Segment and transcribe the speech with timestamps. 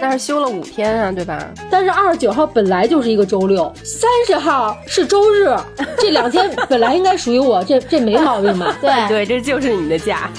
[0.00, 1.48] 那是休了五天啊，对吧？
[1.70, 5.54] 但是二十九号本来就是一个周六，三十号是周日，
[5.98, 8.76] 这两天 本来应该属于我，这这没毛病吧？
[8.80, 10.30] 对对，这就是你的假。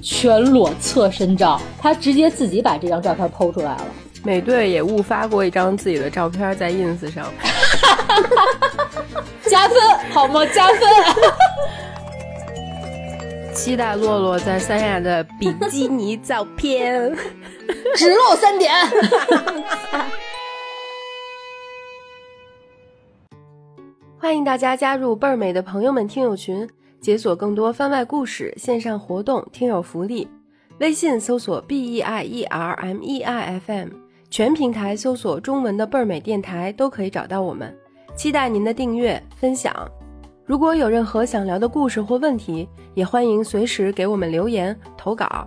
[0.00, 3.86] 全裸侧身照，他直接自己把这张照片剖出来了。
[4.24, 7.26] 美队也误发过一张自己的照片在 ins 上，
[9.50, 9.76] 加分
[10.12, 10.46] 好吗？
[10.46, 10.78] 加分。
[13.52, 17.14] 期待洛洛在三亚的比基尼照片，
[17.96, 18.72] 只露三点。
[24.18, 26.66] 欢迎大家加入倍儿美的朋友们听友群，
[27.00, 30.26] 解锁更多番外故事、线上活动、听友福利。
[30.78, 33.88] 微信搜索 b e i e r m e i f m，
[34.30, 37.76] 全平台搜索中文的倍儿美电台都可以找到我们。
[38.16, 39.74] 期待您的订阅分享。
[40.46, 45.46] 如果有任何想聊的故事或问题，也欢迎随时给我们留言投稿。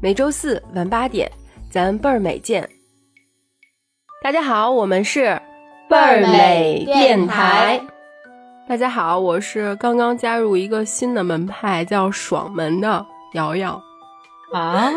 [0.00, 1.30] 每周四晚八点，
[1.72, 2.68] 咱倍儿美见。
[4.22, 5.40] 大家好，我们是
[5.88, 7.80] 倍儿美电台。
[8.68, 13.82] 大家好，我是刚刚加入一个新的门派叫爽门的瑶瑶。
[14.52, 14.92] 啊，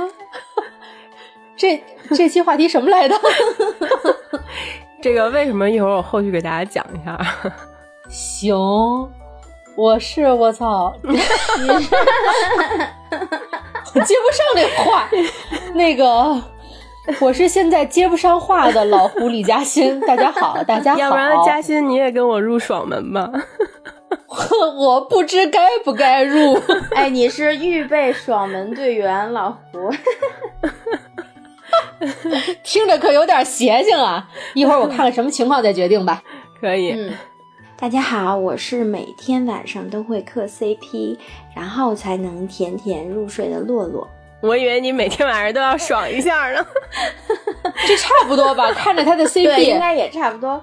[1.55, 1.81] 这
[2.13, 3.15] 这期话题什么来的？
[5.01, 7.17] 这个为什么一会儿我后续给大家讲一下。
[8.09, 8.53] 行，
[9.77, 11.13] 我是我操， 我
[14.01, 15.07] 接不上这话。
[15.73, 16.41] 那个，
[17.21, 19.99] 我是现在接不上话的老狐李嘉欣。
[20.01, 20.99] 大家好，大家好。
[20.99, 23.31] 要不然嘉欣你也跟我入爽门吧？
[24.77, 26.59] 我不知该不该入。
[26.95, 29.91] 哎，你是预备爽门队员老胡，
[32.63, 34.27] 听着可有点邪性啊！
[34.53, 36.21] 一会儿我看看什么情况再决定吧。
[36.59, 36.91] 可以。
[36.91, 37.13] 嗯，
[37.77, 41.17] 大家好，我是每天晚上都会磕 CP，
[41.55, 44.07] 然后才能甜甜入睡的洛洛。
[44.45, 46.65] 我以为你每天晚上都要爽一下呢。
[47.87, 48.71] 这差不多吧？
[48.77, 50.61] 看着他的 CP，应该也差不多。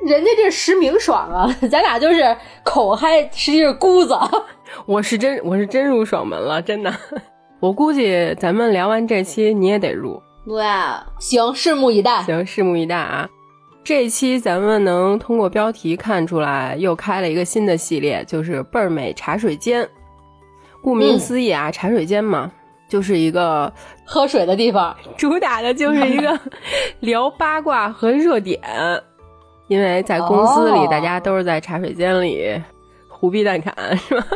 [0.00, 4.16] 人家这实名爽啊， 咱俩就是口嗨，实际是姑子。
[4.86, 6.92] 我是真，我是真入爽门了，真的。
[7.60, 10.22] 我估计咱们聊完这期，你也得入。
[10.46, 12.22] 哇，行，拭目以待。
[12.22, 13.28] 行，拭目以待啊！
[13.84, 19.86] 这期咱们能通过标题看出来，又开了一个新的系列，就是倍儿美茶水间。
[20.82, 22.50] 顾名思义啊，嗯、茶水间嘛，
[22.90, 23.72] 就是一个
[24.04, 26.38] 喝水的地方，主打的就是一个
[27.00, 28.60] 聊八卦和热点。
[29.68, 32.60] 因为在公司里，哦、大家都是在茶水间里
[33.06, 34.26] 胡逼蛋侃，是吧？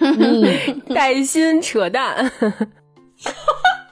[0.00, 0.42] 嗯，
[0.94, 2.32] 带薪扯淡。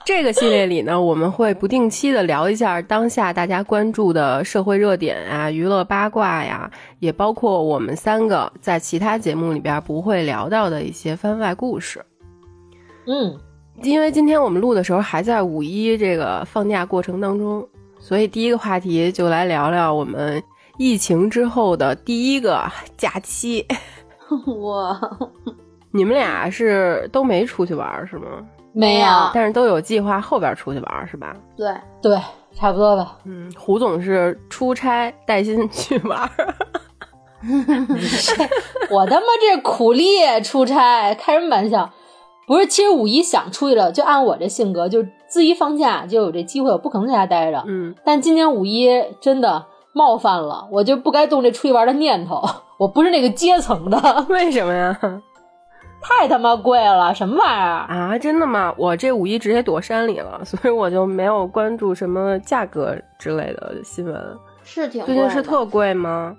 [0.06, 6.70] 这个系列里呢，我们会不定期的聊一下当下大家关注的社会热点啊、娱乐八卦呀，
[7.00, 12.02] 也包括我们三个在其他节目里边不会聊到的一些番外故事。
[13.06, 13.36] 嗯，
[13.82, 17.66] 因为今天我们录的时候还在五一这个放假过程当中。
[17.98, 20.40] 所以第一个话题就来聊聊我们
[20.78, 22.62] 疫情之后的第一个
[22.96, 23.66] 假期。
[24.62, 25.00] 哇，
[25.90, 28.26] 你们俩是都没出去玩是吗？
[28.72, 31.34] 没有，但是都有计划后边出去玩是吧？
[31.56, 32.20] 对对，
[32.54, 33.16] 差不多吧。
[33.24, 36.30] 嗯，胡总是出差带薪去玩。
[38.90, 41.90] 我他妈这苦力出差，开什么玩笑？
[42.46, 47.64] 不是，其实五一想出去了，就按我这性格，就自一放假就有这机会，我不可能在家待着。
[47.66, 48.88] 嗯，但今年五一
[49.20, 52.42] 真的冒犯了，我就不该动这出去玩的念头。
[52.78, 54.96] 我不是那个阶层的，为什么呀？
[56.00, 58.16] 太他妈贵了，什么玩意儿啊？
[58.16, 58.72] 真的吗？
[58.76, 64.38] 我这五一直接躲山里了， 所以我就没有关注什么价格之类的新闻。
[64.62, 66.36] 是挺最近是特贵吗？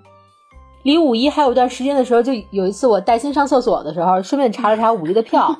[0.88, 5.54] 离五一还有一段时间的时候，就有一次我带薪上厕所的时候，顺便查了查五一的票，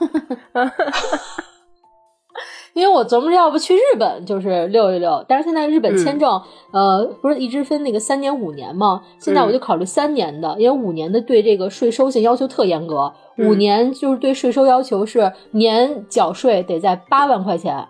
[2.72, 6.40] 因为我琢磨着要不去日本就是溜一溜，但是现在日本签证，
[6.72, 9.02] 嗯、呃，不是一直分那个三年五年吗？
[9.18, 17.86] 现在我就考虑三年的，嗯、因为五年的对这个税收性要求特严格，嗯、五年就是对税收要求是年缴税得在八万块钱。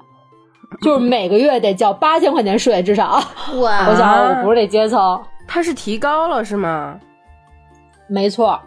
[0.82, 3.22] 就是每个月得交八千块钱税，至少。
[3.60, 3.88] 哇！
[3.88, 5.22] 我想我不是这阶层。
[5.46, 6.98] 他是提高了是吗？
[8.08, 8.58] 没错，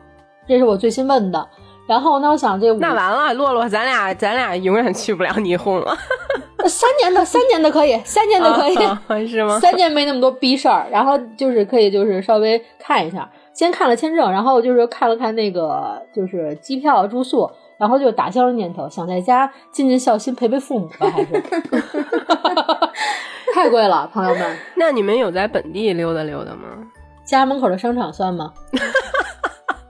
[0.47, 1.47] 这是我最新问的。
[1.87, 5.97] 然后呢，我想这那完了，洛洛，咱俩咱俩永远去不了霓虹了。
[6.65, 9.59] 三年的，三年的可以，三年的可以，啊、 是吗？
[9.59, 13.29] 三年没那么多逼事儿，然后就是可以，就是稍微看一下。
[13.53, 17.49] 先看了签证，然后就是看了看那个就是机票、住宿。
[17.77, 21.43] 然后就打消了念头，想在家尽尽孝心陪陪父母吧，还是
[23.55, 24.57] 太贵了，朋友们。
[24.75, 26.67] 那你们有在本地溜达溜达吗？
[27.25, 28.53] 家门口的商场算吗？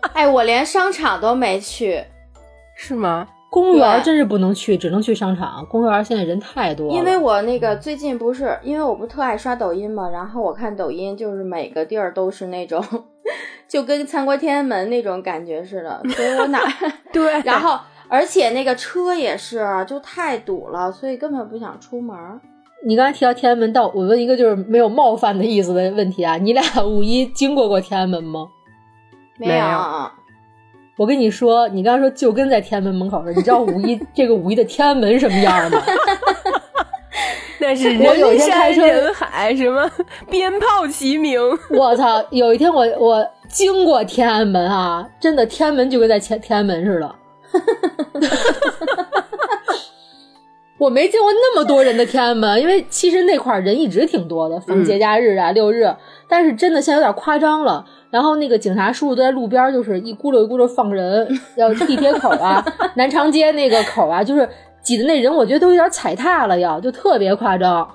[0.14, 2.04] 哎，我连商场都没去，
[2.76, 3.28] 是吗？
[3.50, 5.66] 公园对真是不能去，只能去商场。
[5.70, 12.82] 公园现在人太多了，因为我那个最近不是，因为我不特爱刷抖音嘛，然后我看抖音就是每个地儿都是那种，
[13.68, 16.62] 就跟参观天安门那种感觉似的，所以我哪，
[17.12, 17.78] 对，然后
[18.08, 22.40] 而且那个车也是就太堵了，所以根本不想出门儿。
[22.86, 28.48] 你刚才提到天安门，到我问一个就是没有冒犯的意思的问题啊，你俩五一经过过天安门吗？
[29.48, 30.12] 没没有
[30.98, 35.82] 我跟你说，你刚刚说就跟在天安门门口似的，你知道五一 这个五一的天安门什么样吗？
[37.60, 39.90] 那是我有一人山人海，什么
[40.30, 41.40] 鞭炮齐鸣，
[41.72, 42.24] 我操！
[42.32, 47.16] 有一天我我经过天安门啊，真的天安门就跟在天天安门似的。
[50.82, 55.88] 我没见过那么多人的天安门，因为其实那块儿人一直挺多的，逢节假日啊、六日，
[56.28, 57.86] 但是真的现在有点夸张了。
[58.10, 64.50] 然后那个警察叔叔都在路边儿，就是一咕噜一咕噜放人， 要地铁口啊、南长街那个口啊，就是
[64.82, 67.88] 挤的那人，我觉得都有点踩踏了要，就特别夸张。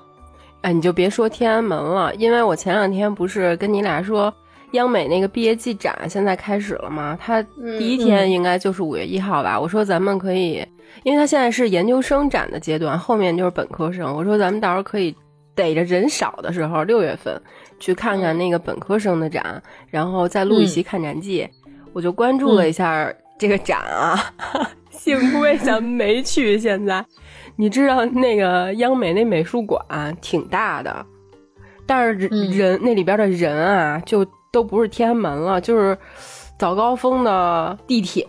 [0.61, 4.33] 哎，你就别说天安门了，因为我前两天不是跟你俩说，
[4.75, 7.19] 央美那个毕业季展现在开始了吗？
[7.21, 7.43] 它
[7.81, 9.59] 第一天应该就是五月一号吧。
[9.59, 10.65] 我说咱们可以，
[11.03, 14.15] 因为他现在是研究生展的阶段，后面就是本科生。
[14.15, 15.15] 我说咱们到时候可以
[15.55, 17.41] 逮着人少的时候，六月份
[17.79, 21.49] 去看看那个本科生的展，然后再录一期看展记。
[21.93, 24.33] 我就关注了一下这个展啊，
[24.91, 26.59] 幸亏咱们没去。
[26.59, 27.05] 现在
[27.57, 29.81] 你知道那个央美那美术馆
[30.21, 31.07] 挺大的，
[31.87, 35.97] 但是人,、那里边的人啊，就都不是天安门了，就是
[36.59, 38.27] 早高峰的地铁，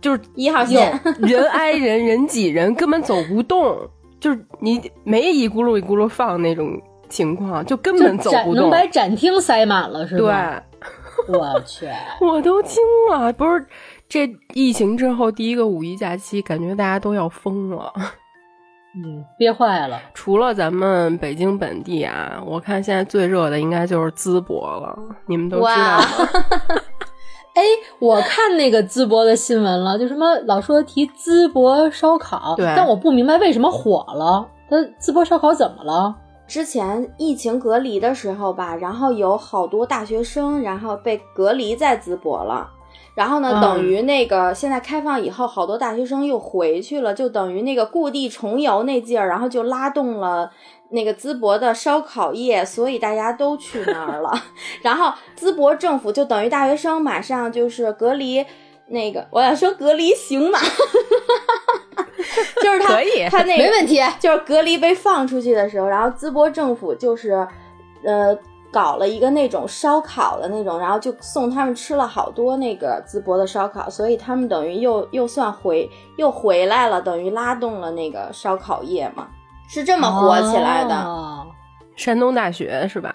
[0.00, 3.76] 就是一号线，人挨人，人挤人，根本走不动，
[4.18, 8.54] 就是你没一咕噜一咕噜放那种情况，就根本走不动。
[8.54, 10.62] 能把展厅塞满了是吧
[11.26, 11.86] 对，我去，
[12.20, 13.66] 我都惊了，不是
[14.08, 17.92] 这疫情之后第一个五一假期，感觉大家都要疯了。
[18.92, 20.00] 嗯，憋坏了。
[20.14, 26.06] 除了咱们北京本地啊，我看现在最热的应该就是淄博了，你们都知道哇吗？
[27.54, 27.62] 哎，
[27.98, 34.46] 我看那个淄博的新闻了，就什么老说提淄博烧烤，对但我不明白为什么火了。
[34.68, 36.14] 它淄博烧烤怎么了？
[36.46, 42.68] 之前疫情隔离的时候吧，然后有好多大学生，然后被隔离在淄博了。
[43.14, 50.50] 然后呢，嗯等于那个现在开放以后，好多大学生又回去了，就等于那个故地重游那劲儿，然后就拉动了
[50.90, 54.32] 那个淄博的烧烤业，所以大家都去那儿了。
[54.82, 58.44] 然后淄博政府就等于大学生马上就是隔离，
[58.88, 60.60] 那个我要说隔离刑满，
[62.62, 64.00] 就是他可以他那个没问题。
[64.18, 67.46] 就是隔离被放出去的时候，然后淄博政府就是，
[68.04, 68.36] 呃，
[68.72, 79.28] 搞了一个那种烧烤的那种，然后就送他们吃了好多那个淄博的烧烤，所以他们等于又又算回又回来了，等于拉动了那个烧烤业嘛，
[79.72, 80.94] 是这么火起来的。
[80.94, 81.46] 哦
[81.96, 83.14] 山东大学是吧？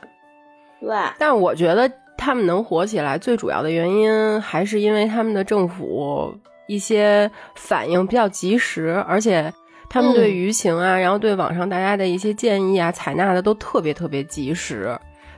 [0.79, 6.31] 对，但我觉得他们能火起来，最主要的原因还是因为他们的政府
[6.67, 9.51] 一些反应比较及时，而且
[9.89, 14.95] 他们对舆情啊，然后对网上大家的一些建议啊，采纳的都特别特别及时。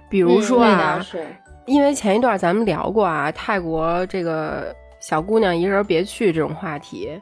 [0.10, 1.00] 比如说啊，
[1.66, 7.18] 因为前一段咱们聊过啊，泰国这个小姑娘一人别去这种话题，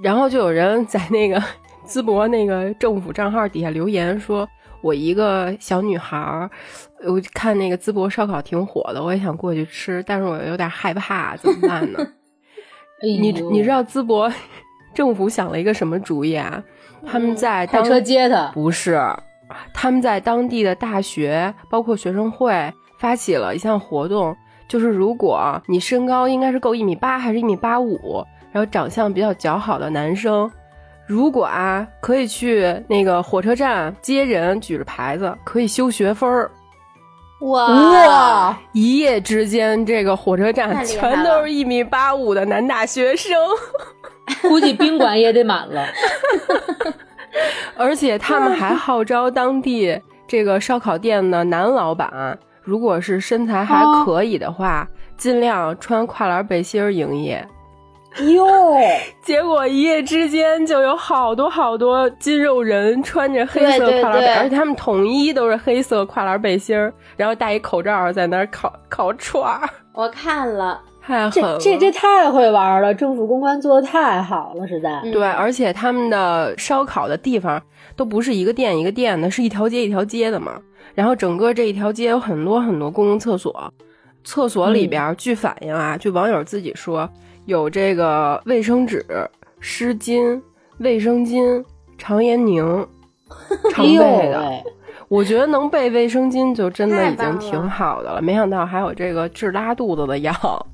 [0.00, 1.42] 然后就有人在那个
[1.88, 4.48] 淄博那个政府账号底下留言说。
[4.80, 6.48] 我一个小女孩儿，
[7.04, 11.98] 我看那个淄博烧烤挺火的，我也想过去吃，但是我有点害怕，怎么办呢？
[13.02, 14.32] 你你知道淄博
[14.94, 16.62] 政府想了一个什么主意啊？
[17.04, 18.52] 他们在当开车接他？
[18.54, 19.00] 不是，
[19.74, 24.36] 他们在当地的大学，包括学生会，发起了一项活动，
[24.68, 30.48] 就是如果你身高应该是够一米八还是一米八五，然后长相比较姣好的男生，
[31.08, 36.50] 如果啊可以去那个火车站接人，举着牌子可以修学分儿。
[37.40, 37.66] 哇
[38.08, 38.58] 哇！
[38.72, 43.32] 一夜之间，这个火车站全都是一米八五的男大学生。
[44.42, 45.86] 估计宾馆也得满了。
[47.76, 54.86] 而且他们还号召当地这个烧烤店的男老板，如果是身材还可以的话，
[55.16, 57.48] 尽量穿跨栏背心营业。
[58.20, 58.46] 哟，
[59.22, 71.58] 结果一夜之间就有好多好多肌肉人穿着黑色对对跨栏背，对而且他们统一都是黑色跨栏背心儿，然后戴一口罩在那儿烤烤串儿，我看了，太狠了。
[71.58, 72.94] 这这太会玩了！
[72.94, 75.00] 政府公关做的太好了，实在。
[75.04, 77.60] 嗯对，而且他们的烧烤的地方
[77.96, 80.60] 都不是一个店一个店的，是一条街一条街的嘛。
[80.94, 83.72] 然后整个这一条街有很多很多公共厕所，
[84.24, 87.08] 厕所里边、据反映啊，据网友自己说，
[87.48, 89.02] 有这个卫生纸
[89.58, 90.38] 湿巾、
[90.80, 91.64] 卫生巾、
[91.96, 92.86] 肠炎宁，
[93.72, 94.38] 常备的。
[94.38, 94.64] 喂，
[95.08, 100.30] 我觉得能备卫生巾就真的已经挺好的了，没想到还有这个治拉肚子的药。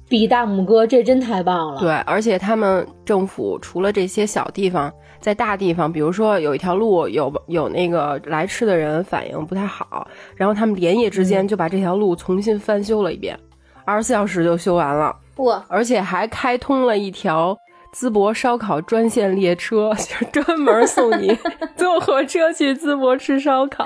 [0.09, 1.81] 比大拇哥，这真太棒了。
[1.81, 13.39] 对，而且他们政府除了这些小地方，在大地方，比如说有一条路有有那个来吃的人反应不太好，然后他们连夜之间就把这条路重新翻修了一遍，
[13.85, 17.57] 二十四小时就修完了，哇，而且还开通了一条。
[17.97, 21.39] 淄博烧烤专线列车， 就是专门送你
[21.77, 23.85] 坐火车去淄博吃烧烤。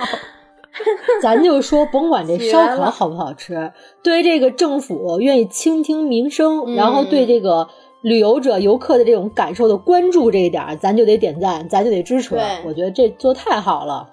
[1.21, 3.71] 咱就说，甭管这烧烤好不好吃，
[4.03, 7.69] 对这个政府愿意倾听民生，嗯然后对这个
[8.01, 12.35] 旅游者、游客的这种感受的关注这一点，咱就得点赞，咱就得支持。
[12.65, 14.09] 我觉得这做太好了。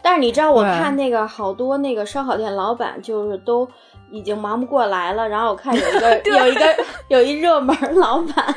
[0.00, 3.66] 但是你知道，我看那个好多那个烧烤店老板就是都
[4.10, 6.76] 已经忙不过来了，然后我看有一个 有一个
[7.08, 8.54] 有一热门老板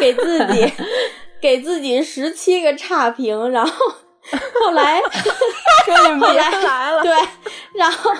[0.00, 0.72] 给自己
[1.40, 3.72] 给自己十七个差评，然后
[4.64, 5.00] 后来
[5.84, 7.12] 说你们别后来来了，对，
[7.74, 8.10] 然后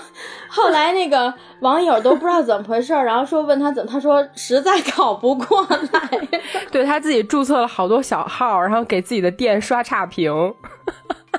[0.48, 6.28] 后来那个网友都不知道怎么回事儿，然后说问他怎么，他说实在搞不过来。
[6.70, 10.30] 对他自己注册了好多小号，然后给自己的店刷差评，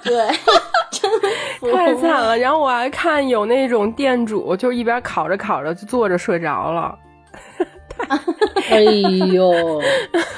[0.04, 0.14] 对，
[0.92, 1.10] 真
[1.60, 2.38] 服太惨了。
[2.38, 6.98] 然后我还看有那种店主，就一边烤着烤着就坐着睡着了。
[8.70, 8.80] 哎
[9.34, 9.82] 呦，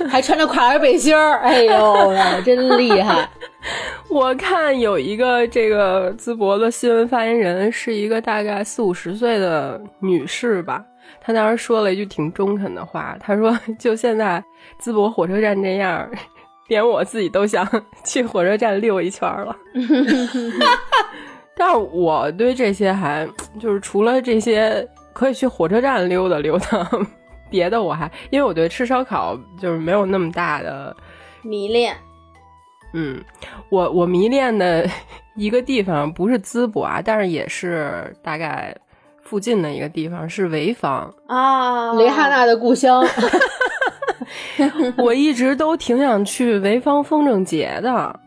[0.10, 3.28] 还穿着跨栏背心儿，哎呦喂，真厉害！
[4.10, 10.84] 我看有一个这个淄博的新闻发言人，是一个大概四五十岁的女士吧。
[11.22, 14.42] 她当时说了一句挺中肯的话，她说：“就现在
[14.82, 16.10] 淄博火车站这样，
[16.70, 17.68] 连我自己都想
[18.06, 19.54] 去火车站溜一圈了。
[21.58, 23.28] ”但是我对这些还
[23.60, 26.90] 就是除了这些可以去火车站溜达溜达，
[27.50, 30.96] 别的我还因为我对吃烧烤就是没有那么大的
[31.42, 31.94] 迷恋。
[32.94, 33.22] 嗯，
[33.70, 34.88] 我我迷恋的
[35.36, 38.76] 一个地方不是淄博啊，但是也是大概
[39.22, 41.14] 附近的一个地方是潍坊。
[41.28, 43.06] 啊，雷哈娜的故乡，
[44.98, 48.20] 我一直都挺想去潍坊风筝节的。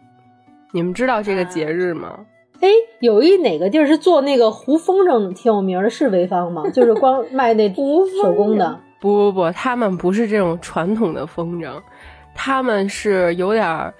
[0.73, 2.21] 你们知道这个节日吗？
[2.61, 2.69] 哎，
[3.01, 6.63] 有一哪个地儿是做那个胡风筝挺有名的，是潍坊吗？
[6.71, 8.81] 就是光卖那胡风筝手工的。
[9.01, 11.73] 不不不，他们不是这种传统的风筝，
[12.35, 13.93] 他们是有点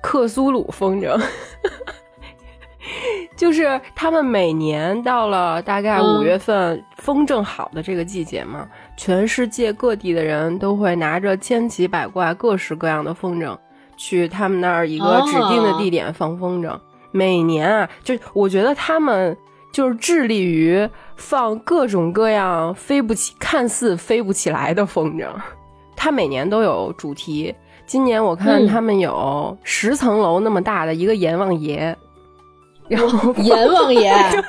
[0.00, 1.20] 克苏鲁风筝。
[3.36, 8.66] 就是他们每年到了大概嗯五月份，风筝好的这个季节嘛，
[8.96, 13.56] 全世界各地的人都会拿着千奇百怪、各式各样的风筝，
[13.96, 16.78] 去他们那儿一个指定的地点放风筝。
[17.12, 19.36] 每年啊，就我觉得他们
[19.72, 25.26] 就是致力于放各种各样飞不起、看似飞不起来的风筝。
[25.94, 27.54] 他每年都有主题，
[27.86, 31.96] 今年我看嗯他们有十层楼那么大的一个阎王爷，
[32.88, 34.42] 然后阎王爷， 对，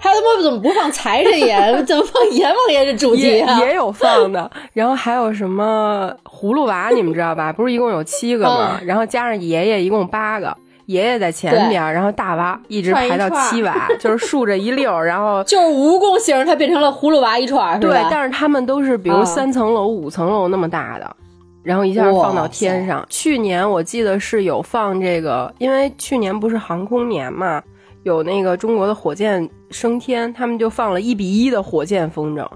[0.00, 1.82] 他他妈怎么不放财神爷？
[1.84, 3.58] 怎么放阎王爷这主题也啊？
[3.60, 7.52] 也有放的，然后还有什么葫芦娃，你们知道吧？
[7.52, 8.78] 不是一共有七个吗？
[8.84, 10.56] 然后加上爷爷一共八个，
[10.86, 21.16] 爷爷在前边，然后大娃一直排到七娃，就是竖着一溜儿，然后 就是蜈蚣形，它变成了葫芦娃一串对但是他们都是比如啊三层楼、五层楼那么大的。
[21.62, 23.06] 然后一下放到天上。
[23.08, 27.62] 去年我记得是有放这个，因为去年不是航空年嘛，
[28.02, 32.46] 有那个中国的火箭升天，他们就放了一比一的火箭风筝。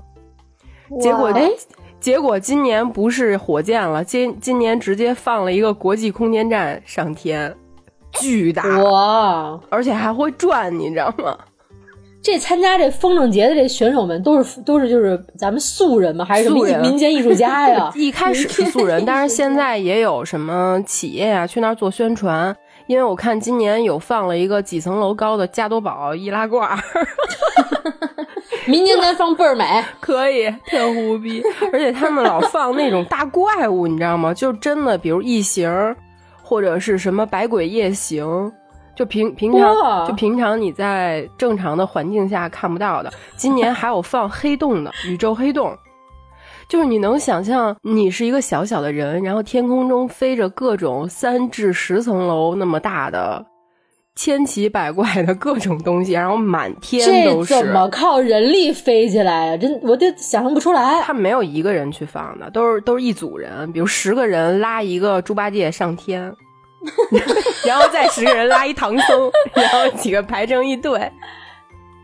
[1.01, 1.51] 结果哎，
[1.99, 7.55] 结果今年不是火箭了，今今年直接放了一个国际空间站上天，
[8.13, 11.37] 巨大，哇，而且还会转，你知道吗？
[12.27, 16.25] 这参加这风筝节的这选手们都是都是就是咱们素人吗？
[16.25, 16.67] 还是什么？
[16.83, 22.57] 民间艺术家呀 一开始是素人，但是现在也有什么企业啊去那儿做宣传。
[22.89, 26.69] 因为我看今年有放了一个几层楼高的加多宝易拉罐，
[28.67, 29.65] 民间咱放倍儿美，
[30.01, 31.41] 可以特胡逼，
[31.73, 34.35] 而且他们老放那种大怪物，你知道吗？
[34.35, 35.71] 就真的，比如异形，
[36.43, 38.53] 或者是什么百鬼夜行，
[38.97, 43.13] 就平平常就平常你在正常的环境下看不到的。
[43.37, 45.77] 今年还有放黑洞的 宇宙黑洞，
[46.69, 53.47] 就是你能想象你是一个小小的人，然后天空中飞着各种三至十层楼那么大的。
[54.19, 57.53] 千奇百怪的各种东西，然后满天都是。
[57.53, 59.57] 这怎么靠人力飞起来呀？
[59.59, 61.03] 真，我就想象不出来。
[61.03, 66.35] 他们没有一个人去放的，都是都是一组人，比如十个人拉一个猪八戒上天，
[67.67, 70.99] 然后再十个人拉一唐僧， 然后几个排成一队。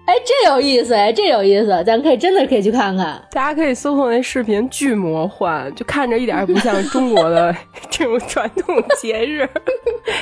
[0.04, 3.22] 哎，这有意思哎，这有意思，咱可以真的可以去看看。
[3.30, 7.54] 大家可以搜索那视频，巨魔幻，就看着一点也不像中国的
[7.88, 9.48] 这种传统节日，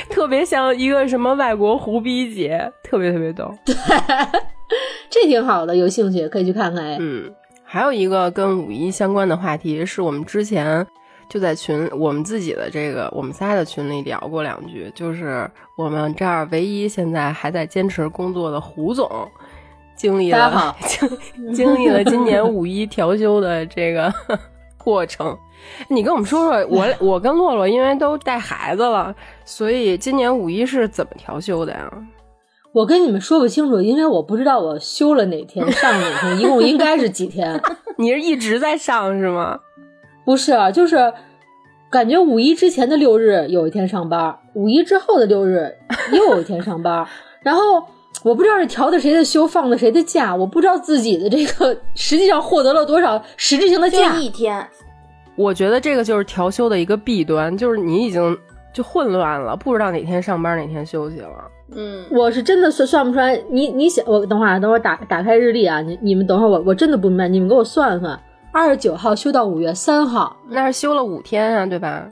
[0.07, 3.51] 特别像一个什么外国胡逼节，特别特别逗。
[3.65, 3.75] 对，
[5.09, 6.97] 这挺好的，有兴趣可以去看看哎。
[6.99, 10.85] 嗯，还有一个跟五一相关的话题，是我们之前
[11.31, 19.09] 就在群我们自己的这个我们仨的群里聊过两句，就是我们这儿唯一现在还在坚持工作的胡总。
[19.95, 24.11] 经历了经经历了今年 五一调休的这个
[24.77, 25.37] 过程，
[25.87, 31.89] 你跟我们说说，我我跟洛洛因为都带孩子了，所以今年五一是怎么调休的呀？
[32.73, 37.61] 我跟你们说不清楚，因为我不知道我休了哪天，上哪天，一共应该是几天？
[37.97, 39.59] 你是一直在上是吗？
[40.25, 41.13] 不是，就是
[41.89, 45.73] 感觉五一之前的六日有一天上班，五一之后的六日
[46.13, 47.05] 又有一天上班，
[47.43, 47.83] 然后。
[48.23, 54.15] 我不知道是调的谁的休，放的谁的假，我不知道自己的这个实际上获得了多少实质性的假。
[54.17, 54.63] 一天，
[55.35, 58.37] 我觉得这个就是调休的一个弊端，就是你已经
[58.73, 61.29] 就混乱了，不知道哪天上班哪天休息了。
[61.73, 63.41] 嗯，我是真的算算不出来。
[63.49, 68.19] 你你想，我等会儿等会儿打打开日历啊，你你们等会儿我我真的不明白，你们给我算算，
[68.51, 72.05] 二十九号休到五月三号，那是休了五天啊，对吧？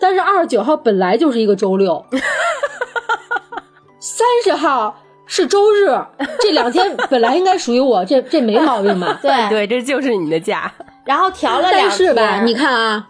[0.00, 2.04] 但是二十九号本来就是一个周六，
[4.00, 4.96] 三十号。
[5.26, 5.86] 是周日，
[6.42, 9.18] 这两天本来应该属于我，这这没毛病吧？
[9.22, 10.70] 对对，这就是你的假。
[11.02, 13.08] 然后调了两但是吧，你看啊，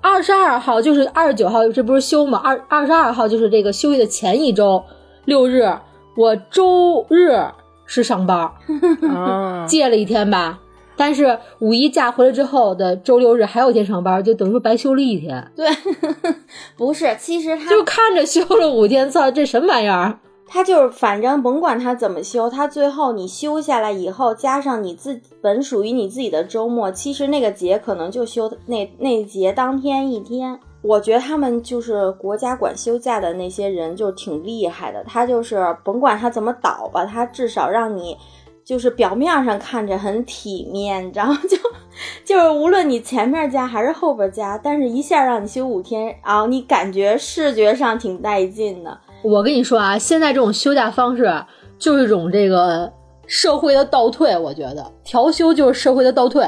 [0.00, 2.40] 二十二号就是二十九号，这不是休吗？
[2.42, 4.82] 二二十二号就是这个休息的前一周
[5.26, 5.70] 六日，
[6.16, 7.38] 我周日
[7.84, 8.50] 是上班，
[9.68, 10.58] 借了一天吧。
[10.96, 15.52] 但是五一假回来之后的周六日还有一天上班，就等于说白休了一天。
[15.54, 15.68] 对，
[16.76, 20.18] 不是，其实他就看着休了五天，操，这什么玩意儿？
[20.48, 30.58] 他就是，反正甭管他怎么休，他最后你休下来以后，加上你自本属于你自己的周末，其实那个节可能就休那那节当天一天。
[30.82, 38.16] 我觉得他们就是国家管休假的那些人就挺厉害的，他就是甭管他怎么倒吧，他至少让你
[38.66, 41.56] 就是表面上看着很体面，然后就
[42.24, 48.98] 就是无论你前面加还是后边加，但是一下让你休五天，然后你感觉视觉上挺带劲的。
[49.22, 51.32] 我跟你说啊，现在这种休假方式
[51.78, 52.92] 就是一种这个
[53.28, 54.36] 社会的倒退。
[54.36, 56.44] 我觉得调休就是社会的倒退，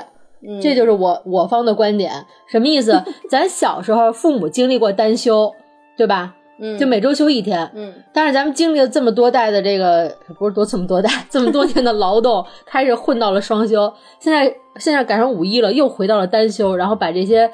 [0.61, 2.27] 这就是我我方的观点。
[2.49, 3.01] 什么意思？
[3.31, 5.55] 咱小时候父母经历过单休，
[5.97, 6.35] 对吧？
[6.59, 7.71] 嗯，就每周休一天。
[7.75, 13.93] 嗯，但是咱们经历了这么多代的这个，不是多这么多代， 这么多年的劳动， 开始混到了双休。
[14.21, 14.45] 现在
[14.77, 17.51] 现在赶上五一了，又回到了单休，然后把这些。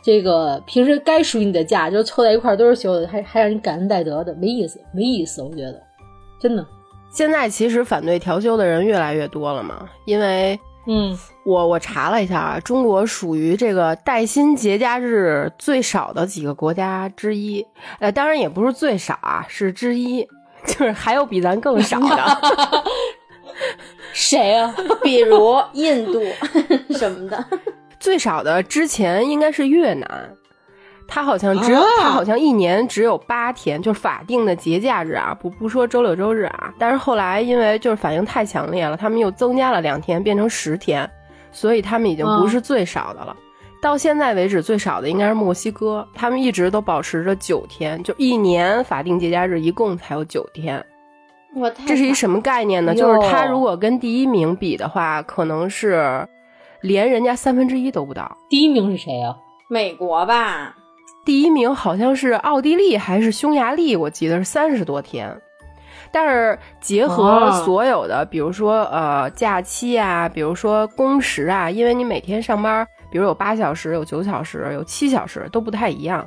[0.00, 5.82] 这个平时该属于你的假，就凑在一块儿都是休的，还还让你感恩戴德的，没意思，没意思，我觉得，
[6.40, 6.64] 真的。
[7.10, 10.58] 现在其实反对调休的人越来越多了嘛，因为，
[10.90, 17.64] 嗯，我我查了一下啊，中国属于这个带薪节假日最少的几个国家之一，
[17.98, 20.26] 呃，当然也不是最少啊，是之一，
[20.66, 22.42] 就是还有比咱更少的，
[24.14, 24.74] 谁啊？
[25.04, 26.22] 比如印度
[26.96, 27.44] 什么的。
[28.00, 30.34] 最少的之前应该是越南，
[31.08, 36.72] 它好像只有它好像一年只有八天，就是法定的节假日啊，不不说周六周日啊。
[36.78, 41.10] 但是后来因为就是反应太强烈了，他们又增加了两天，变成十天，
[41.50, 43.34] 所以他们已经不是最少的了。
[43.80, 50.84] 到现在为止，最少的应该是墨西哥，他们一直都保持着九天，就一年法定节假日一共才有九天。
[51.54, 52.94] 我这是一什么概念呢？
[52.94, 56.28] 就是他如果跟第一名比的话，可能是。
[56.80, 59.34] 连人家三分之一都不到，第一名是谁啊？
[59.68, 60.76] 美国吧，
[61.28, 65.38] 第一名好像是奥地利还是匈牙利，我记得是三十多天。
[66.10, 76.26] 但是结合所有的，比如说呃假期啊，比如说工时啊，因为你每天上班，比如有八小时、有九小时、有七小时，都不太一样。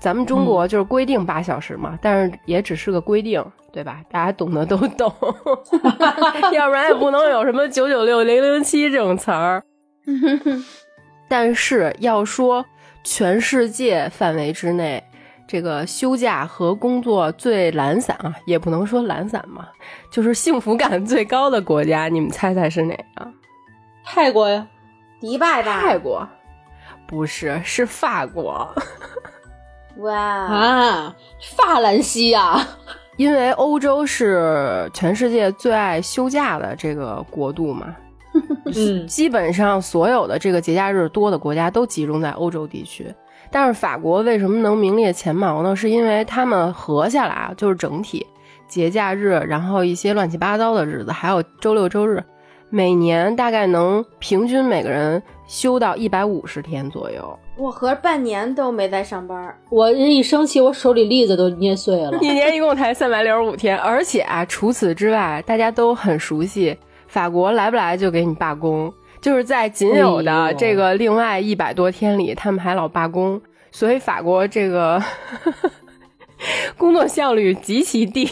[0.00, 3.40] 咱们中国就是规定八小时嘛，但是也只是个规定，
[3.72, 4.00] 对吧？
[4.10, 5.14] 大家懂的都懂，
[6.50, 9.62] 要不然也不能有什么九九六、零零七这种词儿。
[11.30, 12.66] 但是要说
[13.02, 15.02] 全世界范围之内，
[15.46, 19.68] 这个休假和工作最懒散啊，也不能说懒散嘛，
[20.10, 23.26] 就是幸福感最高的国家，你们猜猜是哪个？
[24.04, 24.66] 泰国呀？
[25.20, 25.80] 迪拜吧？
[25.80, 26.26] 泰国？
[27.06, 28.72] 不是，是法国。
[29.96, 31.14] 哇啊，
[31.56, 32.66] 法兰西呀！
[33.16, 37.94] 因为欧洲是全世界最爱休假的这个国度嘛。
[38.76, 43.12] 嗯，基本上所有的这个节假日多的国家都集中在欧洲地区，
[43.50, 45.74] 但是法国为什么能名列前茅呢？
[45.74, 48.26] 是因为他们合下来啊，就是整体
[48.68, 52.22] 节假日，然后一些乱七八糟的日子，还有周六周日，
[52.68, 57.38] 每年大概能平均每个人休到一百五十天左右。
[57.56, 62.16] 我合着半年都没在上班，我这一生气，我手里栗子都捏碎了。
[62.22, 66.74] 一年一共才三百六十五天，而且啊，除此之外，大家都很熟悉，
[67.10, 73.40] 法国来不来就给你罢工，就是在仅有的这个另外一百多天里，他们还老罢工，
[73.72, 75.02] 所以法国这个
[76.78, 78.28] 工作效率极其低。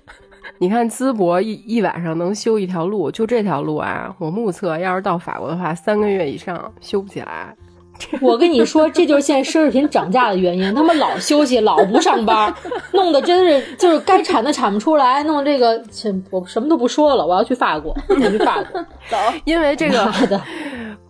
[0.58, 7.54] 你看淄博一一晚上能修一条路，就这条路啊，我目测要是到法国的话，三个月以上修不起来。
[8.20, 10.74] 我跟你说，这就是现在奢侈品涨价的原因。
[10.74, 12.52] 他们老休息，老不上班，
[12.92, 15.82] 弄得真是就是该产的产不出来，弄这个，
[16.30, 19.16] 我 什么都不说了，我要去法国，我去法国走。
[19.44, 20.40] 因为这个的，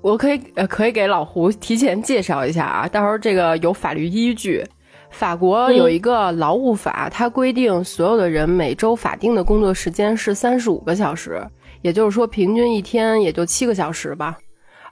[0.03, 4.65] 我可以呃可以给老胡提前介绍一下啊，到时候这个有法律依据。
[5.11, 11.41] 法国有一个劳务法，它规定所有的人每周法定的工作时间是三十五个小时，
[11.83, 14.37] 也就是说平均一天也就七个小时吧。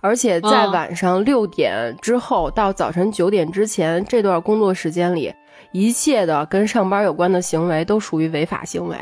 [0.03, 5.33] 而且在晚上六点之后到早晨九点之前这段工作时间里，
[5.73, 8.97] 一切的跟上班有关的行为都属于违法行为。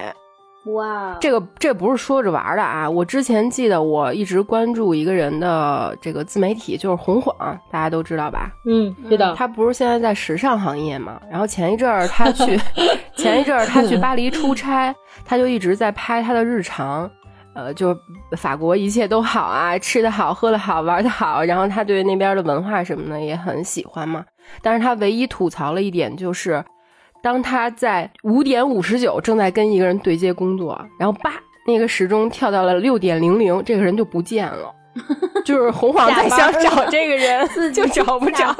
[0.74, 2.88] 哇，这个这不是说着玩的啊！
[2.88, 7.34] 我之前记得我一直关注一个人的这个自媒体，就是红晃，
[7.70, 8.52] 大家都知道吧？
[8.66, 9.34] 嗯，知道。
[9.34, 11.18] 他不是现在在时尚行业嘛？
[11.30, 12.60] 然后前一阵儿他去，
[13.16, 17.10] 前一阵儿他去巴黎出 差，他就一直在拍他的日常。
[17.54, 17.96] 呃，就
[18.36, 21.42] 法国一切都好啊，吃的好，喝的好，玩的好。
[21.44, 24.24] 然后他对那边的文化什么的也很喜欢嘛。
[24.62, 26.64] 但是他唯一吐槽了一点就是。
[27.22, 31.32] 当他在五点五十九正在跟一个人对接工作，然后叭，
[31.66, 34.74] 那个时钟跳到了六点零零，这个人就不见了，
[35.44, 38.56] 就是红黄在想找这个人， 就找不着，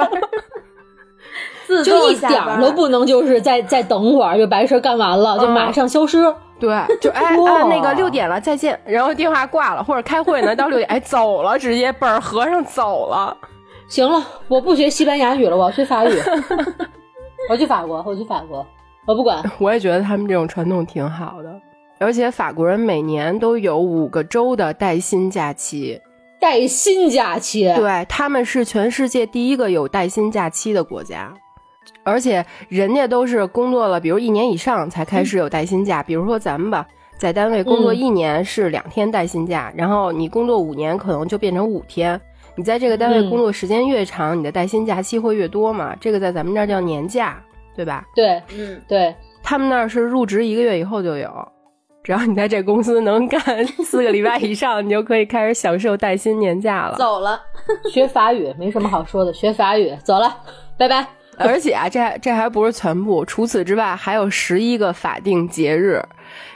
[1.83, 6.19] 就一点都不能，就是再再等会儿就白事干完了，就马上消失。
[6.61, 13.35] 对，就哎啊，那个六点了，再见，然后电话挂了，或者开会呢，到六点，哎，走了，直接本合上走了。
[13.87, 16.11] 行了，我不学西班牙语了，我要学法语。
[17.49, 18.65] 我去法国，我去法国，
[19.07, 19.43] 我不管。
[19.57, 21.59] 我也觉得他们这种传统挺好的，
[21.99, 25.99] 而且法国人每年都有五个州的带薪假期。
[26.39, 31.33] 带薪假期，对，他们是全世界第一个有带薪假期的国家，
[32.03, 36.01] 而且人家都是工作了，比如一年以上才开始有带薪假。
[36.01, 36.85] 比如说咱们吧，
[37.17, 42.19] 在单位工作一年是两天带薪假，然后你工作五年可能就变成五天。
[42.55, 45.95] 你在这个单位工作时间越长，你的带薪假期会越多嘛？
[46.01, 47.41] 这个在咱们这儿叫年假，
[47.75, 48.05] 对吧？
[48.13, 51.29] 对，嗯，对他们那儿是入职一个月以后就有，
[52.03, 53.41] 只要你在这公司能干
[53.85, 56.97] 四个礼拜以上，你就可以开始享受带薪年假了。
[56.97, 57.41] 走了，
[57.89, 60.35] 学法语没什么好说的，学法语走了，
[60.77, 61.07] 拜拜。
[61.47, 66.01] 而且啊，这这还不是全部，除此之外还有十一个法定节日，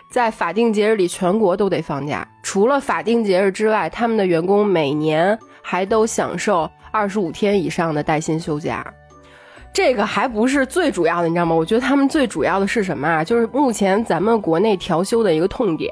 [0.10, 2.28] 在法定节日里全国都得放假。
[2.44, 5.38] 除了法定节日之外，他们的员工每年。
[5.68, 8.86] 还都享受二十五天以上的带薪休假，
[9.74, 11.56] 这个还不是最主要的，你知道吗？
[11.56, 13.24] 我觉得他们最主要的是什么啊？
[13.24, 15.92] 就是目前咱们国内调休的一个痛点，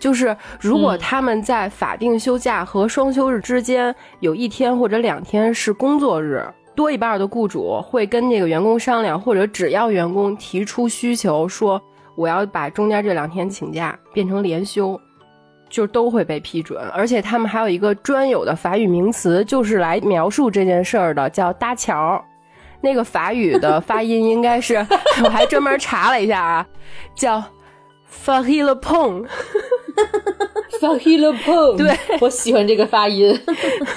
[0.00, 6.44] 就是如果他们在法定休假和双休日之间有一天或者两天是工作日，
[6.74, 11.80] 多一半的雇主会跟这个员工商量，或者只要员工提出需求，说
[12.16, 15.00] 我要把中间这两天请假变成连休。
[15.70, 22.22] 就都会被批准，而且他们还有一个专有的法语名词，就是来描述这件事儿的，叫搭桥。
[22.80, 24.76] 那个法语的发音应该是，
[25.24, 26.66] 我还专门查了一下啊，
[27.16, 27.42] 叫
[28.06, 29.24] f a h i l e p o n
[30.80, 33.36] f a h i l e p o n 对我喜欢这个发音。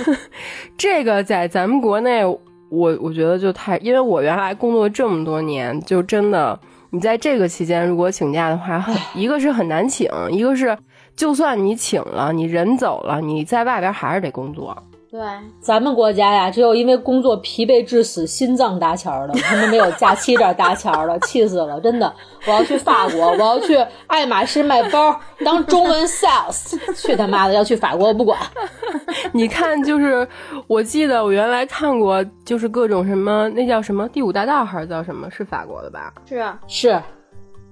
[0.75, 2.23] 这个在咱们国内，
[2.69, 10.77] 我我觉得就太，因为我原来工作这么多年，就真的，你在这个期间如果请假的话， 一个是很难请，一个是。
[11.15, 14.77] 就算你请了，你人走了，你在外边还是得工作。
[15.09, 15.19] 对，
[15.61, 21.79] 咱们国家呀，只有因为工作疲惫致死、心脏搭桥的，他们没有假期这搭桥的，气死了！
[21.79, 22.13] 真的，
[22.45, 28.37] 我要去法国，我要去爱马仕卖包当中文 sales， 去他妈的要去法国，我不管。
[29.31, 30.27] 你看，就是
[30.67, 35.31] 我记得我原来看过，就是各种什么，那叫什么第五大道还是叫什么？
[35.31, 36.13] 是法国的吧？
[36.25, 37.01] 是啊，是。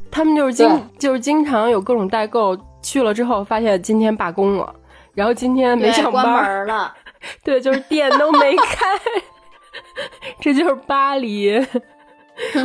[0.10, 2.58] 他们就是经就是经常有各种代购。
[2.82, 4.76] 去了之后发现今天罢工了，
[5.16, 6.94] 然后今天没上班，关门了。
[7.44, 8.86] 对，就是店都没开，
[10.40, 11.66] 这就是巴黎。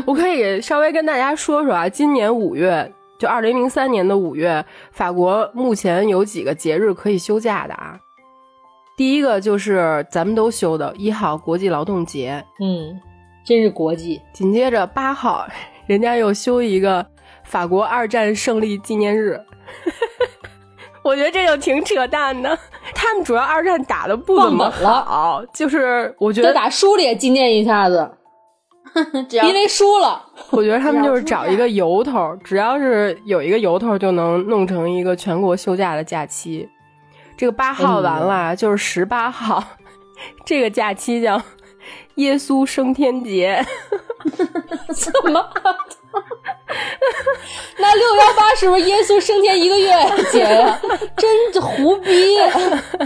[0.07, 7.99] 我可以稍微跟大家说说啊，今年五月，就二零零三年的五月，法国目前有几个节日可以休假的啊？
[8.97, 13.01] 第一个就是咱们都休的一号国际劳动节，嗯，
[13.45, 14.21] 真是国际。
[14.33, 15.47] 紧接着八号，
[15.87, 17.07] 人家又休一个。
[17.43, 19.41] 法国二战胜利纪念日。
[21.03, 22.59] 我觉得这就挺扯淡的。
[22.95, 28.11] 他们主要二战打的不怎么好，就是我觉得打输了也纪念一下子，
[29.43, 30.23] 因为输了。
[30.51, 36.69] 我觉得他们就是找一个由头，只要是有一个由头，就能弄成一个全国休假的假期。
[37.37, 39.63] 这个八号完了，就是十八号，
[40.45, 41.41] 这个假期叫
[42.17, 43.65] 耶稣升天节。
[44.93, 45.49] 怎么？
[47.79, 49.91] 那六幺八是不是耶稣升天一个月
[50.31, 50.81] 姐呀？
[51.17, 52.37] 真胡逼！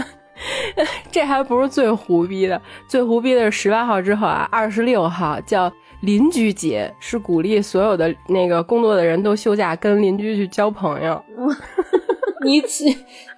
[1.11, 11.23] 这还不是最胡逼的，最胡逼的是十八号之后啊，二十六号叫邻居节，是鼓励所有的那个工作的人都休假，跟邻居去交朋友。
[12.43, 12.85] 你此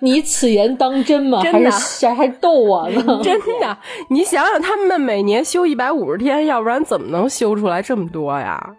[0.02, 1.40] 你此言当真吗？
[1.40, 3.22] 还是还逗我呢？
[3.24, 3.78] 真的，
[4.10, 8.76] 你想想，他们每年休一百五十天，要不然怎么能休出来这么多呀？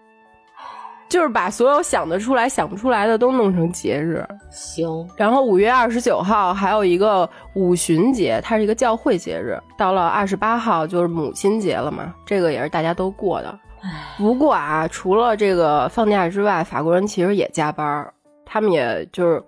[1.09, 4.27] 就是把所有想得出来、想不出来的都弄成节日。
[4.51, 9.59] 行，然后五月二十九号还有一个五旬节，它是一个教会节日。
[9.77, 13.59] 到了二十八号就是母亲节了嘛，这个也是大家都过的。
[14.17, 18.13] 不过啊，除了这个放假之外，法国人其实也加班，
[18.45, 19.43] 他们也就是。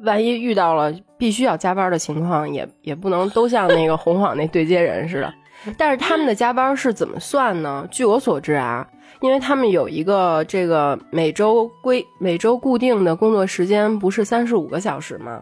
[0.00, 5.32] 万一遇到了必须要加班的情况，也也不能都像那个红晃那对接人似的。
[5.78, 7.86] 但是他们的加班是怎么算呢？
[7.92, 8.84] 据我所知啊，
[9.24, 15.40] 因为他们有一个这个每周规每周固定的工作时间不是三十五个小时吗？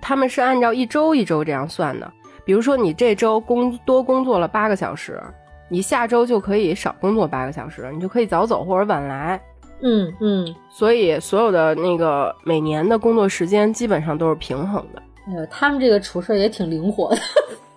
[0.00, 2.08] 他们是按照一周一周这样算的。
[2.44, 5.20] 比如说你这周工多工作了八个小时，
[5.68, 9.42] 你下周就可以少工作八个小时，你就可以早走或者晚来。
[9.82, 15.02] 嗯嗯，所以所有的那个每年的工作时间基本上都是平衡的。
[15.26, 17.20] 哎呦，他们这个处事也挺灵活的。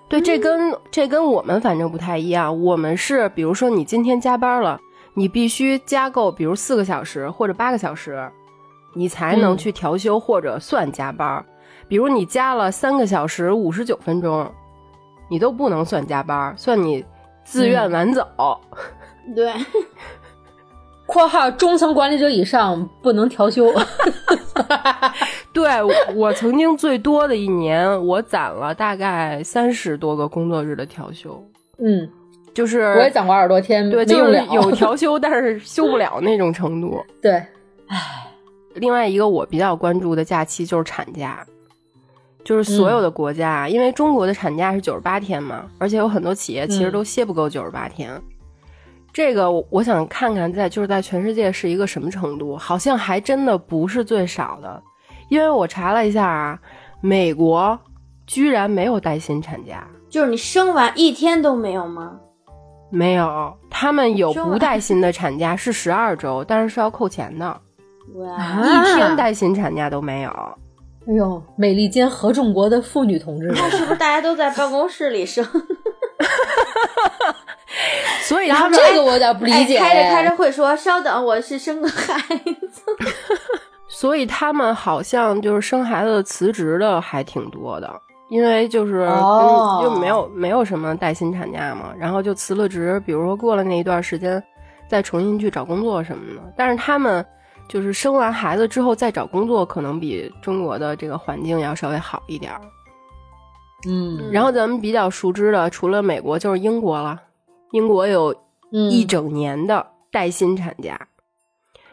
[0.08, 2.62] 对，这跟这跟我们反正不太一样。
[2.62, 4.80] 我们是，比如说你今天加班了，
[5.14, 8.32] 你必须加够，比如四个小时或者八个小时，
[8.94, 11.46] 你才能去调休或者算加班。
[11.88, 14.52] 比如你加了三个小时五十九分钟，
[15.30, 17.04] 你都不能算加班，算你
[17.44, 18.28] 自愿晚走。
[19.36, 19.54] 对。
[21.06, 23.72] 括号中层管理者以上不能调休。
[25.52, 25.70] 对
[26.16, 31.44] 我曾经最多的一年，我攒了大概三十多个工作日的调休。
[31.78, 32.10] 嗯，
[32.54, 37.04] 就是我也讲过二十多天，对，就是有调 休，但是休不了那种程度。
[37.22, 37.34] 对，
[37.88, 37.98] 唉。
[38.76, 41.46] 另外一个我比较关注的假期就是产假，
[42.44, 48.20] 就是所有的国家，因为中国的产假是九十八天嘛，而且有很多企业其实都歇不够九十八天。
[49.14, 52.58] 这个我想看看，在就是在全世界是一个什么程度？
[52.58, 54.82] 好像还真的不是最少的，
[55.30, 56.60] 因为我查了一下啊，
[57.00, 57.80] 美国
[58.26, 62.20] 居然没有带薪产假，就是你生完一天都没有吗？
[62.94, 67.46] 没有，他们有不带薪的产假是十二周，但是是要扣钱的，
[68.16, 70.30] 哇，一天带薪产假都没有。
[71.08, 75.44] 哎呦，美利坚合众国的妇女同志，那是不是大家都在办公室里生？
[78.22, 79.80] 所以他们这个我有点不理解。
[79.80, 82.20] 开着开着会说：“稍等，我是生个孩
[82.72, 82.84] 子。
[83.90, 87.92] ”所以他们好像就是生孩子辞职的还挺多的，
[88.34, 89.08] 因为就是
[89.80, 93.00] 就没有没有什么带薪产假嘛，然后就辞了职。
[93.06, 94.44] 比如说过了那一段时间，
[94.88, 96.42] 再重新去找工作什么的。
[96.58, 97.24] 但是他们
[97.70, 102.52] 就是生完孩子之后再找工作，可能比中国的这个环境要稍微好一点。
[103.88, 107.22] 嗯，然后咱们比较熟知的，除了美国就是英国了。
[107.72, 108.36] 英国有
[108.72, 111.00] 一整年的带薪产假，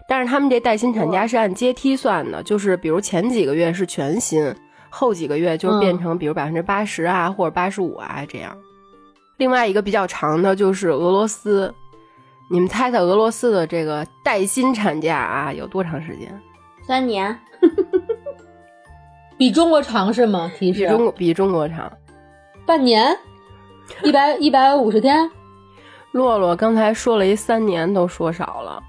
[0.09, 4.55] 但是他们这带薪产假是按阶梯算的，就是比如前几个月是全薪，
[4.91, 8.57] 后几个月就变成比如百分之八十啊或者八十五啊这样。
[9.39, 11.73] 另外一个比较长的就是俄罗斯，
[12.51, 16.43] 你们猜猜俄罗斯的这个带薪产假啊有多长时间？
[16.87, 17.39] 三年，
[19.39, 20.51] 比中国长是吗？
[20.59, 21.91] 提示比中国比中国长，
[22.67, 23.17] 半年，
[24.03, 25.31] 一百一百五十天。
[26.13, 28.83] 洛洛刚才说了一三年，都说少了，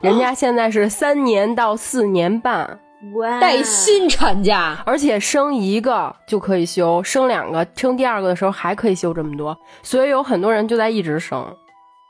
[0.00, 2.80] 人家现在是三年到四年半
[3.40, 11.56] 带薪产假，而且生一个就可以休，生两个、生第二个的时候还可以休这么多，所以有很多人就在一直生。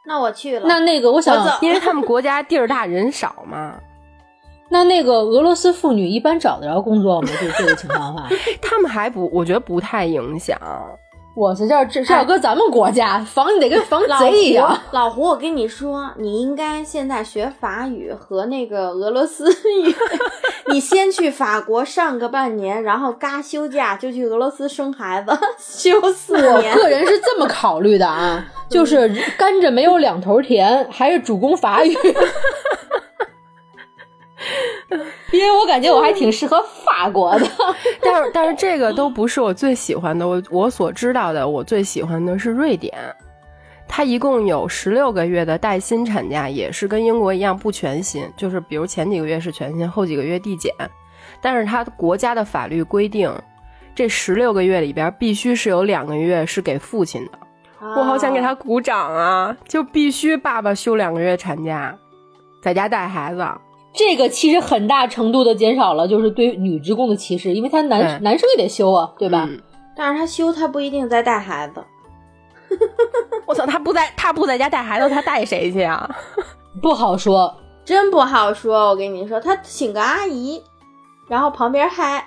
[0.06, 0.66] 那我去了。
[0.66, 3.74] 那那个我想，因为他们国家地儿大人少嘛。
[4.70, 7.28] 那那个俄罗斯妇女一般找得着工作吗？
[7.40, 8.28] 就这个情况话，
[8.60, 10.58] 他们还不，我觉得不太影响。
[11.34, 14.78] 我是这这这要搁咱们国家防你得跟防贼一样。
[14.92, 19.94] 老胡，我跟你说，你应该现在学法语和那个俄罗斯语。
[20.70, 26.72] 你先去法国上个半年，然后嘎休假就去俄罗斯生孩子， 休四年。
[26.72, 31.92] 我个人是这么考虑的啊，就是甘蔗没有两头甜，还是主攻法语。
[35.32, 37.46] 因为我感觉我还挺适合法国的。
[38.02, 42.94] 但是但是这个都不是我最喜欢的，我我所知道的，我最喜欢的是瑞典，
[43.88, 50.72] 它一共有十六个月的带薪产假，也是跟英国一样不全薪，就是比如前几个月是全薪，后几个月递减，
[51.40, 53.32] 但是它国家的法律规定，
[53.94, 57.32] 这十六个月里边必须是有两个月是给父亲的。
[57.80, 59.54] 我好想给他鼓掌啊！
[59.68, 61.94] 就必须爸爸休两个月产假，
[62.62, 63.46] 在家带孩子。
[63.94, 69.46] 这个其实很大程度的减少了就是对女职工的歧视，因为他男对男生也得休啊，对吧？
[69.48, 69.60] 嗯
[69.96, 71.80] 但是他休他不一定在带孩子，
[73.46, 76.10] 我操，他不在，他不在家带孩子，他带谁去啊？
[76.82, 77.54] 不好说。
[77.84, 78.88] 真不好说。
[78.88, 80.60] 我跟你说，他请个阿姨，
[81.28, 82.26] 然后旁边嗨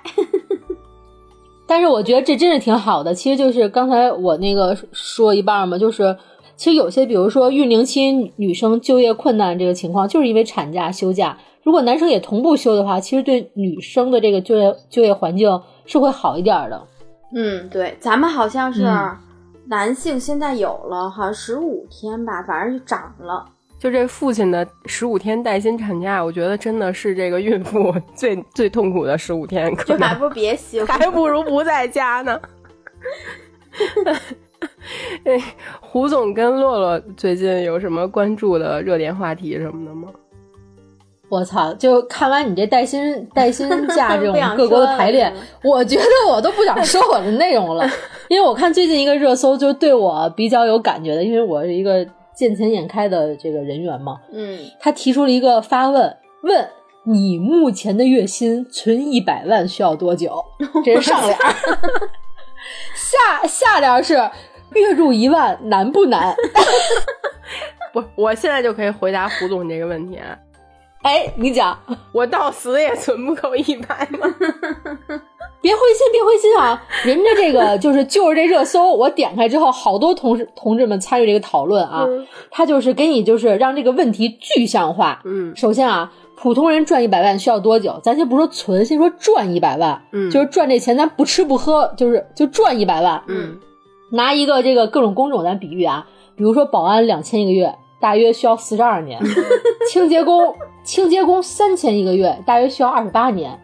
[1.67, 3.13] 但是我觉得这真是挺好的。
[3.13, 6.15] 其实就是刚才我那个说一半嘛，就是
[6.55, 11.37] 其实有些，比如说孕龄期女生就业困难这个情况，就是因为产假休假。
[11.67, 16.81] 如果男生也同步休的话，其实对女生的这个就业就业环境是会好一点的。
[17.35, 19.13] 嗯，对，咱们好像是嗯
[19.65, 23.45] 男性现在有了，好像十五天吧，反正就涨了。
[23.77, 30.85] 就这父亲的十五天带薪产假，我觉得真的是这个孕妇最最痛苦的十五天，可还不如别休。
[30.85, 32.39] 还不如不在家呢。
[35.25, 35.37] 哎，
[35.81, 40.07] 胡总跟洛洛最近有什么关注的热点话题什么的吗？
[41.29, 41.73] 我操！
[41.73, 47.85] 就看完你这带薪带薪假这种 各国的排练，我觉得我都不想说我的内容了，
[48.29, 54.17] 因为我看最近一个热搜就对我比较有感觉的，因为我是一个见钱眼开的这个人员嘛。
[54.31, 56.69] 嗯，他提出了一个发问：问
[57.03, 60.41] 你目前的月薪存一百万需要多久？
[60.85, 61.53] 这是上联儿，
[62.95, 64.13] 下下联是
[64.75, 66.33] 月入一万难不难？
[67.91, 70.15] 不，我现在就可以回答胡总这个问题。
[70.15, 70.37] 啊
[71.07, 71.77] 哎，你讲。
[72.11, 74.33] 我到死也存不够一百万。
[75.61, 76.83] 别灰心，别灰心啊！
[77.05, 82.05] 人家这个就是 就是这热搜，我点开之后，好多同事同志们参与这个讨论啊。
[82.51, 85.21] 他就是给你就是让这个问题具象化。
[85.23, 87.97] 嗯首先啊，普通人赚一百万需要多久？
[88.03, 90.01] 咱先不说存，先说赚一百万。
[90.11, 93.23] 嗯就是赚这钱，咱不吃不喝，就是就赚一百万。
[93.27, 93.57] 嗯
[94.11, 99.19] 拿一个这个各种工种咱比喻啊，比如说保安两千一个月，大约需要四十二年；
[99.91, 100.55] 清洁工
[100.87, 103.59] 清洁工三千一个月，大约需要二十八年。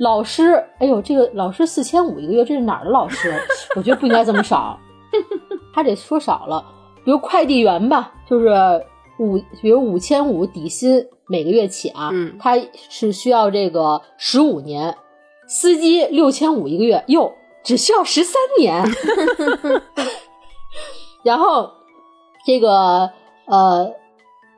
[0.00, 3.34] 老师，哎呦，这个老师四千五一个月，这是哪儿的老师？
[3.74, 4.78] 我觉得不应该这么少，
[5.74, 6.62] 他得说少了。
[7.06, 8.50] 比如快递员吧，就是
[9.18, 12.54] 五，比如五千五底薪每个月起啊，嗯他
[12.90, 14.94] 是需要这个十五年。
[15.48, 17.32] 司机六千五一个月，哟，
[17.64, 18.84] 只需要十三年。
[21.24, 21.70] 然后
[22.44, 23.10] 这个
[23.46, 23.90] 呃，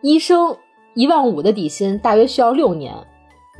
[0.03, 0.57] 医生
[0.95, 2.95] 一万五的底薪大约需要六年，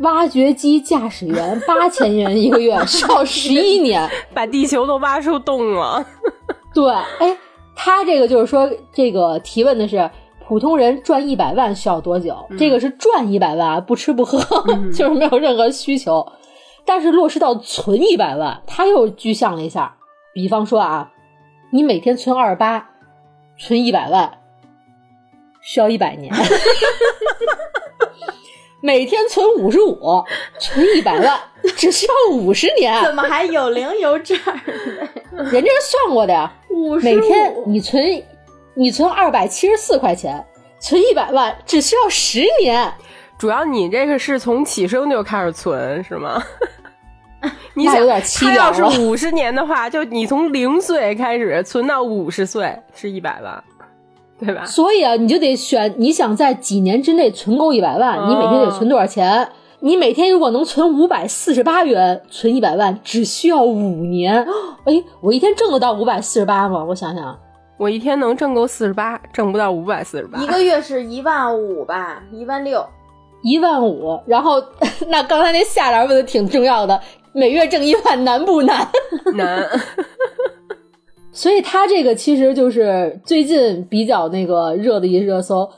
[0.01, 4.09] 挖掘机驾驶员 八千元一个月需要十一年。
[4.35, 6.05] 把地球都挖出洞了。
[6.75, 7.37] 对，哎，
[7.75, 10.11] 他这个就是说，这个提问的是
[10.47, 12.37] 普通人赚一百万需要多久？
[12.59, 14.39] 这个是赚一百万，不吃不喝，
[14.93, 16.27] 就是没有任何需求。
[16.85, 19.97] 但是落实到存一百万，他又具象了一下。
[20.33, 21.13] 比方说啊，
[21.71, 22.89] 你每天存二十八，
[23.59, 24.39] 存一百万，
[25.63, 26.33] 需要一百年。
[28.83, 30.25] 每天存五十五，
[30.59, 31.39] 存一百万，
[31.77, 33.05] 只需要五十年。
[33.05, 34.59] 怎么还有零有整儿
[35.37, 35.45] 的？
[35.51, 36.51] 人家是算过的呀。
[36.71, 38.03] 五十每天你存
[38.73, 40.43] 你存二百七十四块钱，
[40.81, 42.91] 存一百万只需要十年。
[43.37, 46.43] 主要你这个是从起生就开始存是吗？
[47.75, 53.63] 你想，那有点凄他要是五十年的话，就你从零岁开始存到五十岁是一百万，
[54.41, 54.65] 对吧？
[54.65, 59.49] 所以啊，你就得选你想在几年之内存够一百万，哦你每天得存多少钱？
[59.83, 64.47] 你每天如果能存五百四十八元，存一百万只需要五年。
[64.85, 66.85] 哎，我一天挣得到五百四十八吗？
[66.85, 67.39] 我想想，
[67.79, 70.47] 我一天能挣够四十八，挣不到五百四十八一。
[70.47, 72.85] 个月是一万五吧，一万六。
[73.43, 74.21] 一万五。
[74.27, 74.63] 然后
[75.09, 77.01] 那刚才那下联问的挺重要的，
[77.33, 78.87] 每月挣一万难不难？
[79.35, 79.67] 难，
[81.33, 85.69] 所以他这个其实就是最近比较那个热的一热搜，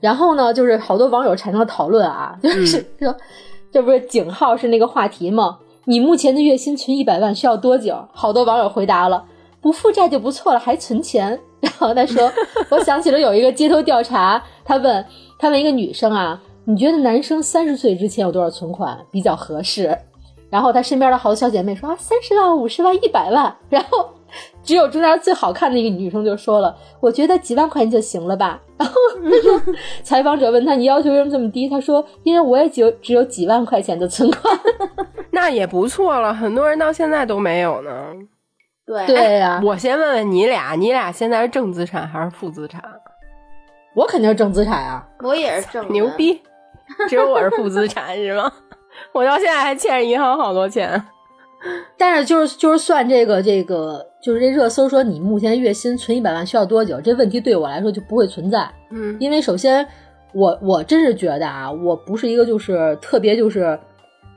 [0.00, 3.14] 然后呢，就是好多网友产生了讨论啊，就是说，
[3.70, 5.58] 这不是井号是那个话题吗？
[5.84, 7.96] 你目前的月薪存一百万需要多久？
[8.12, 9.24] 好多网友回答了，
[9.60, 11.38] 不负债就不错了，还存钱。
[11.60, 12.32] 然后他说，
[12.70, 15.04] 我想起了有一个街头调查，他问
[15.38, 19.96] 他问一个女生啊，你觉得男生三十岁之前有多少存款比较合适？
[20.50, 23.54] 然后他身边的好多小姐妹说啊，三十万、五十万、一百万。
[23.70, 24.08] 然后
[24.62, 28.60] 只有中间最好看的一个女生就说了：“我觉得几万块钱就行了吧。
[28.78, 28.96] ”然后
[30.02, 34.58] 采访者问他：“你要求为什么这么低？”他说：“因为我也只有只有几万块钱的存款。
[35.30, 37.90] 那也不错了，很多人到现在都没有呢。
[38.86, 42.82] 对”对呀、我先问问你俩，你俩现在是正资产还是负资产？
[43.94, 45.06] 我肯定是正资产啊。
[45.22, 46.08] 我也是正的牛！
[46.16, 46.40] 逼，
[47.08, 48.52] 只有我是负资产是吗？
[49.12, 51.02] 我到现在还欠着银行好多钱。
[51.96, 57.00] 但是就是就是算这个这个就是这热搜说你目前月薪存一百万需要多久？
[57.00, 59.86] 这问题对我来说就不会存在，嗯因为首先
[60.34, 63.78] 我我真是觉得啊，我不是一个就是特别就是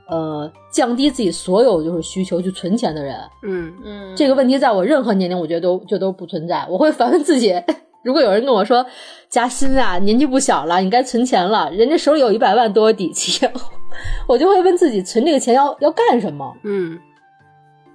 [0.08, 3.16] 呃降低自己所有就是需求去存钱的人。
[3.42, 6.64] 嗯嗯，这个问题在我任何年龄，我觉得都就都不存在。
[6.70, 7.54] 我会反问自己，
[8.04, 8.86] 如果有人跟我说
[9.28, 13.44] 加薪啊，年纪不小了，你该存钱了，人家手里有一百万多有底气，
[14.28, 16.54] 我就会问自己，存这个钱要要干什么？
[16.62, 16.96] 嗯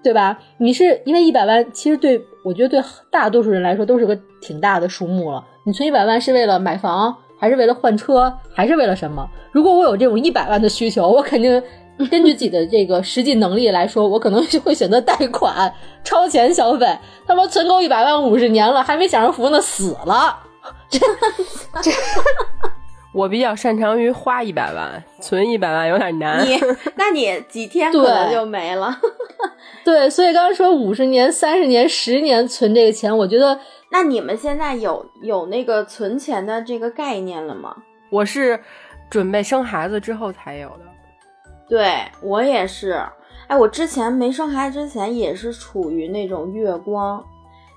[0.04, 0.38] 对吧？
[0.58, 5.43] 你是因为一百万，其实对我觉得对大多数人来说都是个挺大的数目了。
[5.64, 9.28] 你存一百万是为了买房，还是为了换车，还是为了什么？
[9.52, 11.62] 如果我有这种一百万的需求，我肯定
[12.10, 15.72] 根据自己的这个实际能力来说，我可能就会选择贷款、
[16.04, 16.88] 超前消费。
[17.28, 20.39] 他妈存够一百万五十年了，还没享受福呢，死了。
[23.14, 26.45] 我比较擅长于花一百万，存一百万有点难。
[26.45, 26.57] 你，
[26.95, 28.97] 那你几天可能就没了。
[29.84, 33.59] 对，所以刚刚说五十年、三十年、十年存这个钱，我觉得
[33.89, 37.76] 那你们现在有有那个存钱的这个概念了吗？
[38.09, 38.59] 我是
[39.09, 40.86] 准备生孩子之后才有的。
[41.68, 43.01] 对我也是。
[43.47, 47.22] 哎，我之前没生孩子之前也是处于那种月光，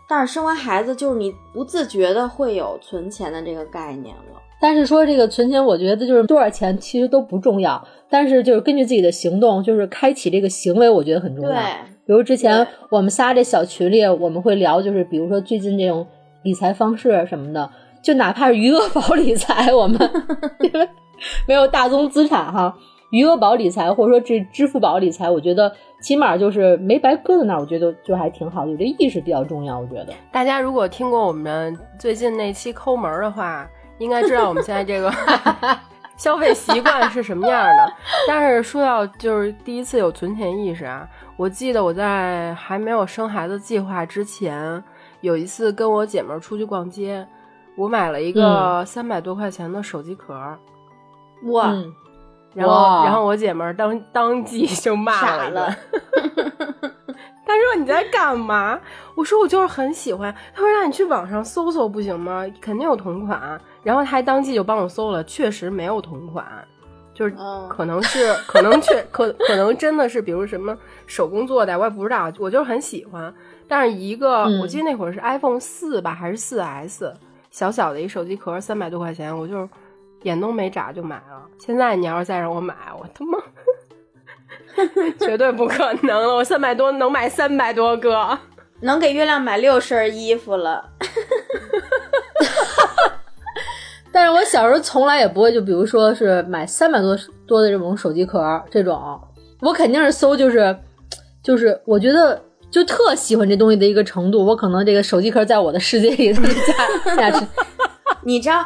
[0.09, 4.41] 但是生完孩子就是你不自觉的会有存钱的这个概念了。
[4.65, 11.51] 但是说这个存钱，我觉得就是多少钱其实都不重要，但是就是根据自己的行动，就是开启这个行为，我觉得很重要。
[11.51, 11.61] 对，
[12.07, 16.07] 比如之前我们仨这小群里，我们会聊，就是比如说最近这种
[16.45, 17.69] 理财方式什么的，
[18.03, 20.01] 就哪怕是余额宝理财，我们
[20.61, 20.89] 因为
[21.47, 22.75] 没有大宗资产哈，
[23.11, 30.15] 余额宝理财或者说这支付宝理财，我觉得起码就是没白搁在那儿，我觉得就还挺好的，有这意识比较重要，我觉得。
[30.33, 35.13] 大家如果听过我们最近那期抠门儿的话，应该知道我们现在这个
[36.17, 37.93] 消费习惯是什么样的。
[38.29, 44.83] 但是说到就是第一次有存钱意识啊，我记得我在还没有生孩子计划之前，
[45.21, 47.27] 有一次跟我姐们儿出去逛街，
[47.77, 50.59] 我买了一个三百多块钱的手机壳儿，
[51.47, 51.93] 哇，嗯，
[52.55, 55.77] 然后然后我姐们儿当当即就骂傻了一顿了。
[57.47, 58.79] 她说你在干嘛？
[59.17, 60.35] 我说我就是很喜欢。
[60.55, 62.45] 她说那你去网上搜搜不行吗？
[62.61, 63.61] 肯定有同款。
[63.85, 66.45] 然后他还当即就帮我搜了，确实没有同款，
[67.13, 70.77] 就是嗯可能是可能确 可可能真的是比如什么
[71.07, 72.33] 手工做的，我也不知道。
[72.39, 73.33] 我就是很喜欢，
[73.69, 77.15] 但是一个、嗯我记得那会儿是 iPhone 四吧，还是四 S，
[77.51, 79.69] 小小的一手机壳，三百多块钱，我就是
[80.23, 81.47] 眼都没眨就买了。
[81.59, 83.39] 现在你要是再让我买，我他妈
[85.21, 86.35] 绝对不可能了！
[86.35, 88.39] 我三百多能买三百多个。
[88.81, 90.91] 能给月亮买六身衣服了。
[94.15, 98.41] 但是我小时候从来也不会，就比如说是买三百多多的这种手机壳
[98.71, 99.21] 这种，
[99.61, 100.75] 我肯定是搜，就是
[101.43, 102.41] 就是我觉得
[102.71, 107.45] 就特喜欢这东西的一个程度，我可能这个手机壳在我的世界里的价价值，
[108.23, 108.65] 你知道，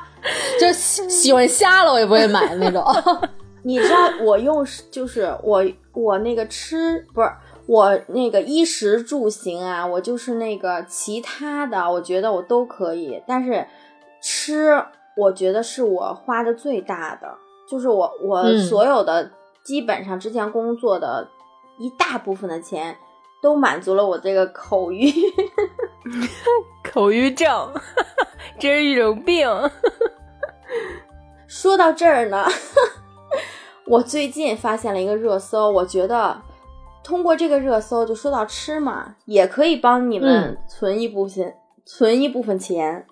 [0.61, 2.85] 就喜喜欢瞎了我也不会买的那种。
[3.65, 7.29] 你知道我用就是我我那个吃不是
[7.67, 13.67] 我那个衣食住行啊，我就是那个其他的，我觉得我都可以，但是
[14.23, 14.83] 吃
[15.19, 17.29] 我觉得是我花的最大的，
[17.69, 19.29] 就是我我嗯所有的、
[19.65, 21.29] 基本上之前工作的
[21.77, 22.97] 一大部分的钱
[23.43, 25.13] 都满足了我这个口欲。
[26.93, 27.73] 口欲症，
[28.61, 29.49] 这是一种病。
[31.49, 32.47] 说到这儿呢，
[33.87, 36.41] 我最近发现了一个热搜，我觉得
[37.03, 41.55] 通过这个热搜，就说到吃嘛，也可以帮你们嗯存一部分、
[41.85, 43.05] 存一部分钱。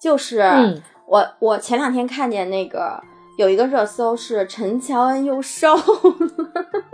[0.00, 0.82] 就是、嗯
[1.12, 2.98] 我我前两天看见那个
[3.36, 5.82] 有一个热搜是陈乔恩又瘦了，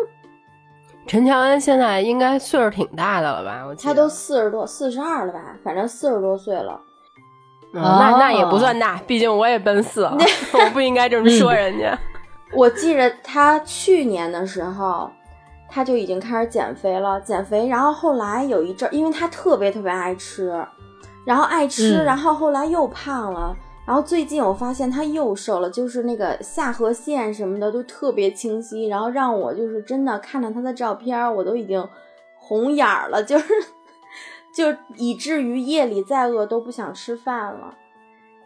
[1.06, 3.64] 陈乔恩现在应该岁数挺大的了吧？
[3.64, 6.80] 我记得她都四十多、四十二了吧，反正四十多岁了。
[7.72, 10.16] 嗯那那也哦不算大，毕竟我也奔四了，
[10.52, 11.96] 我不应该这么说人家。
[12.56, 15.08] 我记着他去年的时候，
[15.68, 20.66] 他就已经开始减肥了，减肥，然后后来有一阵儿，因为他特别特别爱吃，
[21.24, 23.54] 然后爱吃，嗯然后后来又胖了，
[23.88, 31.88] 然后最近我发现他又瘦了，就是那个下颌线什么的都特别清晰，然后让我就是真的看着他的照片儿，我都已经
[32.36, 33.46] 红眼儿了，就是
[34.54, 37.74] 就以至于夜里再饿都不想吃饭了。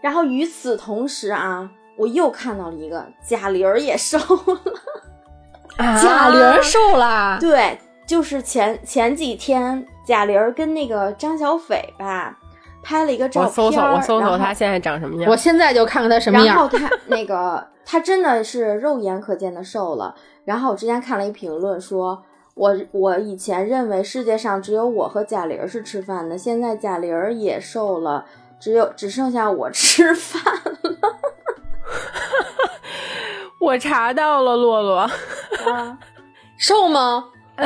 [0.00, 4.60] 然后与此同时啊，我又看到了一个贾玲儿也瘦了。
[6.00, 7.76] 贾玲儿瘦了，对，
[8.06, 12.38] 就是前前几天贾玲儿跟那个张小斐吧
[12.82, 15.30] 拍了一个照片，我搜搜，我搜搜他现在长什么样。
[15.30, 16.48] 我现在就看看他什么样。
[16.48, 20.14] 然后他那个他真的是肉眼可见的瘦了。
[20.44, 22.22] 然后我之前看了一评论说，
[22.54, 28.24] 我我以前认为世界上只有我和贾玲儿是吃饭的，现在贾玲儿也瘦了，
[28.60, 30.42] 只有只剩下我吃饭
[30.82, 30.96] 了。
[33.60, 35.98] 我查到了洛洛，啊，
[36.58, 37.26] 瘦吗？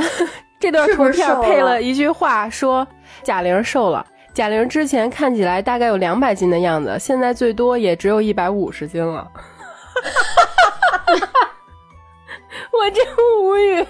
[0.60, 2.86] 这段图是不是瘦片配了了一句话，说
[3.22, 4.04] 贾玲瘦了。
[4.36, 9.26] 贾玲之前看起来大概有两百斤的样子，现在最多也只有一百五十斤了。
[12.70, 13.02] 我真
[13.40, 13.82] 无语，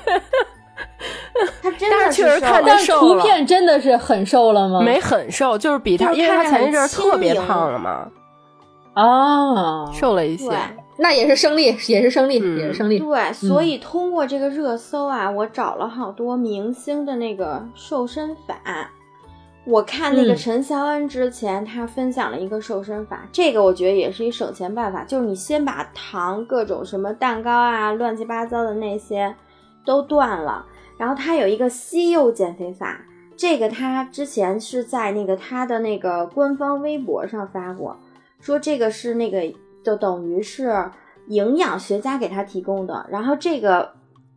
[1.60, 4.80] 他真但的是确实看着瘦了但是瘦了图片真的是很瘦了吗？
[4.80, 8.08] 没很瘦，就是比他，因为他前一阵儿特别胖了嘛，
[8.94, 10.48] 哦，瘦了一些。
[10.98, 13.00] 那也是胜利，也是胜利，嗯也是胜利。
[13.00, 18.92] 对，所以通过这个热搜啊，我找了好多明星的那个瘦身法。
[19.66, 20.36] 我看那个嗯。
[20.36, 29.34] 陈乔恩之前，他分享了一个瘦身法，这个我觉得也是一省钱办法，就是你先把糖、各种什么蛋糕啊、乱七八糟的那些
[29.84, 30.64] 都断了，
[30.96, 33.00] 然后他有一个西柚减肥法，
[33.36, 37.98] 这个他之前是在那个他的那个官方微博上发过，
[38.40, 39.42] 说这个是那个
[39.82, 40.90] 就等于是
[41.26, 43.92] 营养学家给他提供的，然后这个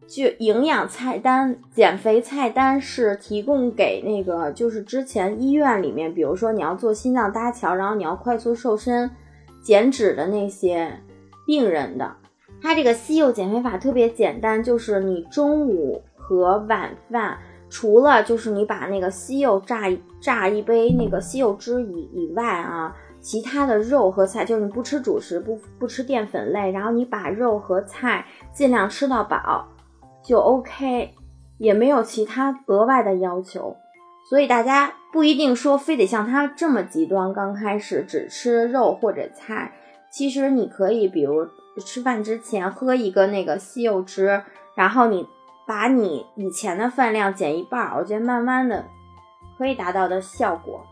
[0.09, 9.11] 就营养菜单、减肥菜单是提供给那个就是之前医院里面，比如说你要做心脏搭桥，然后你要快速瘦身、
[9.61, 10.91] 减脂的那些
[11.45, 12.11] 病人的。
[12.59, 17.37] 它这个西柚减肥法特别简单，就是你中午和晚饭，
[17.69, 19.83] 除了就是你把那个西柚榨
[20.19, 29.67] 榨一杯那个西柚汁以以外啊，其他的肉和菜，就是你不吃主食，不不吃淀粉类，然后你把肉和菜尽量吃到饱，
[30.23, 31.13] 就 OK，
[31.57, 33.75] 也没有其他额外的要求。
[34.29, 39.73] 所以大家不一定说非得像他这么极端，刚开始只吃肉或者菜。
[40.11, 41.47] 其实你可以，比如
[41.83, 44.43] 吃饭之前喝一个那个西柚汁，
[44.75, 45.27] 然后你
[45.67, 48.85] 把你以前的饭量减一半，我觉得慢慢的
[49.57, 50.85] 可以达到的效果。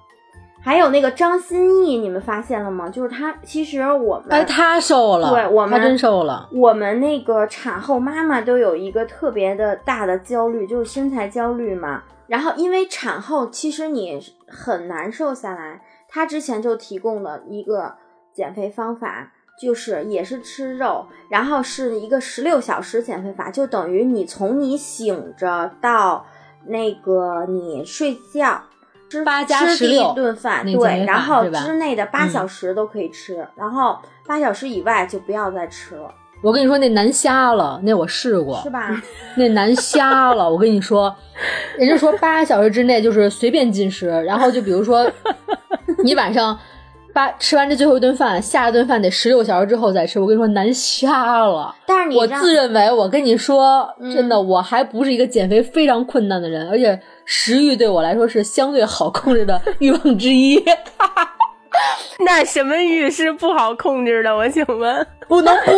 [0.67, 2.89] 还有那个张歆艺，你们发现了吗？
[2.89, 6.49] 就是她，其实我们哎，她瘦了，对我们她真瘦了。
[6.51, 12.03] 我们那个产后妈妈都有一个特别的大的焦虑，就是身材焦虑嘛。
[12.27, 17.95] 然后因为产后其实你很难瘦下来，她之前就提供了一个
[18.33, 26.25] 减肥方法，就是也是吃肉，然后是一个十六小时减肥法，就等于你从你醒着到
[26.65, 28.63] 那个你睡觉。
[29.09, 39.01] 吃八加吃第16一顿饭，对，然后之内的八嗯小时都可以吃，然后八小时以外就不要再吃了，我跟你说，那难瞎了，那我试过是，吧？
[39.35, 40.49] 那难瞎了。
[40.49, 41.15] 我跟你说，
[41.77, 45.09] 人家说八小时之内就是随便进食，然后就比如说
[46.03, 46.57] 你晚上
[47.11, 50.19] 八吃完这最后一顿饭，下一顿饭得十六小时之后再吃。
[50.19, 51.73] 我跟你说难瞎了。
[51.87, 56.99] 但是你我自认为，我跟你说，嗯真的，我还不是一个减肥非常困难的人，而且
[57.29, 60.63] 食欲对我来说是相对好控制的欲望之一。
[62.25, 64.35] 那什么欲是不好控制的？
[64.35, 65.75] 我请问，不能播，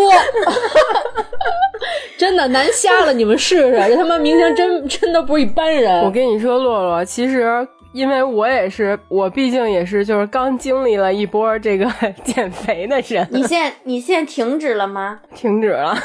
[2.18, 6.02] 真的难瞎了，你们试试，这他妈明星真真的不是一般人。
[6.04, 11.92] 我跟你说，洛洛，其实因为我也是，我毕竟也是，就是刚经历了一波这个
[12.24, 15.20] 减肥的人，你现在你现在停止了吗？
[15.36, 15.98] 停止了。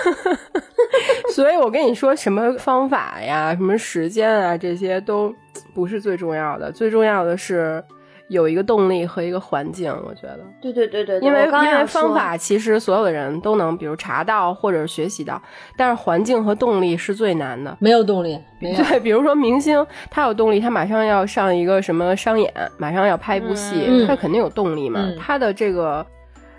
[1.34, 5.34] 所以我跟你说，什么方法呀、什么时间啊，这些都
[5.74, 7.82] 不是最重要的，最重要的是
[8.28, 9.92] 有一个动力和一个环境。
[10.06, 15.40] 我觉得，对对对对对，因为因为方法其实所有的人都能，比如查到或者是学习到，
[15.76, 17.76] 但是环境和动力是最难的。
[17.80, 18.76] 没有动力， 没有。
[18.82, 25.00] 对，比如说明星，他有动力，他马上要上一个什么商演，马上要拍一部戏，嗯他肯定有动力嘛。
[25.02, 26.04] 嗯他的这个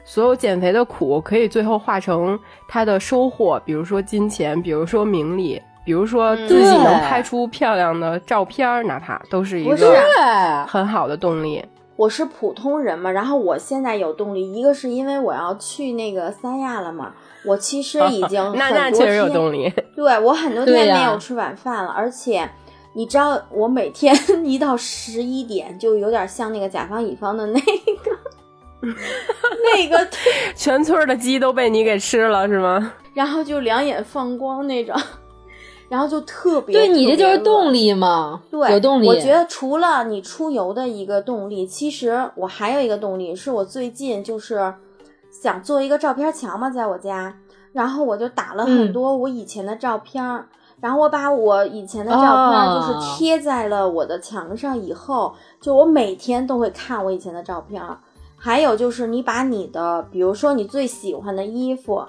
[0.07, 11.65] 所有减肥的苦，可以最后化成他的收获，比如说金钱，比如说名利，比如说自己能拍出漂亮的照片儿，哪怕都是一个，很好的动力。
[11.97, 17.13] 我是普通人嘛，然后我现在有动力，一个是因为我要去那个三亚了嘛，
[17.45, 19.73] 我其实已经那 很多那确实有动力。
[19.95, 22.47] 对我很多天没有吃晚饭了，而且
[22.93, 28.11] 你知道，我每天 一到十一点就有点像那个甲方乙方的那个
[29.73, 30.07] 那个，
[30.55, 32.93] 全村儿的鸡都被你给吃了是吗？
[33.13, 34.95] 然后就两眼放光那种。
[35.87, 37.93] 然后就特别对你这就是动力。
[37.93, 39.07] 嘛，对，有动力。
[39.07, 44.73] 我觉得除了你出游的一个动力，其实我还有一个动力，是我最近就是
[45.31, 47.35] 想做一个照片墙嘛，在我家，
[47.71, 50.47] 然后我就打了很嗯多我以前的照片儿。
[50.81, 57.97] 然后我把我以前的照片儿就是哦贴在了我的墙上，以后、就我每天都会看我以前的照片儿。
[58.45, 62.05] 还有就是你把你的，比如说你最喜欢的衣服，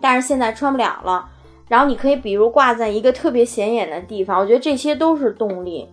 [0.00, 1.28] 但是现在穿不了了，
[1.68, 5.88] 然后你可以比如挂在一个特别显眼的地方，我觉得这些都是动力。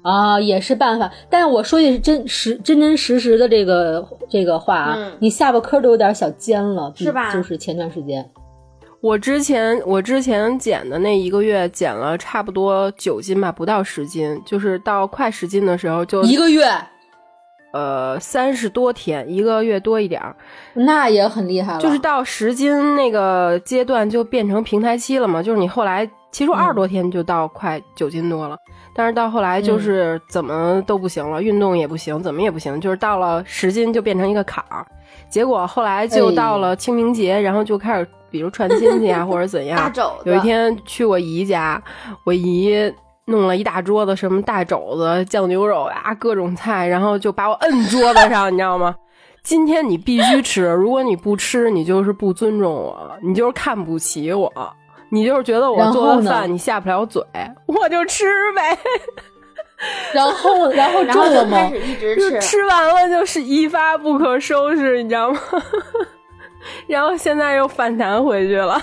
[0.00, 1.10] 啊，也是办法。
[1.28, 8.26] 但是我说句真实、真真实实的这个这个话啊，嗯你下巴颏都有点小尖了，是吧就是前段时间，
[9.02, 16.66] 我之前我之前减的那一个月减了差不多九斤吧，不到十斤，就是到快十斤的时候就一个月，
[17.74, 20.36] 呃三十多天，一个月多一点儿，
[20.74, 21.80] 那也很厉害了。
[21.80, 28.56] 就是到十斤那个阶段就变成平台期了嘛，就是你后来其实二十多天就到快九斤多了，
[28.94, 34.86] 但是到后来就是怎么都不行了，运动也不行，怎么也不行，就是到了十斤就变成一个坎儿，
[35.28, 39.92] 结果后来就到了清明节，然后就开始比如串亲戚啊或者怎样，
[40.24, 41.82] 有一天去我姨家，
[42.22, 42.72] 我姨
[43.26, 48.94] 弄了一大桌子什么大肘子、酱牛肉啊，各种菜，然后就把我摁桌子上，你知道吗？
[49.42, 54.50] 今天你必须吃，如果你不吃，你就是不尊重我，你就是看不起我，
[55.10, 57.22] 你就是觉得我做的饭你下不了嘴，
[57.66, 58.78] 我就吃呗。
[60.14, 61.70] 然后然后中了吗就开？
[61.70, 62.40] 始一直就吃。
[62.40, 65.38] 吃完了就是一发不可收拾，你知道吗？
[66.88, 68.80] 然后现在又反弹回去了。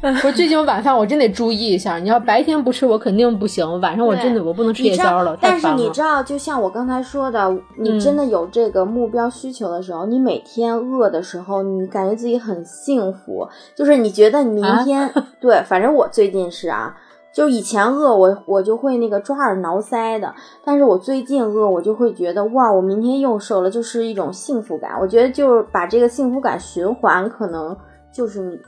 [0.22, 5.74] 不是最近晚饭我真得注意一下，你要白天不吃我肯定不行，晚上我真的我不能吃夜宵了，太但是。
[5.74, 16.96] 你知道，就像我刚才说的，你嗯真的有这个目标需求的时候，你每天饿的时候，你感觉自己很幸福，就是你觉得你明啊天、 对，反正我最近是啊，
[17.34, 20.34] 就以前饿我我就会那个抓耳挠腮的，
[20.64, 24.98] 但是我最近饿我就会觉得哇，我明天又瘦了，就是一种幸福感。
[24.98, 27.76] 我觉得就是把这个幸福感循环，可能
[28.10, 28.58] 就是你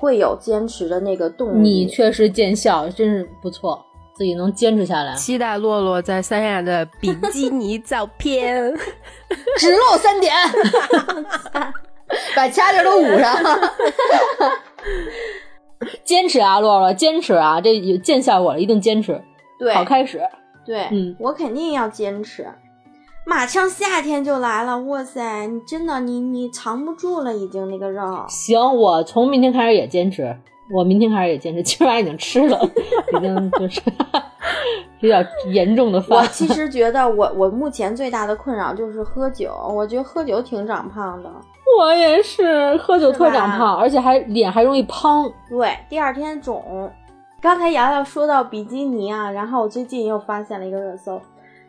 [0.00, 1.68] 会有坚持的那个动力。
[1.68, 3.84] 你确实见效，真是不错，
[4.14, 8.74] 自己能坚持下来，期待洛洛在三亚的比基尼照片。
[9.58, 10.32] 只露三点，
[12.34, 13.36] 把其他地儿都捂上。
[16.02, 19.22] 坚持啊，洛洛，坚持啊，这有见效果了，一定坚持，
[19.58, 20.20] 对好开始。
[20.64, 22.48] 对，嗯我肯定要坚持。
[23.30, 28.24] 马上夏天就来了，哇塞，你真的你你藏不住了，已经那个肉。
[28.26, 30.36] 行，我从明天开始也坚持，
[30.68, 32.58] 我明天开始也坚持，今晚已经吃了，
[33.16, 33.80] 已经就是
[35.00, 36.26] 比较严重的我。
[36.32, 41.30] 其实觉得我我目前最大的困扰就是喝酒，我觉得喝酒挺长胖的。
[41.78, 45.30] 我也是，喝酒特长胖，而且还脸还容易胖。
[45.48, 46.90] 对，第二天肿。
[47.40, 51.20] 刚才瑶瑶说到比基尼啊，然后我最近又发现了一个热搜，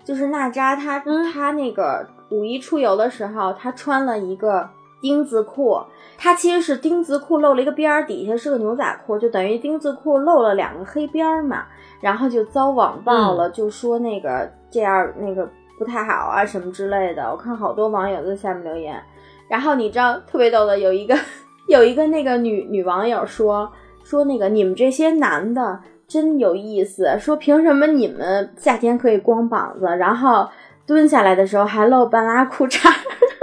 [0.03, 4.69] 就是娜扎她、嗯她那个五一出游的时候，她穿了一个
[5.01, 5.79] 丁字裤，
[6.17, 11.65] 她其实是丁字裤露了一个边儿，底下是个牛仔裤，就等于丁字裤露了两个黑边儿嘛，
[11.99, 15.49] 然后就遭网暴了，就说那个这样那个
[15.79, 17.29] 不太好啊什么之类的。
[17.31, 19.01] 我看好多网友在下面留言，
[19.47, 21.15] 然后你知道特别逗的，有一个
[21.67, 23.71] 有一个那个女女网友说
[24.03, 25.79] 说那个你们这些男的
[26.11, 30.49] 真有意思，说凭什么你们夏天可以光膀子，然后
[30.85, 32.91] 蹲下来的时候还露半拉裤衩？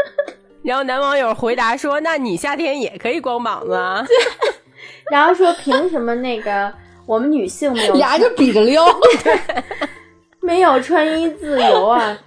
[0.63, 4.05] 然后男网友回答说：“那你夏天也可以光膀子啊。
[5.11, 6.71] 然后说凭什么那个
[7.07, 8.85] 我们女性没有俩就比着撩，
[10.43, 12.19] 没有穿衣自由啊。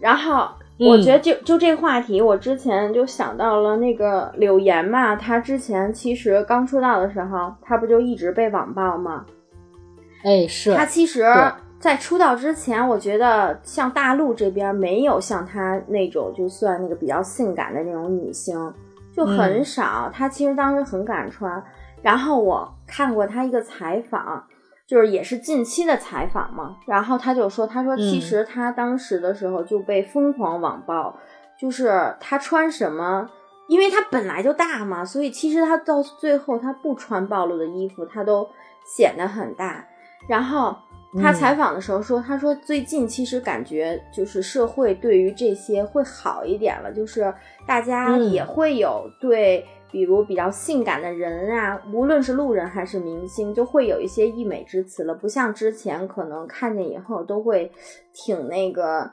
[0.00, 0.48] 然后
[0.78, 9.26] 我觉得就就这个话题，我之前就想到了那个柳岩嘛，她之前其实刚出道的时候，她不就一直被网暴吗？
[10.22, 11.24] 哎，是她其实，
[11.78, 18.72] 在出道之前，我觉得像大陆这边没有像她那种就算那个比较性感的那种女星，
[19.16, 20.10] 就很少。
[20.12, 21.62] 她其实当时很敢穿。
[22.02, 24.44] 然后我看过她一个采访，
[24.86, 26.76] 就是也是近期的采访嘛。
[26.86, 31.16] 然后她就说，她说其实她当时的时候就被疯狂网暴，
[31.58, 33.28] 就是她穿什么。
[33.68, 38.48] 因为她本来就大嘛，所以其实她到最后她不穿暴露的衣服，她都
[38.84, 39.86] 显得很大。
[40.28, 40.76] 然后
[41.20, 47.32] 他嗯采访的时候说，他说最近其实感觉就是社会对于这些会好一点了，就是
[47.66, 57.72] 大家嗯也会有对，比如比较性感的人啊，无论是路人还是明星，就会有一些溢美之词了，不像之前可能看见以后都会
[58.12, 59.10] 挺那个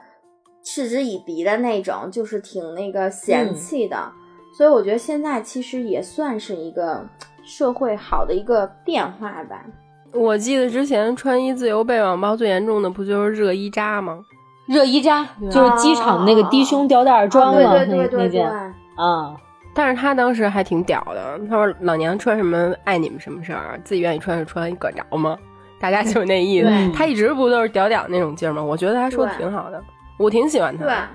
[0.64, 4.12] 嗤之以鼻的那种，就是挺那个嫌嗯弃的。
[4.55, 7.03] 所以我觉得现在其实也算是一个
[7.43, 9.66] 社会好的一个变化吧。
[10.14, 14.20] 我记得之前穿衣自由被网暴最严重的不就是热依扎吗？
[14.66, 18.49] 热依扎就是机场那个低胸吊带装对嘛，对对对对那那件，
[18.95, 19.36] 啊，
[19.74, 25.38] 但是他当时还挺屌的，他说老娘穿什么碍你们什么事儿，自己愿意穿就穿，你管着吗？
[25.80, 26.70] 大家就是那意思。
[26.93, 28.64] 他一直不都是屌屌那种劲儿吗？
[28.64, 29.82] 我觉得他说的挺好的，
[30.18, 31.08] 我挺喜欢他对的。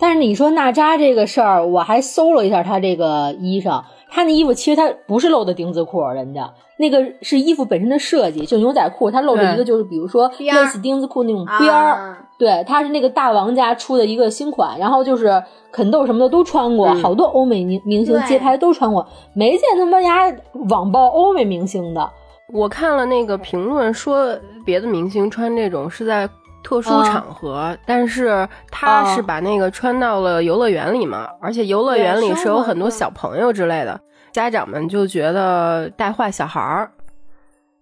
[0.00, 6.50] 但是你说娜扎这个事儿，我还搜了一下他这个衣裳，她那衣服其实他不是露的丁字裤，人家。
[6.80, 12.18] 那个是衣服本身的设计，就牛仔裤，它露着一个就是比如说类似丁字裤那种边儿，啊。
[12.38, 15.42] 对，它是那个大王家出的一个新款，然后就是
[15.72, 17.02] 肯豆什么的都穿过，嗯。
[17.02, 19.04] 好多欧美明明星街拍都穿过，
[19.34, 20.32] 没见他妈家
[20.68, 22.08] 网暴欧美明星的。
[22.52, 26.28] 我看了那个评论说，别的明星穿这种是在
[26.62, 34.00] 特殊场合，但是他是把那个穿到了游乐园里嘛，而且游乐园里是有很多小朋友之类的，
[34.32, 36.90] 家长们就觉得带坏小孩儿。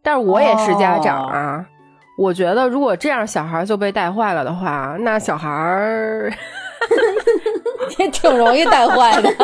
[0.03, 1.67] 但是我也是家长啊，
[2.17, 6.33] 我觉得如果这样小孩就被带坏了的话，那小孩儿
[7.99, 9.29] 也挺容易带坏的。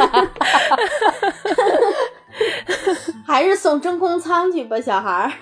[3.27, 5.33] 还是送真空仓去吧，小孩儿。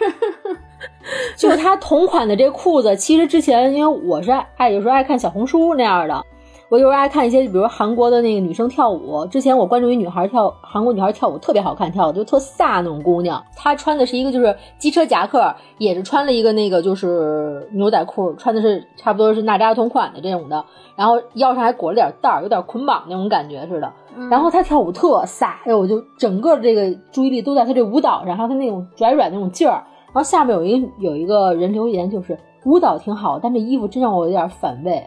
[1.36, 6.24] 就他同款的这裤子，其实之前因为我是爱爱有时候爱看小红书那样的，
[6.70, 9.26] 我有时候爱看一些，比如韩国的那个女生跳舞。
[9.26, 13.42] 之前我关注一女孩跳韩国女孩跳舞特别好看，跳的就特飒那种姑娘。
[13.56, 20.64] 她穿的是一个就是机车夹克，也是穿了一个那个就是牛仔裤，穿的是差不多是娜扎同款的这种的，
[20.94, 23.92] 然后腰上还裹了点带儿，有点捆绑那种感觉似的。
[24.30, 29.82] 然后她跳舞特飒，哎呦，我就整个这个注意力都在她这舞蹈上，还有她那种拽拽那种劲儿。
[30.12, 35.04] 然后下面有一个有一个人留言，就是舞蹈挺好，但这衣服真让我有点反胃。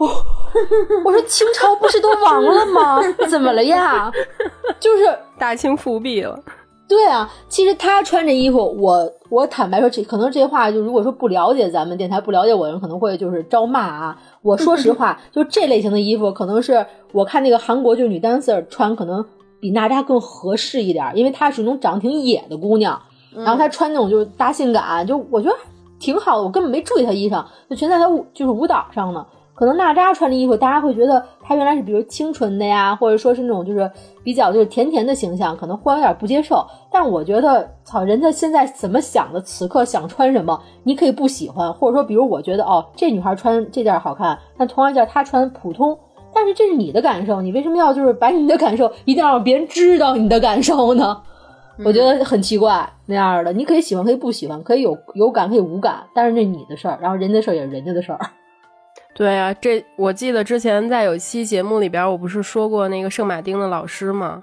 [0.00, 0.06] 我、
[1.04, 2.98] 我说清朝不是都亡了吗？
[3.28, 4.10] 怎么了呀？
[4.80, 5.04] 就是
[5.38, 6.38] 大清复辟了。
[6.88, 14.18] 对啊，其实他穿这衣服，我我坦白说，这可能这话就如果说不了解咱们电台、不了解我的人，可能会就是招骂啊。
[14.42, 19.24] 我说实话， 就这类型的衣服，可能是我看那个韩国就是女 dancer 穿，可能
[19.60, 23.00] 比娜扎更合适一点，因为她属于那种长得挺野的姑娘。
[23.36, 25.56] 然后她穿那种就是大性感，就我觉得
[26.00, 29.24] 挺好的，我根本没注意她衣裳，就全在她舞就是舞蹈上呢。
[29.60, 33.90] 可能娜扎穿的衣服，大家会觉得她原来是比如清纯的呀，或者说是那种就是
[34.24, 36.66] 比较就是甜甜的形象，可能忽然有点不接受。
[36.90, 45.98] 但我觉得，操，人家现在怎么想的，此刻想穿什么，你可以不喜欢，或者说，比如我觉得哦，这女孩穿这件好看，但同样一件她穿普通，
[46.32, 51.20] 但是这是你的感受，你为什么要就是把你的感受一定要让别人知道你的感受呢？
[51.84, 58.18] 我觉得很奇怪那样的，你可以喜欢，可以不喜欢，可以有有感，可以无感，但是这你的事儿，然后人家的事儿也是人家的事儿。
[59.14, 64.42] 对啊、这我记得之前在有一期节目里边，我不是说过那个圣马丁的老师吗？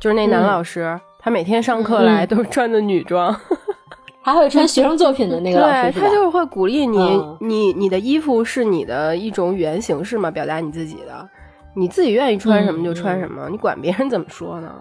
[0.00, 3.34] 就是那男嗯老师，他每天上课来都是穿的女装，
[4.22, 6.08] 还会穿学生作品的那个老对他？
[6.08, 11.28] 就是会鼓励你，嗯你你的衣服是你的一种语言形式嘛，表达你自己的，
[11.74, 14.72] 你自己愿意穿什么就穿什么，你管别人怎么说呢？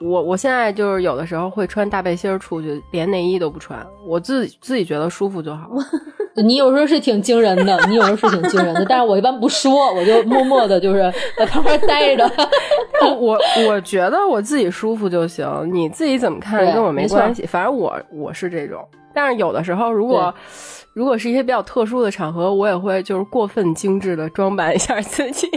[0.00, 5.68] 我我现在就是有的时候会穿大背心儿出去，连内衣都不穿，我自己自己觉得舒服就好。
[6.44, 12.30] 你有时候是挺惊人的，你有时候是挺惊人的，但是我一般不说，我就默默的，就是在旁边待着。
[13.18, 17.46] 我我觉得我自己舒服就行，你自己怎么看跟我没关系。
[17.46, 20.34] 反正我我是这种，但是有的时候如果
[20.92, 25.48] 如果是一些比较特殊的场合，我也会就是过分精致的装扮一下自己。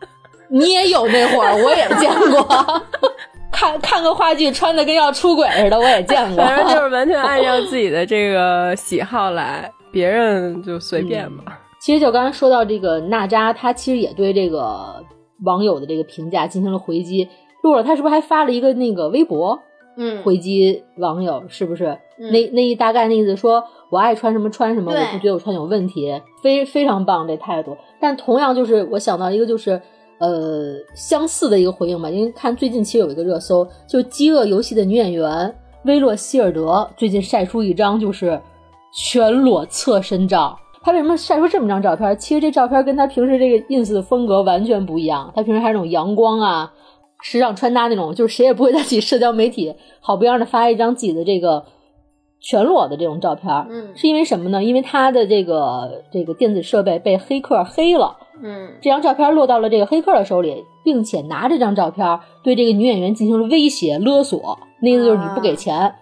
[0.52, 2.82] 你也有那会儿，我也见过。
[3.52, 6.44] 看看个话剧，穿的跟要出轨似的，我也见过。
[6.44, 11.60] 反正就是完全按照自己的这个喜好来，别人就随便吧。
[11.80, 15.02] 其实就刚才说到这个娜扎，她其实也对这个
[15.44, 17.28] 网友的这个评价进行了回击。
[17.62, 19.58] 露露，她是不是还发了一个那个微博
[19.96, 21.42] 嗯，回击网友？
[21.48, 21.98] 是不是？
[22.18, 27.76] 嗯那那一大概那意思说，我爱穿什么穿什么，我不觉得我穿有问题，非非常棒这态度。
[28.00, 29.80] 但同样就是我想到一个就是。
[30.22, 38.38] 呃，相似的一个回应吧，因为看最近其实有一个热搜，就《饥饿游戏》的女演员薇洛希尔德最近晒出一张就是
[38.92, 40.58] 全裸侧身照。
[40.82, 42.16] 他为什么晒出这么张照片？
[42.16, 45.30] 其实这照片跟他平时这个 ins 的风格完全不一样。
[45.34, 46.72] 他平时还是那种阳光啊、
[47.20, 51.66] 时尚穿搭那种，就是谁也不会在自己社交媒体好不样的发一张自己的这个
[52.40, 53.52] 全裸的这种照片。
[53.68, 54.64] 嗯是因为什么呢？
[54.64, 58.16] 因为他的这个这个电子设备被黑客黑了。
[58.42, 65.94] 嗯这张照片落到了这个黑客的手里，并且拿这张照片对这个女演员进行了威胁勒索，那意思就是你不给钱，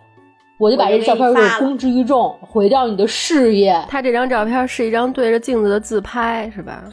[0.58, 3.80] 我就把这照片给公之于众，毁掉你的事业。
[3.88, 6.84] 他这张照片是一张对着镜子的自拍，是吧？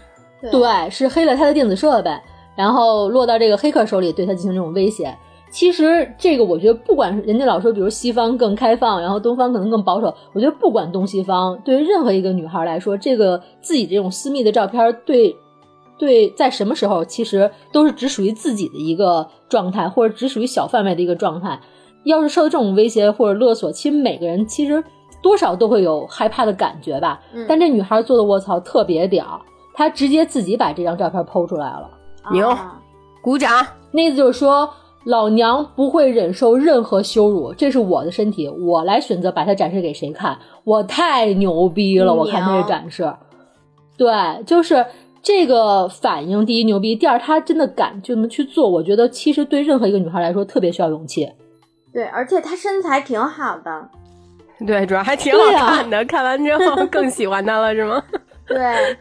[0.51, 2.11] 对，是黑了他的电子设备，
[2.55, 5.11] 然后落到这个黑客手里，对他进行这种威胁。
[5.49, 15.35] 其实这个我觉得，不管是人家老说，比如西方更开放，然后东方可能更保守，我觉得不管东西方，对于任何一个女孩来说，这个自己这种私密的照片，对
[15.97, 21.59] 对，在什么时候其实都是只属于自己的一个状态，或者只属于小范围的一个状态。
[22.05, 24.83] 要是受到这种威胁或者勒索，其实每个人其实
[25.21, 27.19] 多少都会有害怕的感觉吧。
[27.33, 29.39] 嗯但这女孩做的卧槽特别屌，
[29.73, 31.89] 她直接自己把这张照片剖出来了。
[32.31, 32.81] 牛啊
[33.21, 33.65] 鼓掌。
[33.91, 34.69] 那意思就是说，
[35.05, 40.37] 老娘不会忍受任何羞辱，这是我的身体，我来选择把它展示给谁看。
[40.63, 42.13] 我太牛逼了！
[42.13, 43.13] 我看她这展示，
[43.97, 44.11] 对，
[44.45, 44.85] 就是
[45.21, 48.67] 这个反应，第一牛逼，第二他真的敢这么去做。
[48.69, 51.27] 我觉得其实对任何一个女孩来说，特别需要勇气。
[51.95, 53.89] 对，而且他身材挺好的，
[54.67, 58.03] 对，主要还挺好看的， 看完之后更喜欢他了，是吗？
[58.45, 58.97] 对，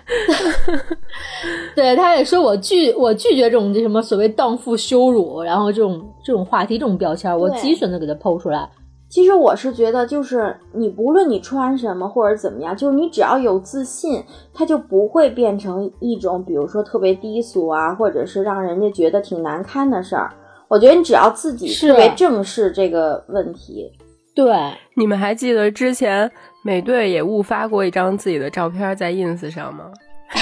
[1.75, 8.71] 对，他也说我拒我拒绝这种这什么所谓荡妇羞辱，然后这种这种话题、这种标签，我对自己选择给他剖出来。
[9.09, 20.33] 其实我是觉得，就是你不论你穿什么或者怎么样，就是你只要有自信，它就不会变成一种，比如说特别低俗啊，或者是让人家觉得挺难堪的事儿。
[20.75, 23.93] 我觉得你只要自己是特别正视这个问题，
[24.35, 24.53] 对，
[24.97, 26.29] 你们还记得之前
[26.65, 29.93] 美队也误发过一张自己的照片在 ins 上吗？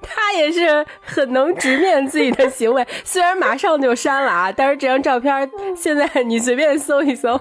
[0.00, 7.38] 他也是很能直面自己的行为， 虽然马上就删了啊，但是这张照片现在你随便搜一搜，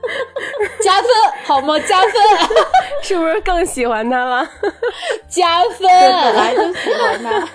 [0.82, 1.10] 加分
[1.44, 1.78] 好吗？
[1.80, 2.10] 加分，
[3.02, 4.48] 是不是更喜欢他了？
[5.28, 5.86] 加分。
[5.86, 7.46] 本来就喜欢他。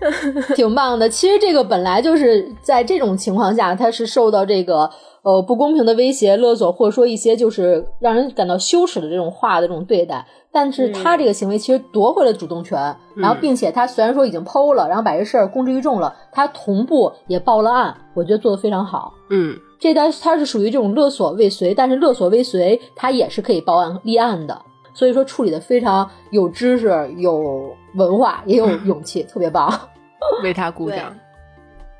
[0.54, 1.08] 挺棒的。
[1.08, 4.90] 其实这个本来就是在这种情况下，他是受到这个
[5.22, 10.26] 呃不公平的威胁、勒索，或者说一些就是让人感到羞耻的这种话的这种对待。
[10.52, 12.78] 但是他这个行为其实夺回了主动权，
[13.16, 19.12] 然后并且他虽然说已经剖了，然后把这事儿公之于众了，他同步也报了案，我觉得做的非常好。
[19.30, 24.62] 嗯，这单他是属于这种勒索未遂，但是勒索未遂他也是可以报案立案的，
[24.94, 26.88] 所以说处理的非常有知识、
[27.18, 29.68] 有文化，也有勇气，特别棒。
[30.42, 31.14] 为他鼓掌，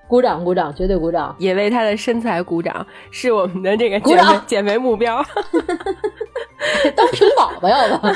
[0.08, 1.36] 鼓掌，鼓掌，绝对鼓掌！
[1.38, 5.22] 也为他的身材鼓掌，是我们的这个减肥减肥目标。
[6.96, 8.06] 当屏保吧，要不？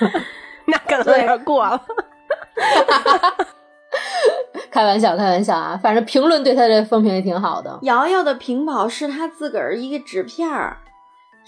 [0.66, 1.80] 那可能有点过了。
[4.70, 5.80] 开玩笑，开玩笑啊！
[5.82, 7.78] 反正评论对他的风评也挺好的。
[7.82, 10.78] 瑶瑶的屏保是他自个儿一个纸片儿，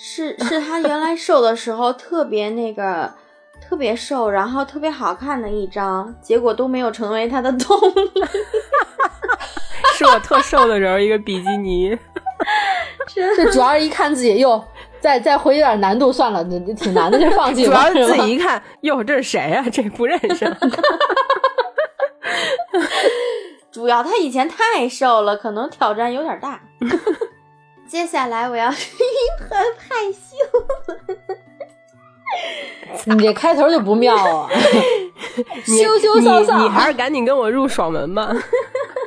[0.00, 3.12] 是是他原来瘦的时候特别那个
[3.60, 8.24] 特别瘦，然后特别好看的一张，结果都没有成为他的动力。
[9.94, 11.98] 是我特瘦的时候一个比基尼，
[13.36, 14.62] 这主要是一看自己又
[15.00, 17.98] 再再回有点难度，算了，这这挺难的，就放弃了主。
[17.98, 20.46] 要自己一看，哟，这是谁呀、这不认识。
[23.72, 26.60] 主要他以前太瘦了，可能挑战有点大。
[27.88, 30.36] 接下来我要很害羞，
[33.16, 34.48] 你这开头就不妙啊！
[35.64, 38.30] 羞羞臊臊你你还是赶紧跟我入爽文吧。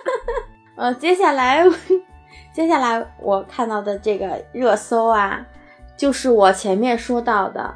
[0.76, 1.64] 呃，接下来
[2.52, 5.46] 接下来我看到的这个热搜啊，
[5.96, 7.76] 就是我前面说到的，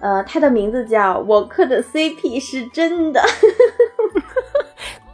[0.00, 3.24] 呃，它的名字叫“我磕的 CP 是真的”。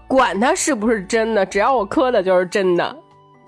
[0.08, 2.96] 管它是不是真的，只要我磕的就是真的。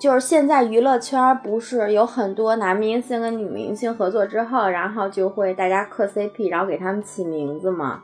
[0.02, 8.02] 就是现在娱乐圈不是有很多男明星跟女明星合作之后，然后就会大家磕 CP，然后给他们起名字嘛。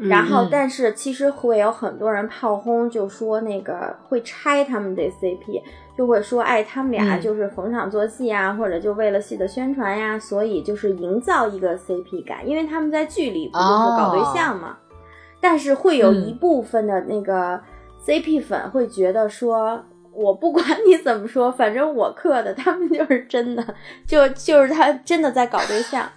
[0.00, 5.62] 然后嗯，但是其实会有很多人炮轰，就说那个会拆他们这 CP，
[5.96, 14.76] 就会说，哎，他们俩嗯就是逢场作戏啊，或者就为了戏的宣传呀，所以就是营造一个 CP 感，因为他们在剧里不就是搞对象嘛。
[15.40, 17.60] 但是会有一嗯部分的那个
[18.04, 19.80] CP 粉会觉得说，
[20.16, 23.62] 我不管你怎么说，反正我磕的，他们就是真的，
[24.06, 26.08] 就就是他真的在搞对象。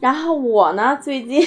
[0.00, 1.42] 然后我呢，最近，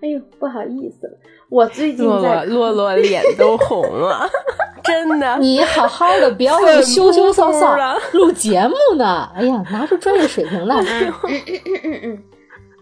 [0.00, 1.12] 哎呦，不好意思了，
[1.48, 4.28] 我最近洛在洛洛洛脸都红了，
[4.82, 5.38] 真的。
[5.38, 9.30] 你好好的，不要那么羞羞臊臊的，录节目呢。
[9.34, 10.76] 哎呀，拿出专业水平来。
[10.80, 11.12] 嗯
[11.84, 12.22] 嗯嗯，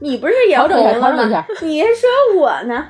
[0.00, 1.46] 你不是也调整一下红了吗调整一下？
[1.66, 2.08] 你还说
[2.40, 2.86] 我呢？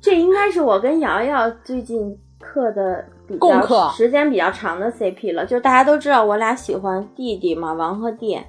[0.00, 3.02] 这应该是我跟瑶瑶最近刻的
[3.34, 5.44] 比共磕较时间比较长的 CP 了。
[5.44, 8.40] 就是大家都知道我俩喜欢弟弟嘛，王和弟。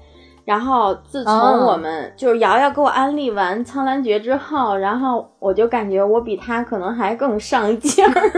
[0.46, 8.14] 然后自从哦我们、就是瑶瑶给我安利完《苍兰诀》之后，然后我就感觉我比他可能还更上劲儿。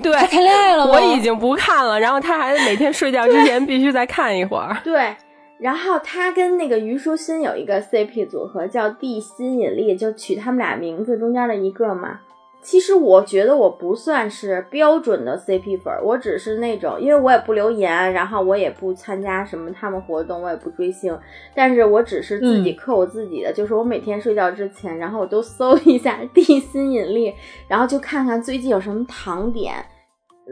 [0.00, 0.92] 对，谈恋爱了吗？
[0.94, 4.76] 我已经不看了，然后他还每天睡觉之前必须再看一会儿。
[4.84, 5.16] 对，
[5.58, 12.20] 然后他跟那个虞书欣有一个 CP 组合叫地心引力，就取他们俩名字中间的一个嘛。
[12.62, 21.18] 其实我觉得我不算是标准的 CP 粉，我只是那种，因为我也不留言，然后我也不参加什么他们活动，我也不追星，
[21.56, 27.34] 但是我只是自己刻我自己的，就是我每天睡觉之前，然后我都搜一下地心引力，
[27.66, 29.74] 然后就看看最近有什么糖点，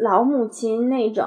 [0.03, 1.25] 老母亲那种，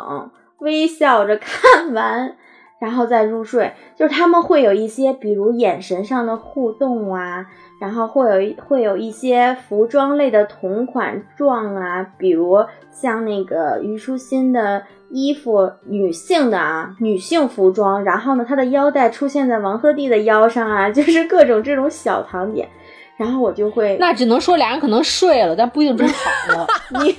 [0.60, 2.36] 微笑着看完。
[2.80, 7.46] 然后再入睡，就是他们会有一些，比如眼神上的互动啊，
[7.84, 22.70] 然后会有一会有一些服装类的同款状啊，比如像那个虞书欣的衣服，女性的啊，女性服装，然后呢，她的腰带出现在王鹤棣的腰上啊， 就是各种这种小糖点，
[23.18, 26.68] 然后我就会，那只能说俩人可能睡了，但不一定真好了，
[27.04, 27.14] 你。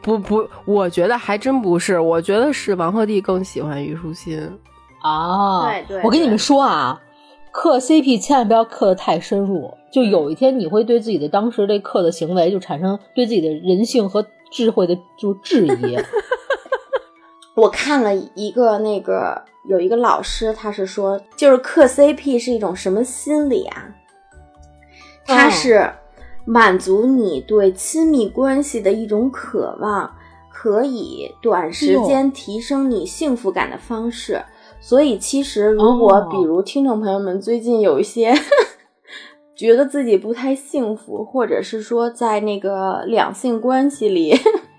[0.00, 4.40] 不不，我觉得还真不是，我觉得是王鹤棣更喜欢虞书欣
[5.02, 5.66] 啊。
[5.66, 6.98] 对对，我跟你们说啊，
[7.58, 15.96] 磕 CP 千万不要磕的太深入，就有一天你会对自己的当时这磕的行为就产生对自己的人性和智慧的就质疑。
[17.56, 23.88] 我看了一个那个有一个老师，他是说，就是磕 CP 是一种什么心理啊？
[25.24, 25.90] 它是。
[26.48, 30.08] 满足你对亲密关系的一种渴望，
[30.52, 34.40] 可以短时间提升你幸福感的方式。
[34.80, 38.34] 所以，其实如果比如听众朋友们最近有一些
[39.56, 44.38] 觉得自己不太幸福，或者是说在那个两性关系里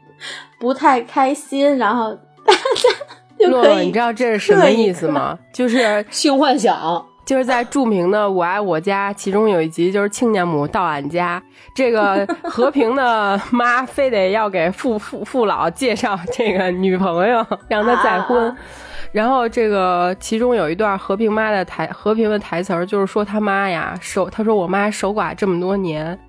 [0.60, 2.14] 不太开心，然后
[2.46, 5.38] 大家就可以，你知道这是什么意思吗？
[5.52, 7.06] 就是 性幻想。
[7.26, 11.44] 就是在著名的《我爱我家》，其中有一集就是亲家母到俺家，
[11.76, 18.56] 这个和平的妈非得要给父父父老介绍这个女朋友，让他再婚。
[19.12, 26.20] 然后这个其中有一段和平妈的台，和平的台词儿就是说他妈呀守，他说我妈守寡这么多年。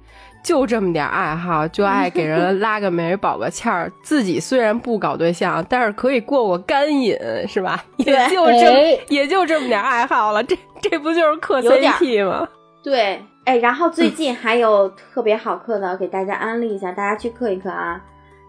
[0.41, 3.93] 就这么点爱好，就爱给人拉个媒、保个歉儿。
[4.03, 7.15] 自己虽然不搞对象，但是可以过过干瘾，
[7.47, 7.85] 是吧？
[7.97, 10.43] 也就这，也就这么点爱好了。
[10.45, 12.49] 这这不就是磕 CP 吗？
[12.83, 18.01] 对，哎，然后最近还有特别好磕的，给大家安利一下，大家去磕一磕啊。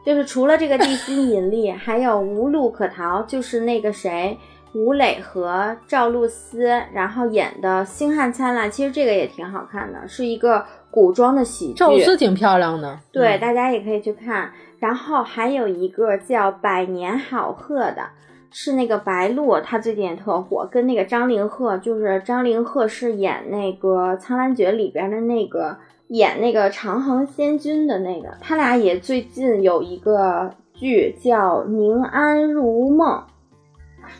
[0.06, 4.38] 就是除了这个地心 引力，还有无路可逃，就是那个谁，
[4.74, 10.66] 吴磊和赵露思，然后演的《星汉灿烂》，其实这个也挺好看的，是一个。
[10.92, 14.52] 古装的喜剧，赵露思挺漂亮的，对，大家也可以去看。
[14.80, 18.02] 然后还有一个叫《百年好合》的，
[18.50, 25.78] 是那个白鹿，她最近也特火，跟那个张凌赫，就是张凌赫是演那个《苍兰诀》里边的那个
[26.10, 33.08] 演那个长恒仙君的那个，他俩也最近有一个剧叫《宁安如梦》，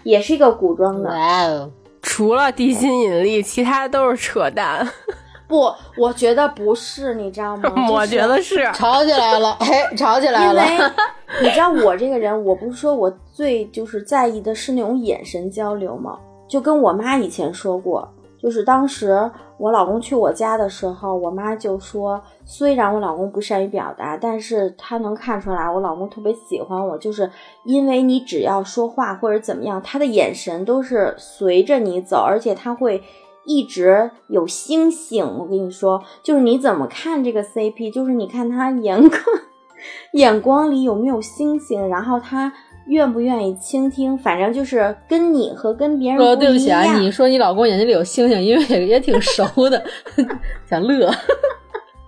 [0.04, 1.10] 也是一个古装的。
[1.10, 1.72] 哇哦，
[2.02, 4.88] 除了地心引力，其他都是扯淡。
[5.48, 7.74] 不，我觉得不是，你知道吗？
[7.92, 10.64] 我觉得是吵起来了，嘿，吵起来了。
[10.64, 10.92] 因为
[11.42, 16.20] 你知道我这个人，我不是说我最就是在意的是那种眼神交流吗？
[16.48, 18.08] 就跟我妈以前说过，
[18.40, 27.30] 就是当时我老公去我家的时候，我妈就说，虽然我老公不善于表达，但是他能看出来我老公特别喜欢我，就是
[27.66, 33.04] 因为你只要说话或者怎么样，他的眼神都是随着你走，而且他会。
[33.46, 39.20] 一直有星星，我跟你说，就是你怎么看这个 CP，就是你看他眼光
[40.14, 42.54] 眼光里有没有星星，然后他
[42.90, 46.40] 愿不愿意倾听，反正就是跟你和跟别人不一样。
[46.40, 49.84] 对不起啊，你说你老公眼睛里有星星，因为也也挺熟的，
[50.70, 51.10] 想乐，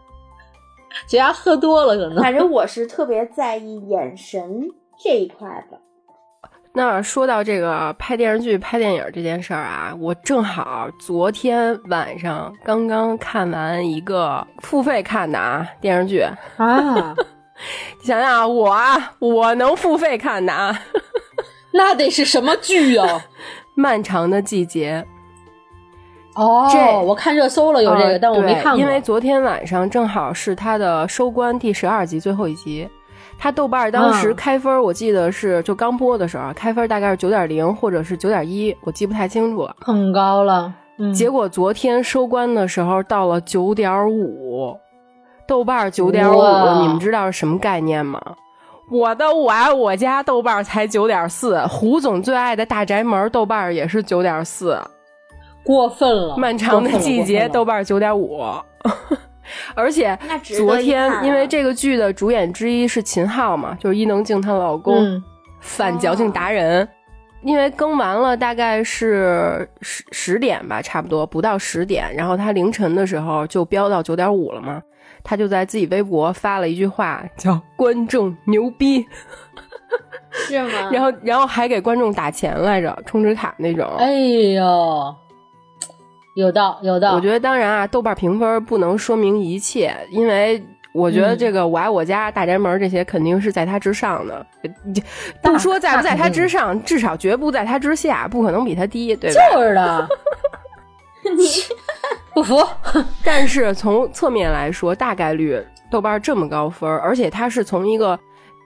[1.07, 2.21] 这家喝多了可能。
[2.21, 4.67] 反正我是特别在意眼神
[5.03, 5.79] 这一块的。
[6.73, 16.21] 那说到这个拍电视剧、拍电影这件事儿啊，我正好昨天晚上刚刚看完一个付费看的啊电视剧
[16.55, 17.13] 啊，
[18.01, 20.79] 想想啊，我啊，我能付费看的啊，
[21.73, 23.25] 那得是什么剧啊？
[23.75, 25.05] 漫长的季节。
[26.35, 32.89] 哦，这我看热搜了有这个，但我没看过，因为昨天晚上正好是它的收官第十二集最后一集。
[33.37, 39.75] 它豆瓣当时开分，我记得是就刚播的时候开分大概是九点零或者是九点一，我记不太清楚了。
[39.79, 40.71] 很高了，
[41.13, 44.77] 结果昨天收官的时候到了九点五，
[45.47, 46.41] 豆瓣九点五，
[46.81, 48.21] 你们知道是什么概念吗？
[48.89, 54.77] 我的我爱我家豆瓣才九点四，胡总最爱的大宅门豆瓣也是九点四，
[55.63, 56.35] 过分了。
[56.37, 58.41] 漫长的季节豆瓣九点五。
[59.75, 65.21] 而且昨天，因为这个剧的主演之一是秦昊嘛，就是伊能静她老公，
[65.59, 66.87] 反矫情达人。
[67.43, 74.79] 因为更完了大概是十十点吧，差不多不到十点，然后他凌晨的时候就飙到九点五了嘛，
[75.23, 79.05] 他就在自己微博发了一句话，叫“观众牛逼
[80.31, 80.89] ”，是吗？
[80.93, 83.87] 然后然后还给观众打钱来着，充值卡那种。
[83.97, 84.11] 哎
[84.53, 85.15] 呦，
[86.35, 87.15] 有道有道。
[87.15, 90.63] 我觉得当然啊，豆瓣评分不能说明一切，因为。
[90.93, 94.45] 我觉得这个我爱我家、大宅门这些肯定是在他之上的，
[95.41, 99.39] 不说在不在他之上，至少绝不在他之下，不可能比他低，对吧？
[99.55, 100.09] 就是的，
[101.33, 101.45] 你
[102.33, 102.57] 不服？
[103.23, 108.17] 但是从侧面来说，大概率豆瓣这么高分，而且它是从一个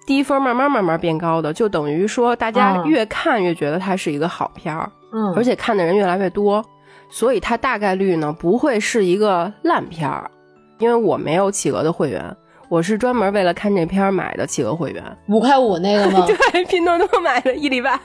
[0.06, 6.64] 低分慢慢慢慢变高的，就等于说大家越看越觉得它是一个好片儿，嗯，而且看的人越来越多，
[7.10, 10.30] 所以它大概率呢不会是一个烂片儿。
[10.78, 12.36] 因为我没有企鹅的会员，
[12.70, 16.26] 我是专门为了看这片买的企鹅会员，五块五那个吗？
[16.52, 18.00] 对，拼多多买的一礼拜，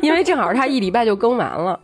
[0.00, 1.78] 因为正好它一礼拜就更完了。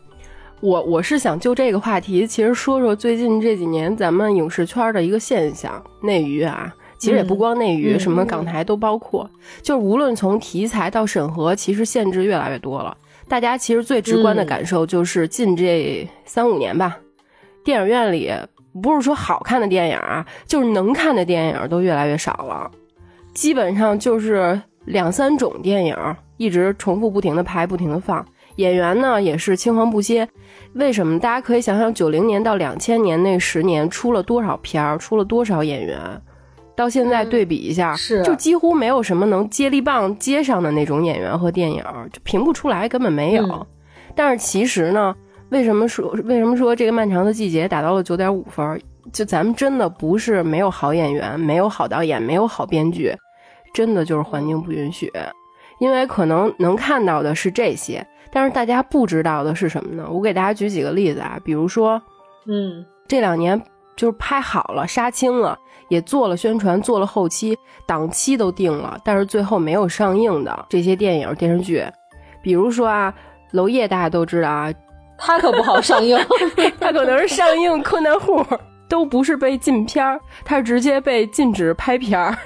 [0.61, 9.30] 我我是想就这个话题，其实说说最近这几年咱们影视圈的一个现象，内娱啊，其实也不光内娱，什么港台都包括，
[9.62, 12.96] 就是无论从题材到审核，其实限制越来越多了。
[13.28, 16.98] 大家其实最直观的感受就是近这三五年吧，
[17.64, 18.32] 电影院里。
[18.82, 22.70] 不是说好看的电影啊，就是能看的电影都越来越少了，
[23.34, 25.96] 基本上就是两三种电影
[26.36, 28.24] 一直重复不停的拍，不停的放，
[28.59, 30.28] 演员呢也是青黄不接。
[30.74, 31.18] 为什么？
[31.18, 35.98] 大家可以想想九零年到两千年那十年出了多少片儿，出了多少演员，
[36.76, 41.82] 到现在对比一下，是就几乎没有什么能接力棒接上的那种演员和电影，
[42.12, 43.66] 就评不出来，根本没有。
[44.14, 45.14] 但是其实呢。
[45.50, 48.78] 为什么说为什么说这个漫长的季节打到了九点五分？
[49.14, 53.16] 就咱们真的不是没有好演员，没有好导演，没有好编剧，
[53.72, 55.11] 真的就是环境不允许。
[55.79, 60.07] 因为可能能看到的是这些，但是大家不知道的是什么呢？
[60.11, 62.01] 我给大家举几个例子啊，比如说，
[62.47, 63.61] 嗯，这两年
[63.97, 65.59] 就是拍好了、杀青了，
[65.89, 67.57] 也做了宣传、做了后期，
[67.87, 71.85] 档期都定了，但是最后没有上映的这些电影电视剧，
[72.43, 73.14] 比如说啊，
[73.53, 74.72] 娄烨大家都知道啊。
[75.20, 76.16] 他可不好上映，
[76.79, 78.41] 他可能是上映困难户，
[78.89, 82.39] 都不是被禁片儿，他是直接被禁止拍片儿，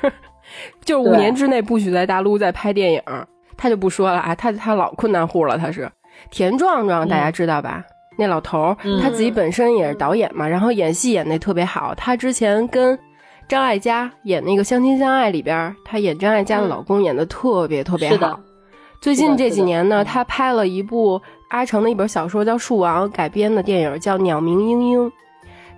[0.85, 3.03] 就是五年之内不许在大陆再拍电影，
[3.57, 5.91] 他就不说了啊，他他老困难户了，他是
[6.31, 7.85] 田壮壮，大家知道吧？
[8.19, 12.99] 那老头儿他自己本身也是导演嘛，然后演戏演的特别好，他之前跟
[13.49, 18.39] 张艾嘉演那个《相亲相爱》里边，他演张艾嘉的老公演的特别特别好。
[19.01, 21.21] 最近这几年呢，他拍了一部。
[21.53, 25.07] 阿城的一本小说叫《树王》改编的电影叫《鸟鸣莺莺》，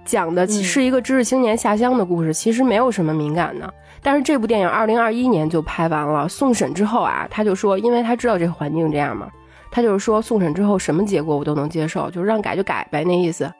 [0.04, 3.74] 讲的是一个知识青年下乡的故事，其实没有什么敏感的。
[4.04, 9.28] 但是这部电影二零二一年就拍完了，送审之后啊，他就说，因为他知道这个环境这样嘛，
[9.70, 13.50] 他就是说送审之后什么结果我都能接受，就是让改就改呗那意思。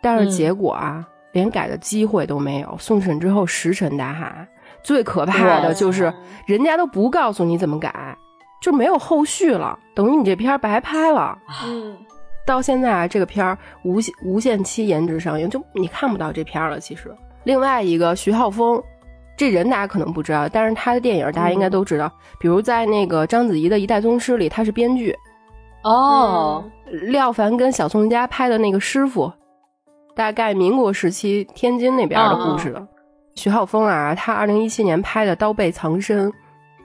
[0.00, 4.48] 但是结果啊，连改的机会都没有，送审之后石沉大海。
[4.82, 6.12] 最可怕的就是
[6.46, 8.16] 人家都不告诉你怎么改。
[8.60, 11.36] 就没有后续了，等于你这片儿白拍了。
[11.66, 11.96] 嗯，
[12.46, 16.78] 到现在啊，这个片儿无限无限期延迟上映，就你看不到这片儿了。
[16.78, 18.80] 其实，另外一个徐浩峰，
[19.36, 22.10] 这人大家可能不知道，但是他的电影大家应该都知道。
[22.38, 25.16] 比如在那个章子怡的一代宗师里，他是编剧。
[25.82, 29.32] 哦，廖凡跟小宋佳拍的那个师傅，
[30.14, 32.86] 大概民国时期天津那边的故事了。
[33.34, 36.30] 徐浩峰啊，他二零一七年拍的《刀背藏身》，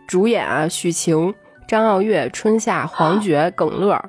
[0.07, 1.33] 主演啊许晴。
[1.67, 4.01] 张傲月、春夏、黄觉、耿乐，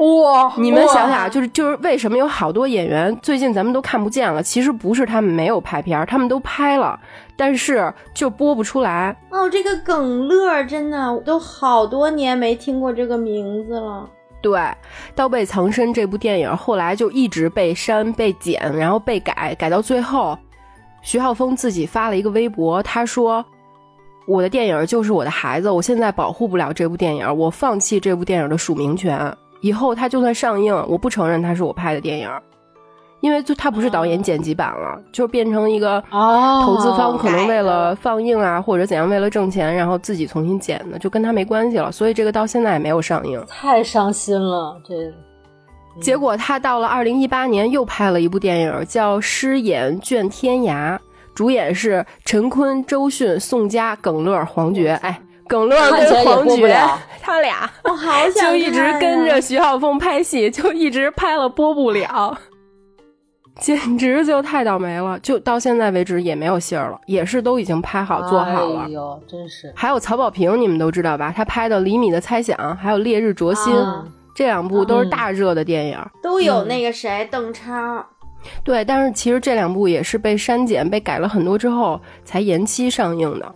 [0.00, 0.52] 哇！
[0.56, 4.42] 你们想想，就是就是为什么有好多演员最近咱们都看不见了？
[4.42, 6.98] 其实不是他们没有拍片，他们都拍了，
[7.36, 9.14] 但是就播不出来。
[9.30, 14.08] 哦，这个耿乐真的都好多年没听过这个名字了。
[14.40, 14.58] 对，
[15.14, 20.38] 《刀背藏身》这部电影后来就一直被删、被剪，然后被改，改到最后，
[21.02, 23.44] 徐浩峰自己发了一个微博，他说。
[24.26, 29.36] 我的电影就是我的孩子，我现在保护不了这部电影，我放弃这部电影的署名权。
[29.60, 32.28] 以后它就算上映，我不承认它是我拍的电影，
[33.20, 41.92] 因为就它不是导演剪辑版了，就变成一个投资方可能为了放映啊或者怎样，为了挣钱，然后自己重新剪的，就跟他没关系了。
[41.92, 44.80] 所以这个到现在也没有上映，太伤心了。
[44.86, 44.94] 这
[46.00, 50.96] 结果他到了二零一八年又拍了一部电影，叫《诗眼卷天涯》。
[51.34, 54.92] 主演是陈坤、周迅、宋佳、耿乐、黄觉。
[55.02, 55.20] 哎，
[55.50, 56.80] 耿乐跟黄觉，
[57.20, 62.38] 他俩我好想就一直跟着徐浩峰拍戏，就一直拍了播不了，
[63.58, 65.18] 简直就太倒霉了。
[65.18, 68.82] 就到现在为止也没有信儿了，也是都已经拍好做好了。
[68.82, 69.72] 哎呦，真是！
[69.74, 71.34] 还有曹保平，你们都知道吧？
[71.36, 73.74] 他拍的《厘米的猜想》，还有《烈日灼心》，
[74.36, 78.06] 这两部都是大热的电影，都有那个谁邓超。
[78.62, 83.54] 对，但是其实这两部也是被删减、被改了很多之后才延期上映的。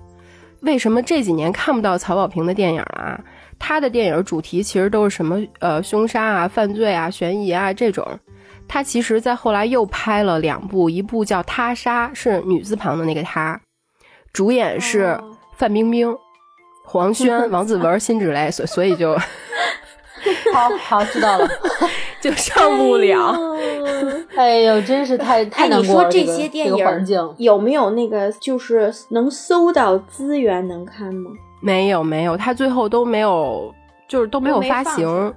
[0.65, 3.21] 为什么这几年看不到曹保平的电影了啊？
[3.59, 8.07] 他的电影主题其实都是什么呃凶杀啊、犯罪啊、悬疑啊这种。
[8.67, 13.61] 他其实，在后来又拍了两部，一部叫《他杀》，是女字旁的那个他，
[14.33, 15.21] 主演是
[15.57, 16.17] 范冰冰、
[16.85, 19.15] 黄轩、 王子文、辛芷蕾，所所以就
[20.53, 21.49] 好好知道了，
[22.21, 23.54] 就上不了。
[24.37, 26.09] 哎呦，真是太太难过了。
[26.09, 31.31] 你说这些电影环境有没有那个就是能搜到资源能看吗？
[31.63, 33.73] 没有，没有，他最后都没有，
[34.09, 35.33] 就是都没有发行。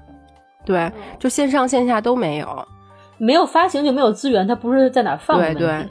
[0.66, 2.68] 对，就线上线下都没有。
[3.20, 5.84] 没有发行就没有资源，它不是在哪放对对，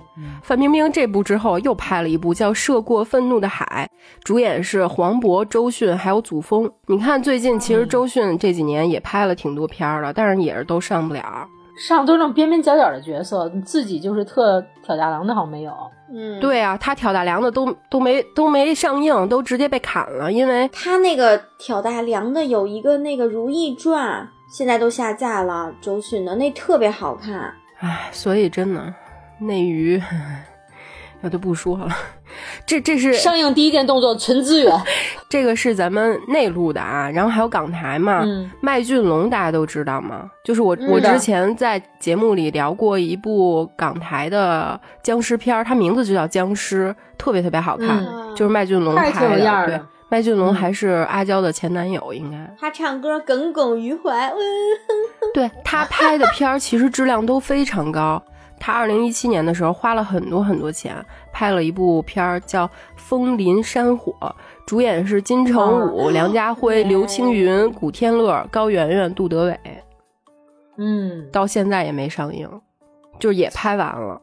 [0.44, 3.90] 范冰冰这部之后又拍了一部叫《涉过愤怒的海》，
[4.22, 6.70] 主演是黄渤、周迅还有祖峰。
[6.86, 15.72] 你看最近其实周迅这几年也拍了挺多片儿了，但是也是都上不了，上都是那种边边角角的角色，你自己就是特挑大梁的好像没有。
[16.12, 24.22] 嗯，对啊，他挑大梁的都都没都没上映，都直接被砍了，因为他那个挑大梁的有一个那个《如懿传》。
[24.48, 28.94] 现在都下架了，周迅的那特别好看，唉，所以真的
[29.40, 30.00] 内娱，
[31.20, 31.88] 我就不说了。
[32.66, 34.72] 这这是上映第一件动作，存资源。
[35.28, 38.24] 这个是咱们内陆的啊，然后还有港台嘛。
[38.60, 40.30] 麦浚龙大家都知道吗？
[40.44, 46.88] 就是我我之前在节目里聊过一部港台的僵尸片，它名字就叫《僵尸》，
[47.18, 48.04] 特别特别好看，
[48.36, 49.66] 就是麦浚龙拍的。
[49.66, 49.80] 对。
[50.08, 52.38] 麦浚龙还是阿娇的前男友，应该。
[52.60, 54.32] 他唱歌耿耿于怀。
[55.34, 58.22] 对他拍的片儿其实质量都非常高。
[58.60, 60.94] 他二零一七年的时候花了很多很多钱
[61.36, 64.10] 拍了一部片儿叫《风林山火》，
[64.64, 69.60] 主演是金城武、梁家辉、 刘青云、古天乐、高圆圆、杜德伟。
[70.78, 72.48] 嗯，到现在也没上映，
[73.18, 74.18] 就也拍完了。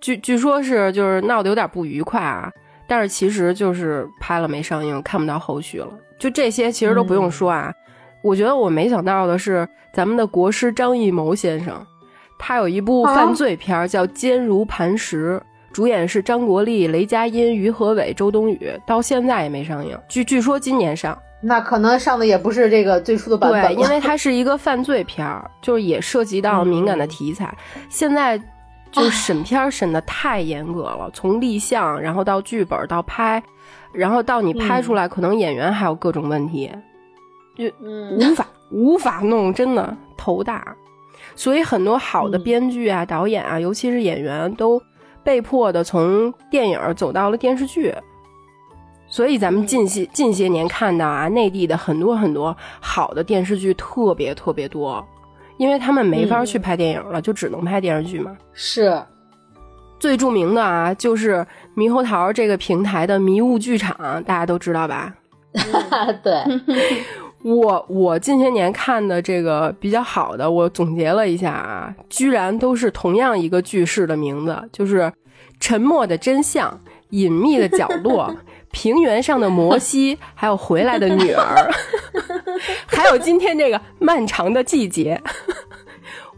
[0.00, 2.50] 据据说是就是闹得有点不愉快啊。
[2.88, 5.88] 但是其实就是拍了没上映，看不到后续了。
[6.18, 7.72] 就这些其实都不用说啊。
[8.24, 11.86] 我觉得我没想到的是，咱们的国师张艺谋先生，
[12.36, 15.40] 他有一部犯罪片叫《坚如磐石》，
[15.76, 19.94] 主演是张国立、雷佳音、于和伟、周冬雨，到现在也没上映。
[20.08, 23.74] 据据说今年上，那可能上的也不是这个最初的版本。
[23.74, 27.54] 对， 因为它是一个犯罪片儿，就是也涉及到敏感的题材。
[27.90, 28.40] 现在。
[28.92, 33.42] 就审片审的太严格了，从立项，然后到剧本，到拍，
[33.92, 36.70] 然后到你拍出来，可能演员还有各种问题，
[37.58, 37.64] 就
[38.16, 40.74] 无法无法弄，真的头大。
[41.34, 44.80] 所以很多好的编剧啊、导演啊，尤其是演员，都
[45.26, 47.92] 被迫的从电影走到了电视剧。
[49.08, 55.04] 所以咱们近些近些年看到啊，内地的很多很多好的电视剧特别特别多。
[55.58, 58.36] 因为他们没法去拍电影了，就只能拍电视剧嘛。
[58.52, 59.02] 是，
[59.98, 61.44] 最著名的啊，就是
[61.74, 65.14] 猕猴桃这个平台的迷雾剧场，大家都知道吧？
[66.22, 66.44] 对，
[67.46, 75.02] 我我近些年看的这个比较好的，我总结了一下啊，居然都是同样一个句式的名字，就是
[75.60, 76.68] 《沉默的真相》
[77.10, 78.28] 《隐秘的角落
[78.72, 81.70] 》。平原上的摩西，还有回来的女儿，
[82.84, 85.22] 还有今天这个漫长的季节，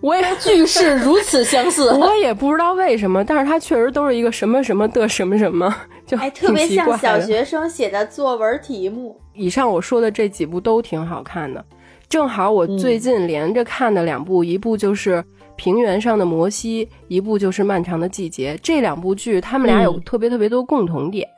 [0.01, 5.75] 我也句式如此相似， 我也不知道为什么，但是它确实都是一个什么什么的什么什么，
[6.07, 9.21] 就哎特别像小学生写的作文题目。
[9.35, 11.65] 以上我说的这几部都挺好看的，
[12.09, 15.25] 正好我最近连着看的两部，一部就是
[15.57, 18.59] 平原上的摩西，一部就是漫长的季节。
[18.63, 21.29] 这两部剧，他们俩有特别特别多共同点。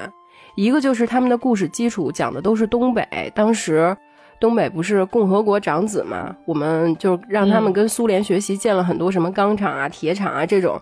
[0.57, 3.97] 一个就是他们的故事基础讲的都是东北，当时
[4.41, 10.81] 东北不是共和国长子嘛，我们就让他们跟苏联学习，建了很多什么钢厂啊、铁厂啊这种，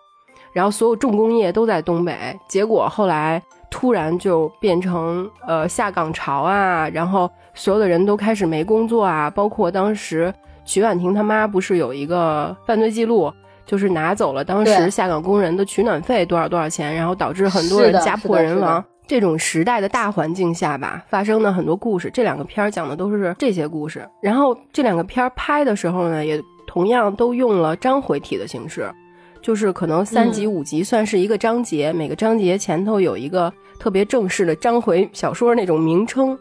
[0.52, 2.16] 然后所有重工业都在东北。
[2.48, 10.32] 结果后来突然就变成呃下岗潮啊，然后所有的人都开始没工作啊，包括当时
[10.64, 13.32] 曲婉婷他妈不是有一个犯罪记录，
[13.66, 18.82] 就是拿走了当时下岗工人的取暖费多少多少钱，然后导致很多人家破人亡。
[19.08, 24.06] 这种时代的大环境下吧，发生的很多故事，这两个片儿讲的都是这些故事。
[24.20, 28.92] 然后这两个片儿拍的时候呢，也同样都用了章回体的形式，
[29.40, 36.38] 就是可能三集五集算是一个章节，每个章节前头有一个特别正式的章回小说那种名称。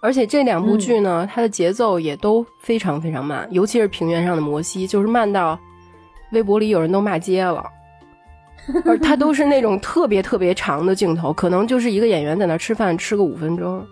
[0.00, 5.58] 而且这两部剧呢，它的节奏也都非常非常慢，尤其是平原上的摩西，就是慢到
[6.32, 7.64] 微博里有人都骂街了。
[8.84, 13.84] 而他都是那种特别特别长的镜头，可能就是一个演员在那吃饭吃个五分钟，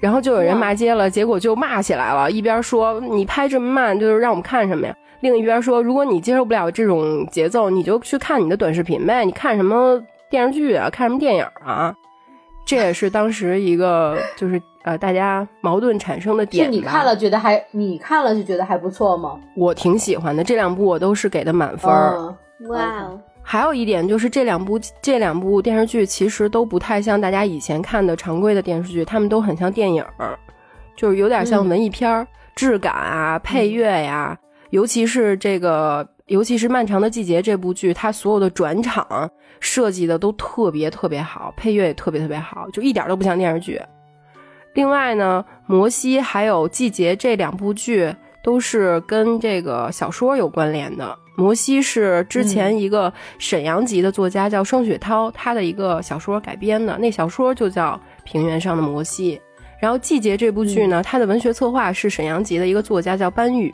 [0.00, 4.94] 然后就有人骂街了，结果就骂起来了，一边说你拍这么慢，就是让我们看什么呀？
[5.20, 10.00] 另一边说，如果你接受不了这种节奏，你就去看你的短视频呗，你看什么
[10.30, 11.94] 电视剧啊，看什么电影啊？
[12.64, 16.72] 这也是当时一个就是呃大家矛盾产生的点吧。
[16.72, 19.40] 是你看了觉得还你看了就觉得还不错吗？
[19.56, 23.20] 我挺喜欢的，这两部我都是给的满分哇哦，
[23.50, 30.38] 还有一点就是这两部这两部电视剧其实都不太像大家以前看的常规的电视剧，他们都很像电影儿，
[30.94, 34.38] 就是有点像文艺片儿，质感啊、配乐呀、
[34.68, 39.30] 尤其是这个，尤其是《漫长的季节》这部剧，它所有的转场
[39.60, 43.80] 设计的都特别特别好，配乐也特别特别好，就一点都不像电视剧。
[44.74, 51.16] 另外呢，《摩西》还有《季节》这两部剧都是跟这个小说有关联的。
[51.38, 57.92] 《摩西》是之前一个沈阳籍的作家叫双雪涛，他的一个小说改编的，那小说就叫
[58.24, 59.36] 《平原上的摩西》。
[59.80, 63.72] 然后《季节》这部剧呢，它的文学策划是沈阳籍的一个作家叫班宇，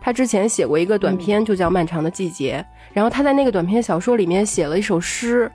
[0.00, 2.64] 他之前写过一个短篇，就叫《漫长的季节》。
[2.92, 5.50] 然后他在那个短篇小说里面写了一首诗，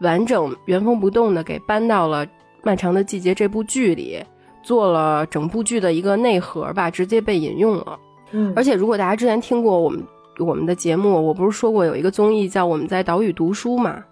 [0.00, 2.26] 完整原封不动的给搬到了
[2.64, 4.20] 《漫长的季节》这部剧里，
[4.64, 7.96] 做了整部剧的一个内核吧，直接被引用了。
[8.32, 10.02] 嗯，而且如果大家之前听过我们
[10.38, 14.02] 我们的节目，我不是说过有一个综艺叫《我们在岛屿读书》吗？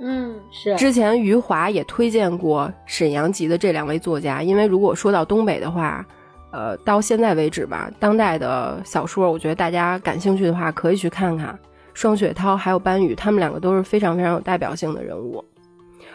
[0.00, 0.76] 嗯，是。
[0.76, 6.04] 之前余华也推荐过沈阳籍的这两位作家，因为如果说到东北的话，
[6.52, 11.58] 呃，到现在为止吧，当代的小说，我觉得大家感兴趣的话，可以去看看。
[11.94, 15.42] 双雪涛还有班宇，他们两个都是非常非常有代表性的人物，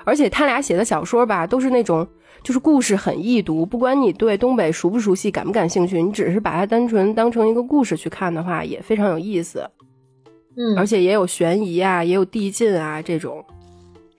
[0.04, 2.08] 而且他俩写的小说吧，都是那种
[2.44, 9.70] 就是故事很易读，不管你对东北熟不熟悉、感不感兴趣，你只是把它单纯当成一个故事去看的话，也非常有意思。
[10.58, 13.44] 嗯，而且也有悬疑啊，也有递进啊这种。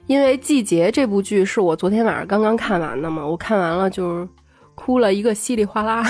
[0.07, 4.29] 因为《季节》这部剧是我昨天晚上刚刚看完的嘛，我看完了就是
[4.75, 6.03] 哭了一个稀里哗啦，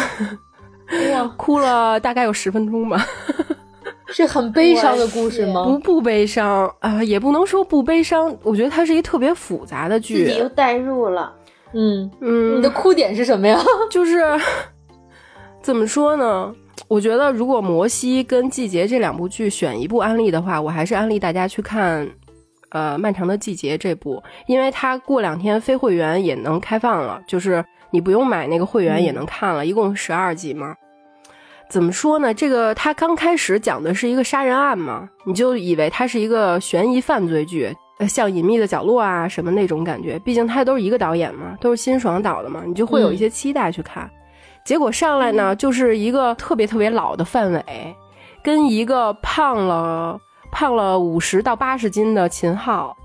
[1.13, 3.05] 哇， 哭了大概有十分钟吧。
[4.09, 5.65] 是很悲伤的故事吗？
[5.69, 10.49] 不不悲伤啊、也不能说不悲伤，我觉得它是一特别复杂的自己又。
[10.51, 11.33] 代入了，
[11.75, 13.59] 嗯，嗯，你的哭点是什么呀？
[13.91, 14.23] 就是
[15.63, 16.55] 怎么说呢？
[16.89, 22.07] 我觉得如果《摩西》跟《季节》这两部剧选一部安利的话，我还是安利大家去看，
[22.71, 30.75] 呃，《漫长的季节》这部，因为它过两天非会员也能开放了，就是你不用买那个会员也能看了，一共十二集嘛。
[31.71, 32.35] 怎么说呢？
[32.35, 40.19] 这个它刚开始讲的是一个杀人案嘛，你就以为它是一个悬疑犯罪剧，呃，像《隐秘的角落》啊什么那种感觉。
[40.19, 44.11] 毕竟它都是一个导演嘛，都是辛爽导的嘛，你就会有一些期待去看。
[44.65, 47.97] 结果上来呢，就是一个特别特别老的范伟，
[48.43, 50.19] 跟一个胖了
[50.51, 52.97] 胖了五十到八十斤的秦昊，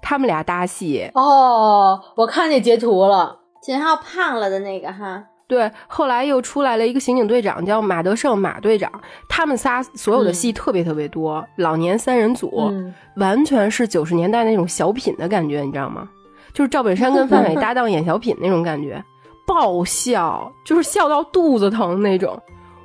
[0.00, 1.10] 他们俩搭戏。
[1.14, 3.40] 哦，我看见截图了。
[3.60, 8.90] 秦昊胖了的那个哈，对，后来又出来了一个刑警队长，叫马德胜马队长。
[9.28, 16.08] 他们仨所有的戏特别特别多，老年三人组，嗯，完全是九十年代那种小品的感觉，你知道吗？
[16.54, 19.04] 就是赵本山跟范伟搭档演小品那种感觉，
[19.46, 22.40] 爆笑，就是笑到肚子疼那种。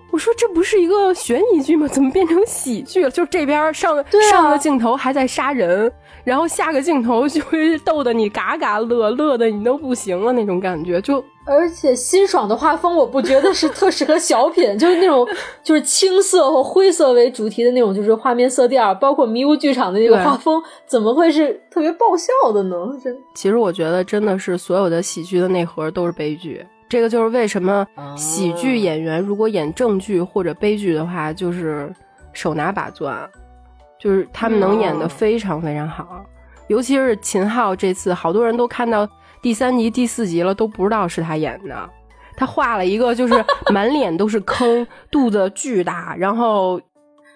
[0.09, 1.88] 我说这不是一个悬疑剧吗？
[1.88, 3.09] 怎么变成喜剧了？
[3.11, 5.91] 就这边上、上个镜头还在杀人，
[6.23, 15.27] 然后下个镜头就会逗得你嘎嘎乐，乐的你都不行了那种感觉，就而且辛爽的画风，我不觉得是特适合小品， 就是那种
[15.61, 22.75] 就是青色或灰色为主题的那种，就是画面色调，包括迷雾剧场的那个画风，怎么会是特别爆笑的呢？
[23.03, 26.65] 真其实我觉得真的是所有的喜剧的内核都是悲剧。
[26.89, 27.85] 这个就是为什么
[28.15, 31.93] 喜剧演员如果演正剧或者悲剧的话，就是
[32.34, 33.27] 手拿把攥，
[33.99, 36.26] 就是他们能演的非常非常好。
[36.68, 39.07] 尤其是秦昊这次，好多人都看到
[39.41, 41.89] 第三集、第四集了，都不知道是他演的。
[42.35, 43.34] 他画了一个就是
[43.73, 46.80] 满脸都是坑，肚子巨大，然后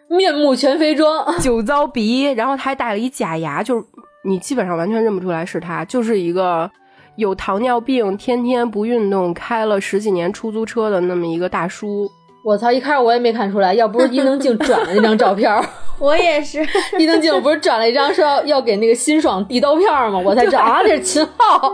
[0.07, 3.83] 面目全非妆，酒糟鼻，然后他还戴了一假牙，就是
[4.23, 6.69] 你基本上完全认不出来是他，就是一个
[7.15, 12.09] 有糖尿病、天天不运动、开了十几年出租车的那么一个大叔。
[12.43, 12.71] 我操！
[12.71, 15.63] 一开始我也没看出来，要不是伊能静转了那张照片儿
[15.99, 16.65] 我也是，
[16.97, 20.17] 伊能静不是转了一张说要要给那个辛爽递刀片儿吗？
[20.17, 21.71] 我才知道啊，这是秦昊。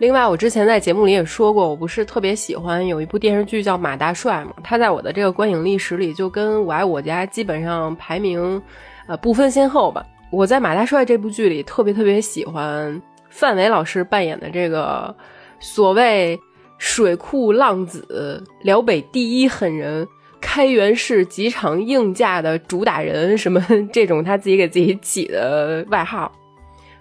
[0.00, 8.60] 另外，我之前在节目里也说过，我不是特别喜欢有一部电视剧叫《马大帅》嘛，他在我的这个观影历史里就跟《我爱我家》基本上排名
[9.06, 10.04] 呃不分先后吧。
[10.30, 13.00] 我在《马大帅》这部剧里特别特别喜欢
[13.34, 15.12] 范伟老师扮演的这个
[15.58, 16.38] 所谓
[16.78, 20.06] 水库浪子、辽北第一狠人。
[20.40, 23.58] 开元市几场硬架的主打人，什么
[23.90, 26.30] 这种他自己给自己起的外号。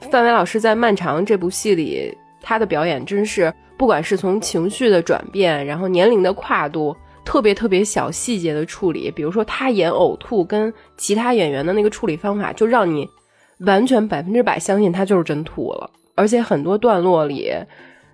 [0.10, 6.96] 范伟老师在《漫长》这部戏里，他的表演真是不管是从情绪的转变，然后年龄的跨度，
[7.26, 13.06] 特别特别小细节的处理，比如说他演呕吐跟其他演员的那个处理方法，就让你
[13.60, 15.90] 完全百分之百相信他就是真吐了。
[16.16, 17.52] 而且很多段落里，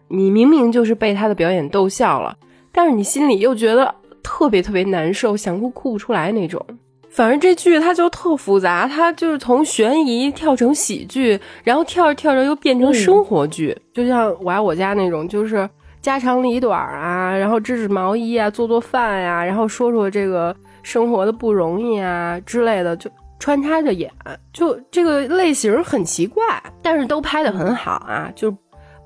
[0.07, 2.37] 你明明就是被他的表演逗笑了，
[2.71, 3.93] 但是你心里又觉得
[4.23, 6.65] 特别特别难受，想哭哭不出来那种。
[7.09, 15.67] 反正这剧它就特复杂，它就是从悬疑跳成喜剧，然后跳着跳着又变成生活剧，就像我爱我家那种，就是
[16.01, 23.09] 家长里短啊，然后织织毛衣啊，做做饭呀，然后说说这个生活的不容易啊之类的，就
[23.39, 24.11] 穿插着演，
[24.53, 26.43] 就这个类型很奇怪，
[26.81, 28.55] 但是都拍的很好啊，就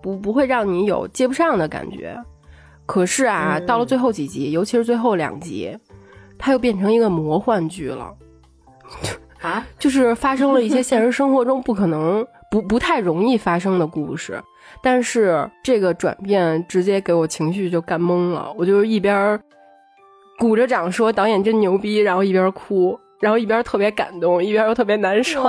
[0.02, 2.20] 不不会让你有接不上的感觉。
[2.86, 5.78] 可是啊，到了最后几集，尤其是最后两集。
[6.46, 8.14] 它又变成一个魔幻剧了，
[9.40, 14.44] 啊， 就是发生了一些现实生活中不可能、 不不太容易发生的故事，
[14.82, 19.40] 但是这个转变直接给我情绪就干懵了，我就是一边
[20.38, 25.42] 鼓着掌说导演真牛逼，然后一边哭，然后一边特别感动，一边又特别难受，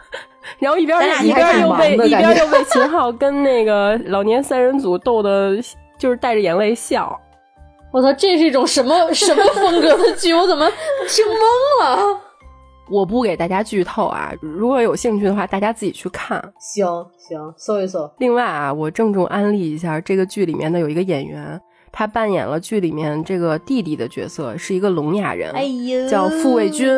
[0.58, 5.54] 然后一边一边又被一边又被秦昊跟那个老年三人组逗的，
[5.98, 7.14] 就是带着眼泪笑。
[7.92, 10.32] 我操，这是一种什么 什么风格的剧？
[10.32, 10.66] 我怎么
[11.06, 12.18] 听懵了？
[12.88, 16.40] 我不给大家剧透啊，如果有兴趣的话，大家自己去看。
[16.58, 16.86] 行
[17.18, 18.10] 行，搜一搜。
[18.16, 21.60] 另外啊，我郑重安利一下，这个剧里面的有一个演员，
[21.92, 26.88] 他扮演了剧里面这个弟弟的角色，是一个聋哑人，哎呦，叫傅卫军，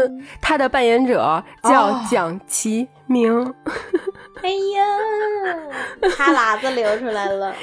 [0.41, 3.55] 他的扮演者叫蒋奇明。
[4.43, 7.55] 哎呀，哈喇子流出来了。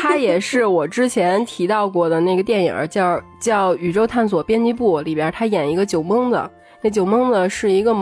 [0.00, 6.50] 他也是我之前提到过的那个电影，叫叫《宇宙探索编辑部》里边，他演一个酒蒙子。
[6.82, 7.92] 那酒蒙子是一个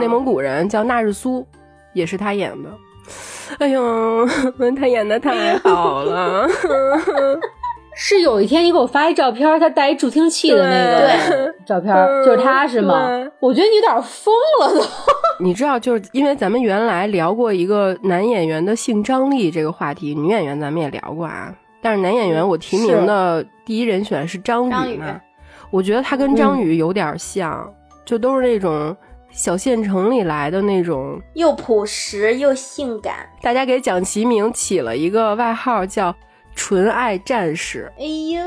[0.00, 1.46] 内蒙古人，叫纳日苏，
[1.92, 2.70] 也是他演的。
[3.58, 4.26] 哎呦，
[4.74, 6.48] 他演的太好了。
[7.98, 11.94] 是有一天你给我发一照片，他带一助听器的那个照片，
[12.26, 13.26] 就是他是吗？
[13.40, 14.86] 我觉得你有点疯了都。
[15.40, 21.50] 你知道，就是因为咱们原来聊过一个男演员的性张力这个话题，女演员咱们也聊过啊。
[21.80, 25.18] 但是男演员我提名的第一人选是张宇嘛？
[25.70, 27.66] 我觉得他跟张宇有点像，
[28.04, 28.94] 就都是那种
[29.30, 33.26] 小县城里来的那种，又朴实又性感。
[33.40, 36.14] 大家给蒋奇明起了一个外号叫。
[36.56, 38.42] 纯爱战士，哎呦，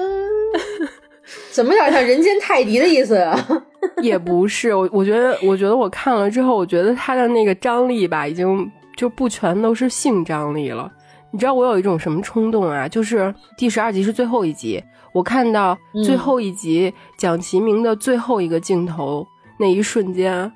[1.53, 3.63] 怎么有点像人间泰迪的意思啊？
[4.01, 10.91] 也不是，我我觉得，我觉得我看了之后，我觉得他的那个张力吧，已经就不全都是性张力了。
[11.31, 12.87] 你知道我有一种什么冲动啊？
[12.87, 14.83] 就是第十二集是最后一集，
[15.13, 19.25] 我看到最后一集蒋奇明的最后一个镜头
[19.59, 20.51] 那一瞬间，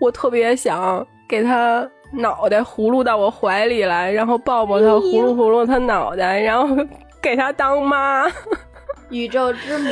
[0.00, 1.90] 我特别想给他。
[2.12, 6.76] 脑袋葫芦到我怀里来，然后抱抱他，葫芦葫芦他脑袋，然后
[7.22, 8.26] 给他当妈，
[9.10, 9.90] 宇宙之母。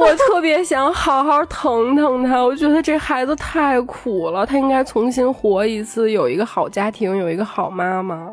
[0.00, 8.28] 我特别想好好疼疼他，我觉得这孩子太苦了，他应该重新活一次，有一个好家庭，有一个好妈妈，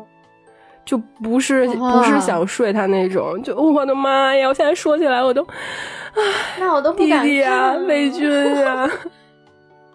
[0.84, 3.40] 就不是不是想睡他那种。
[3.42, 4.48] 就我的妈呀！
[4.48, 5.46] 我现在说起来我都，
[6.58, 8.28] 那我都弟弟啊，魏军
[8.66, 8.90] 啊。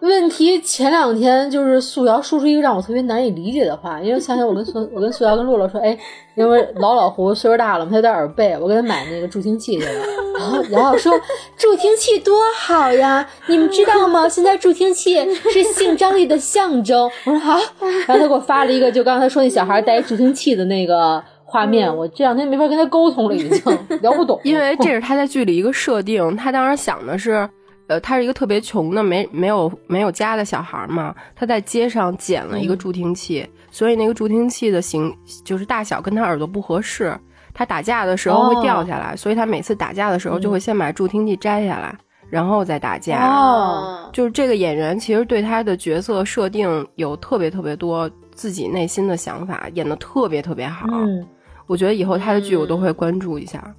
[0.00, 5.98] 问题前两天就是素瑶说出一个让我特别难以理解的话，因为想想我跟素我跟素瑶跟洛洛说，哎，
[6.36, 10.04] 因为老老胡岁数大了嘛，他有点耳背，我给他买那个助听器去了。
[10.38, 11.12] 然后瑶瑶说
[11.56, 14.28] 助听器多好呀，你们知道吗？
[14.28, 17.10] 现在助听器是性张力的象征。
[17.24, 17.58] 我说好，
[18.06, 24.40] 然后他给我发了一个就刚才说那小孩带助听器的那个画面，我这两天没法跟他沟通了，已经 聊不懂。
[24.44, 27.48] 因为这是他在剧里一个设定，他当时想的是。
[27.88, 31.14] 呃，他是一个特别穷的，没没有没有家的小孩嘛。
[31.34, 35.12] 他在街上捡了一个助听器，所以那个助听器的形
[35.44, 37.18] 就是大小跟他耳朵不合适。
[37.54, 41.92] 他打架的时候会掉下来，所以他每次打架的时候就会先把助听器摘下来，
[42.30, 43.26] 然后再打架。
[43.26, 50.86] 哦，就是这个演员其实对他的角色设定有特别特别多自己内心的想法，演的特别特别好。
[50.92, 51.26] 嗯，
[51.66, 53.74] 我觉得以后他的剧我都会关注一下。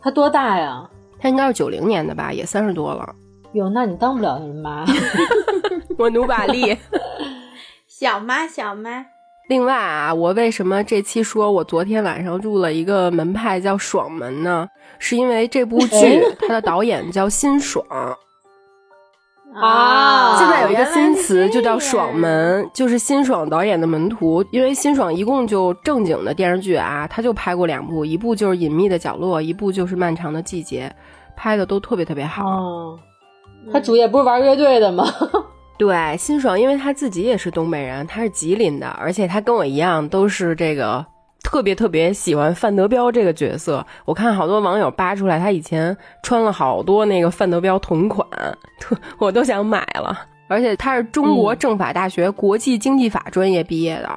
[0.00, 0.88] 他多大呀？
[1.18, 3.12] 他应该是九零年的吧，也三十多了。
[3.54, 4.84] 哟，那你当不了人妈，
[5.96, 6.76] 我努把力，
[7.86, 9.06] 小妈小妈。
[9.48, 14.68] 另外啊，我为什么这期说我昨天晚上入了一个门派叫爽门呢？
[14.98, 18.16] 是因为这部 剧它的导演叫辛爽啊。
[20.36, 24.44] 现在有一个新词就叫爽门，就是辛爽导演的门徒。
[24.50, 30.92] 因为辛爽一共就正经的电视剧啊，他就拍过两部，一部就是《隐秘的角落》，一部就是《漫长的季节》，
[31.36, 32.98] 拍的都特别特别好。
[33.72, 35.04] 他主业不是玩乐队的吗？
[35.76, 41.04] 对，辛爽，因为他自己也是东北人，他是吉林的，而且他跟我一样都是这个
[41.42, 43.84] 特别特别喜欢范德彪这个角色。
[44.04, 48.26] 我看好多网友扒出来，他以前穿了好多那个范德彪同款，
[48.78, 50.16] 特我都想买了。
[50.46, 54.08] 而且他是中国政法大学国际经济法专业毕业的，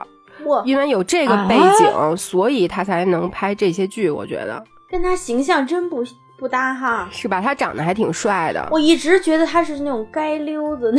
[0.46, 4.10] 哇，因为有这个背景，所以他才能拍这些剧。
[4.10, 6.04] 我觉得跟他形象真不
[6.38, 7.42] 不搭哈，是吧？
[7.42, 8.68] 他长得还挺帅的。
[8.72, 10.96] 我一直觉得他是那种街溜子，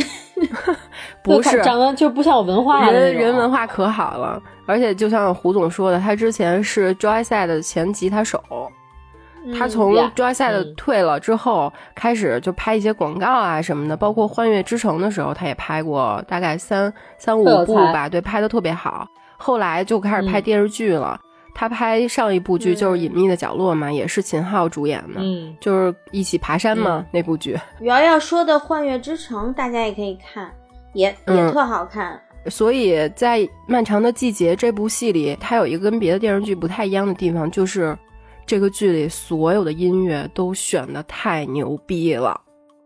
[1.23, 4.41] 不是 长得就不像有文化人，人文化可好了。
[4.65, 8.43] 而且就像胡总说的，他之前是 Joyside 的前吉他手，
[9.57, 19.07] 他从 Joyside 退了之后，开始就拍一些广告啊什么的，包括《欢悦之城》的时候，他也拍过大概三三五部吧，对，拍的特别好。
[19.37, 21.17] 后来就开始拍电视剧了。
[21.53, 27.57] 他拍上一部剧就是《隐秘的角落》嘛，也是秦昊主演的，嗯，就是一起爬山嘛那部剧。
[27.81, 30.49] 瑶瑶说的《幻乐之城》，大家也可以看，
[30.93, 32.19] 也也特好看。
[32.47, 37.97] 所以在《漫长的季节》这部戏里，它有一个跟别的电视剧不太一样的地方，就是
[38.45, 42.39] 这个剧里所有的音乐都选的太牛逼了。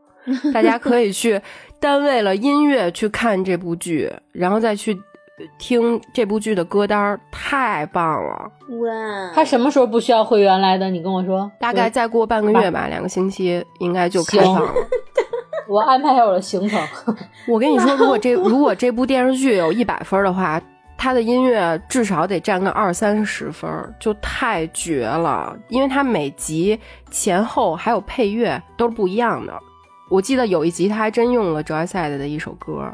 [0.54, 1.40] 大家可以去
[1.80, 5.00] 单为了音乐去看这部剧，然后再去。
[5.58, 8.52] 听这部剧的歌单太棒了！
[8.80, 10.90] 哇，他什么时候不需要会员来的？
[10.90, 14.74] 你跟我说，大概再过半个月吧，两个星期应该就开放了。
[15.68, 16.80] 我安排下我的行程。
[17.48, 20.62] 我跟你说，如果这 如果这部电视剧有一百分的话，
[20.98, 23.70] 它的音乐至少得占个二三十分，
[24.00, 25.58] 就太绝了。
[25.70, 26.80] 因为它每集
[27.10, 29.54] 前后还有配乐都是不一样的。
[30.10, 32.94] 我记得有一集他还真用了 Joyside 的一首歌。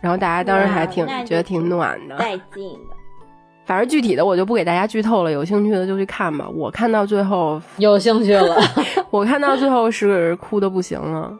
[0.00, 2.96] 然后大家当时还挺觉得挺暖的，带劲的。
[3.66, 6.48] 反正具体的我就不给大家剧透了，有兴趣的就去看吧。
[6.48, 8.56] 我看到最后 有兴趣了，
[9.10, 11.36] 我看到最后是哭的不行了。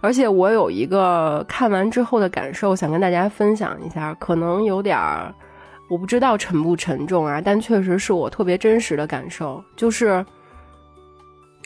[0.00, 5.34] 而且我有一个看完之后的感受，想跟大家分享一下，可能有点儿
[5.88, 10.24] 我不知道沉不沉重啊，但确实是我特别真实的感受，就是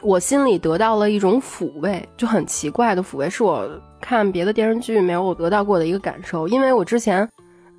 [0.02, 3.68] 我心里得到了一种抚慰，就很奇怪的抚慰，是我。
[4.00, 7.28] 看别的电视剧没有我得到过的一个感受，因为我之前，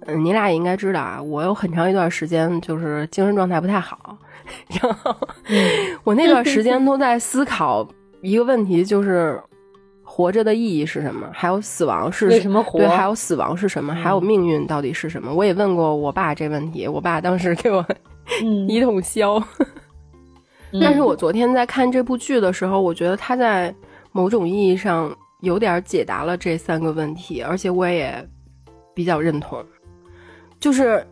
[0.05, 4.17] 嗯，你俩也应该知道啊，我有很长一段时间就是精神状态不太好，
[4.81, 5.15] 然后
[6.03, 7.87] 我那段时间都 在思考
[8.21, 9.41] 一个问题，就是
[10.03, 12.79] 活着的意义是什么，还有死亡是为什么活？
[12.79, 13.93] 对，还有死亡是什么？
[13.93, 15.33] 还有命运到底是什么？
[15.33, 17.85] 我也问过我爸这问题，我爸当时给我
[18.67, 19.41] 一通削。
[20.81, 23.73] 但是我昨天在看这部剧的时候，我觉得他在
[24.11, 25.15] 某种意义上。
[25.41, 28.27] 有点解答了这三个问题，而且我也
[28.95, 29.63] 比较认同。
[30.59, 31.05] 就是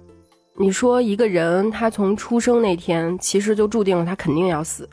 [0.58, 4.90] 你说一个人他从出生那天，其实就注定了他肯定要死，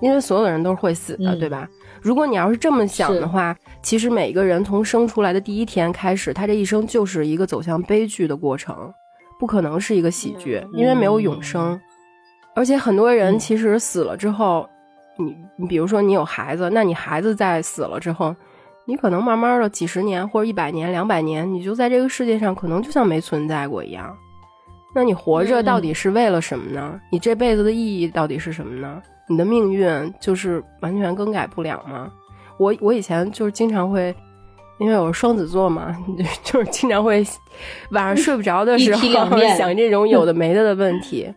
[0.00, 1.68] 因为所有的人都是会死的，对吧？
[2.00, 8.92] 如果你要是这么想的话，其实每个人从生出来的第一天开始，他这一生就是一个走向悲剧的过程，
[9.38, 11.80] 不可能是一个喜剧，因为没有永生。
[12.56, 14.68] 而且很多人其实死了之后，
[15.16, 18.34] 你你比如说你有孩子，那你孩子在死了之后。
[18.84, 24.12] 你可能慢慢的几十年或者一百年、两百年，你就在这个世界上，可能就像没存在过一样。
[24.94, 27.00] 那你活着到底是为了什么呢？
[27.10, 29.00] 你这辈子的意义到底是什么呢？
[29.28, 32.10] 你的命运就是完全更改不了吗？
[32.58, 34.14] 我我以前就是经常会，
[34.78, 35.96] 因为我是双子座嘛，
[36.42, 37.24] 就是经常会
[37.92, 39.08] 晚上睡不着的时候
[39.56, 41.32] 想这种有的 没的的问题。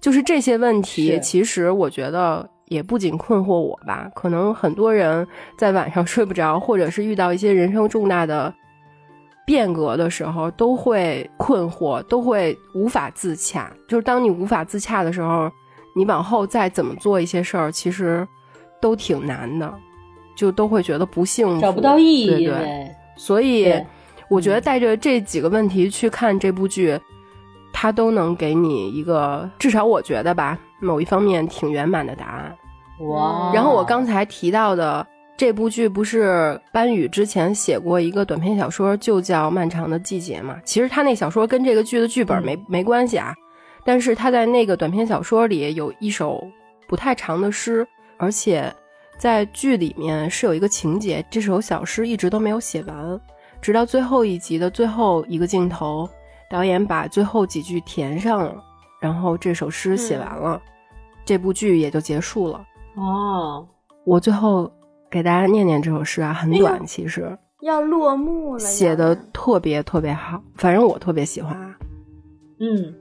[0.00, 2.48] 就是这些问题，其实我觉得。
[2.66, 5.26] 也不仅困惑我吧，可能很多人
[5.56, 8.52] 在晚上睡不着，或者是遇到一些人生重大的
[9.46, 13.70] 变革的时候，都会困惑，都会无法自洽。
[13.86, 15.50] 就是当你无法自洽的时候，
[15.94, 18.26] 你往后再怎么做一些事儿，其实
[18.80, 19.72] 都挺难的，
[20.34, 22.26] 就都会觉得不幸福，找不到意义。
[22.26, 23.74] 对对，所以
[24.30, 26.98] 我觉得带着这几个问题去看这部剧，
[27.72, 30.58] 它都能给你一个，至少我觉得吧。
[30.84, 32.56] 某一方面挺圆满的答案，
[33.08, 33.50] 哇！
[33.54, 35.06] 然后我刚才提到的
[35.36, 40.56] 这部剧，不是班宇之前写过一个短篇小说，就叫《漫长的季节》嘛？
[40.64, 43.34] 其实他那小说跟这个剧的剧本没没关系啊，
[43.84, 46.46] 但是他在那个短篇小说里有一首
[46.86, 47.84] 不太长的诗，
[48.16, 48.72] 而且
[49.18, 53.20] 在剧里面是有一个情节，这首小诗一直都没有写完，
[53.60, 56.08] 直到最后一集的最后一个镜头，
[56.48, 58.62] 导演把最后几句填上了，
[59.00, 60.60] 然后这首诗写完了。
[61.24, 62.64] 这部剧也就结束了
[62.96, 63.66] 哦。
[64.04, 64.70] 我最后
[65.10, 71.74] 给大家念念这首诗啊，很短，其实要落幕了，写的特别特别好，反正我特别喜欢。
[72.60, 72.94] 嗯，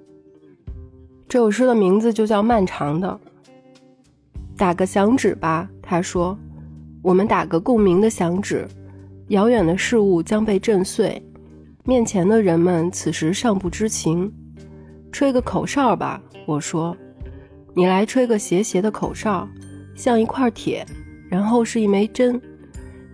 [1.27, 3.19] 这首诗的名字就叫《漫长的》。
[4.55, 6.37] 打个响指吧，他说
[7.03, 8.67] ：“我们打个共鸣的响指，
[9.27, 11.21] 遥远的事物将被震碎，
[11.83, 14.31] 面前的人们此时尚不知情。
[15.11, 16.95] 吹个口哨吧，我说。”
[17.75, 19.47] 你来吹个斜斜的口哨，
[19.95, 20.85] 像一块铁，
[21.27, 22.39] 然后是一枚针，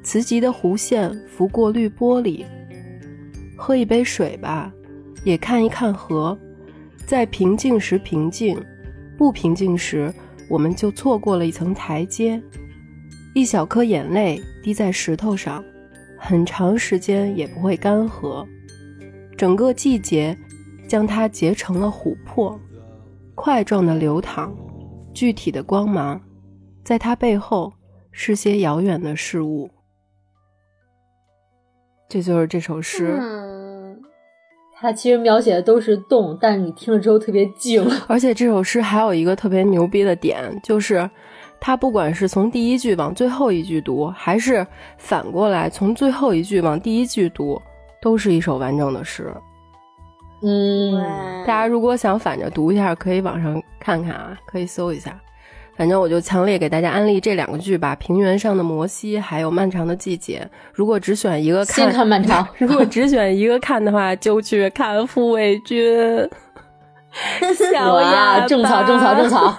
[0.04, 2.44] 磁极的弧线拂过绿玻璃。
[3.58, 4.72] 喝一杯水吧，
[5.24, 6.38] 也看一看河，
[7.06, 8.62] 在平静时平静，
[9.18, 10.14] 不平静时
[10.50, 12.42] 我们就错过了一层台阶。
[13.34, 15.64] 一小颗眼泪滴在石头上，
[16.18, 18.46] 很长时间也不会干涸。
[19.38, 20.38] 整个季节
[20.88, 22.60] 将它结成了琥珀。
[23.40, 24.54] 块状的流淌，
[25.14, 26.20] 具体的光芒，
[26.84, 27.72] 在它背后
[28.12, 29.70] 是些遥远的事物。
[32.10, 33.18] 这就是这首诗。
[33.18, 33.98] 嗯，
[34.76, 37.82] 它其实描写的都是动，但是你听了之后特别静。
[38.10, 41.10] 而且这首诗还有一个特别牛逼的点，就是
[41.62, 44.68] 它不管是从第一句往最后一句读，还是
[44.98, 47.62] 反过来从最后一句往第一句读，
[48.02, 49.34] 都是一首完整的诗。
[50.42, 50.94] 嗯，
[51.46, 55.20] 大家如果想反着读一下，可以网上看看啊，可以搜一下。
[55.76, 60.46] 反正我就强烈给大家安利这两个剧吧，《平原上的摩西》还有《漫长的季节》。
[60.74, 62.46] 如果只选一个看，先看漫长。
[62.60, 65.80] 如果只选一个看的话，就去看《护卫军》。
[67.72, 69.58] 小呀，种草种草种草。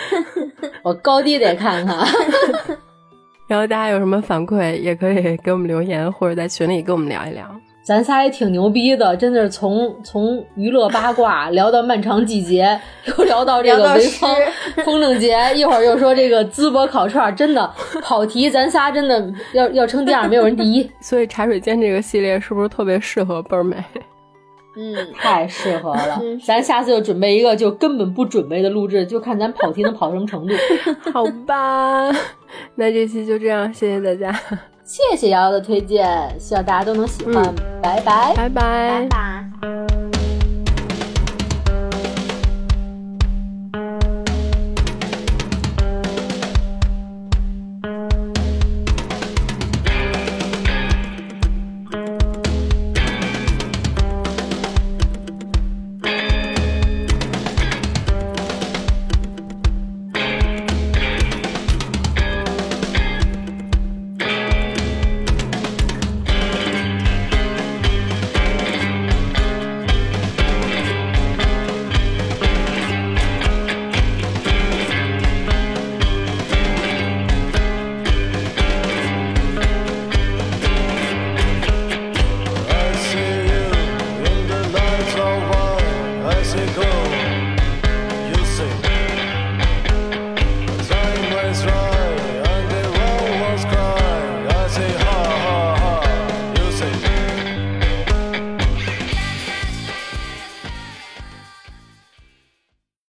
[0.84, 1.96] 我高低得看看。
[3.48, 7.48] 然后大家有什么反馈，也可以给我们留言，或者在群里跟我们聊一聊。
[7.90, 12.80] 咱仨也挺牛逼的，真的是从从娱乐八卦 聊到漫长季节，
[13.18, 14.36] 又聊到这个潍坊
[14.84, 17.68] 风筝节，一会儿又说这个淄博烤串，真的
[18.00, 20.88] 跑题，咱仨真的要要称第二，没有人第一。
[21.02, 23.76] 所以茶水间这个系列是不是特别适合倍儿美？
[24.76, 26.22] 嗯，太适合了。
[26.46, 30.54] 咱下次就准备一个就根本不准备的录制，就看咱跑题能跑什么程度。
[31.12, 32.08] 好吧，
[32.76, 34.32] 那这期就这样，谢谢大家。
[34.90, 39.79] 谢谢瑶瑶的推荐，希望大家都能喜欢，拜拜，拜拜。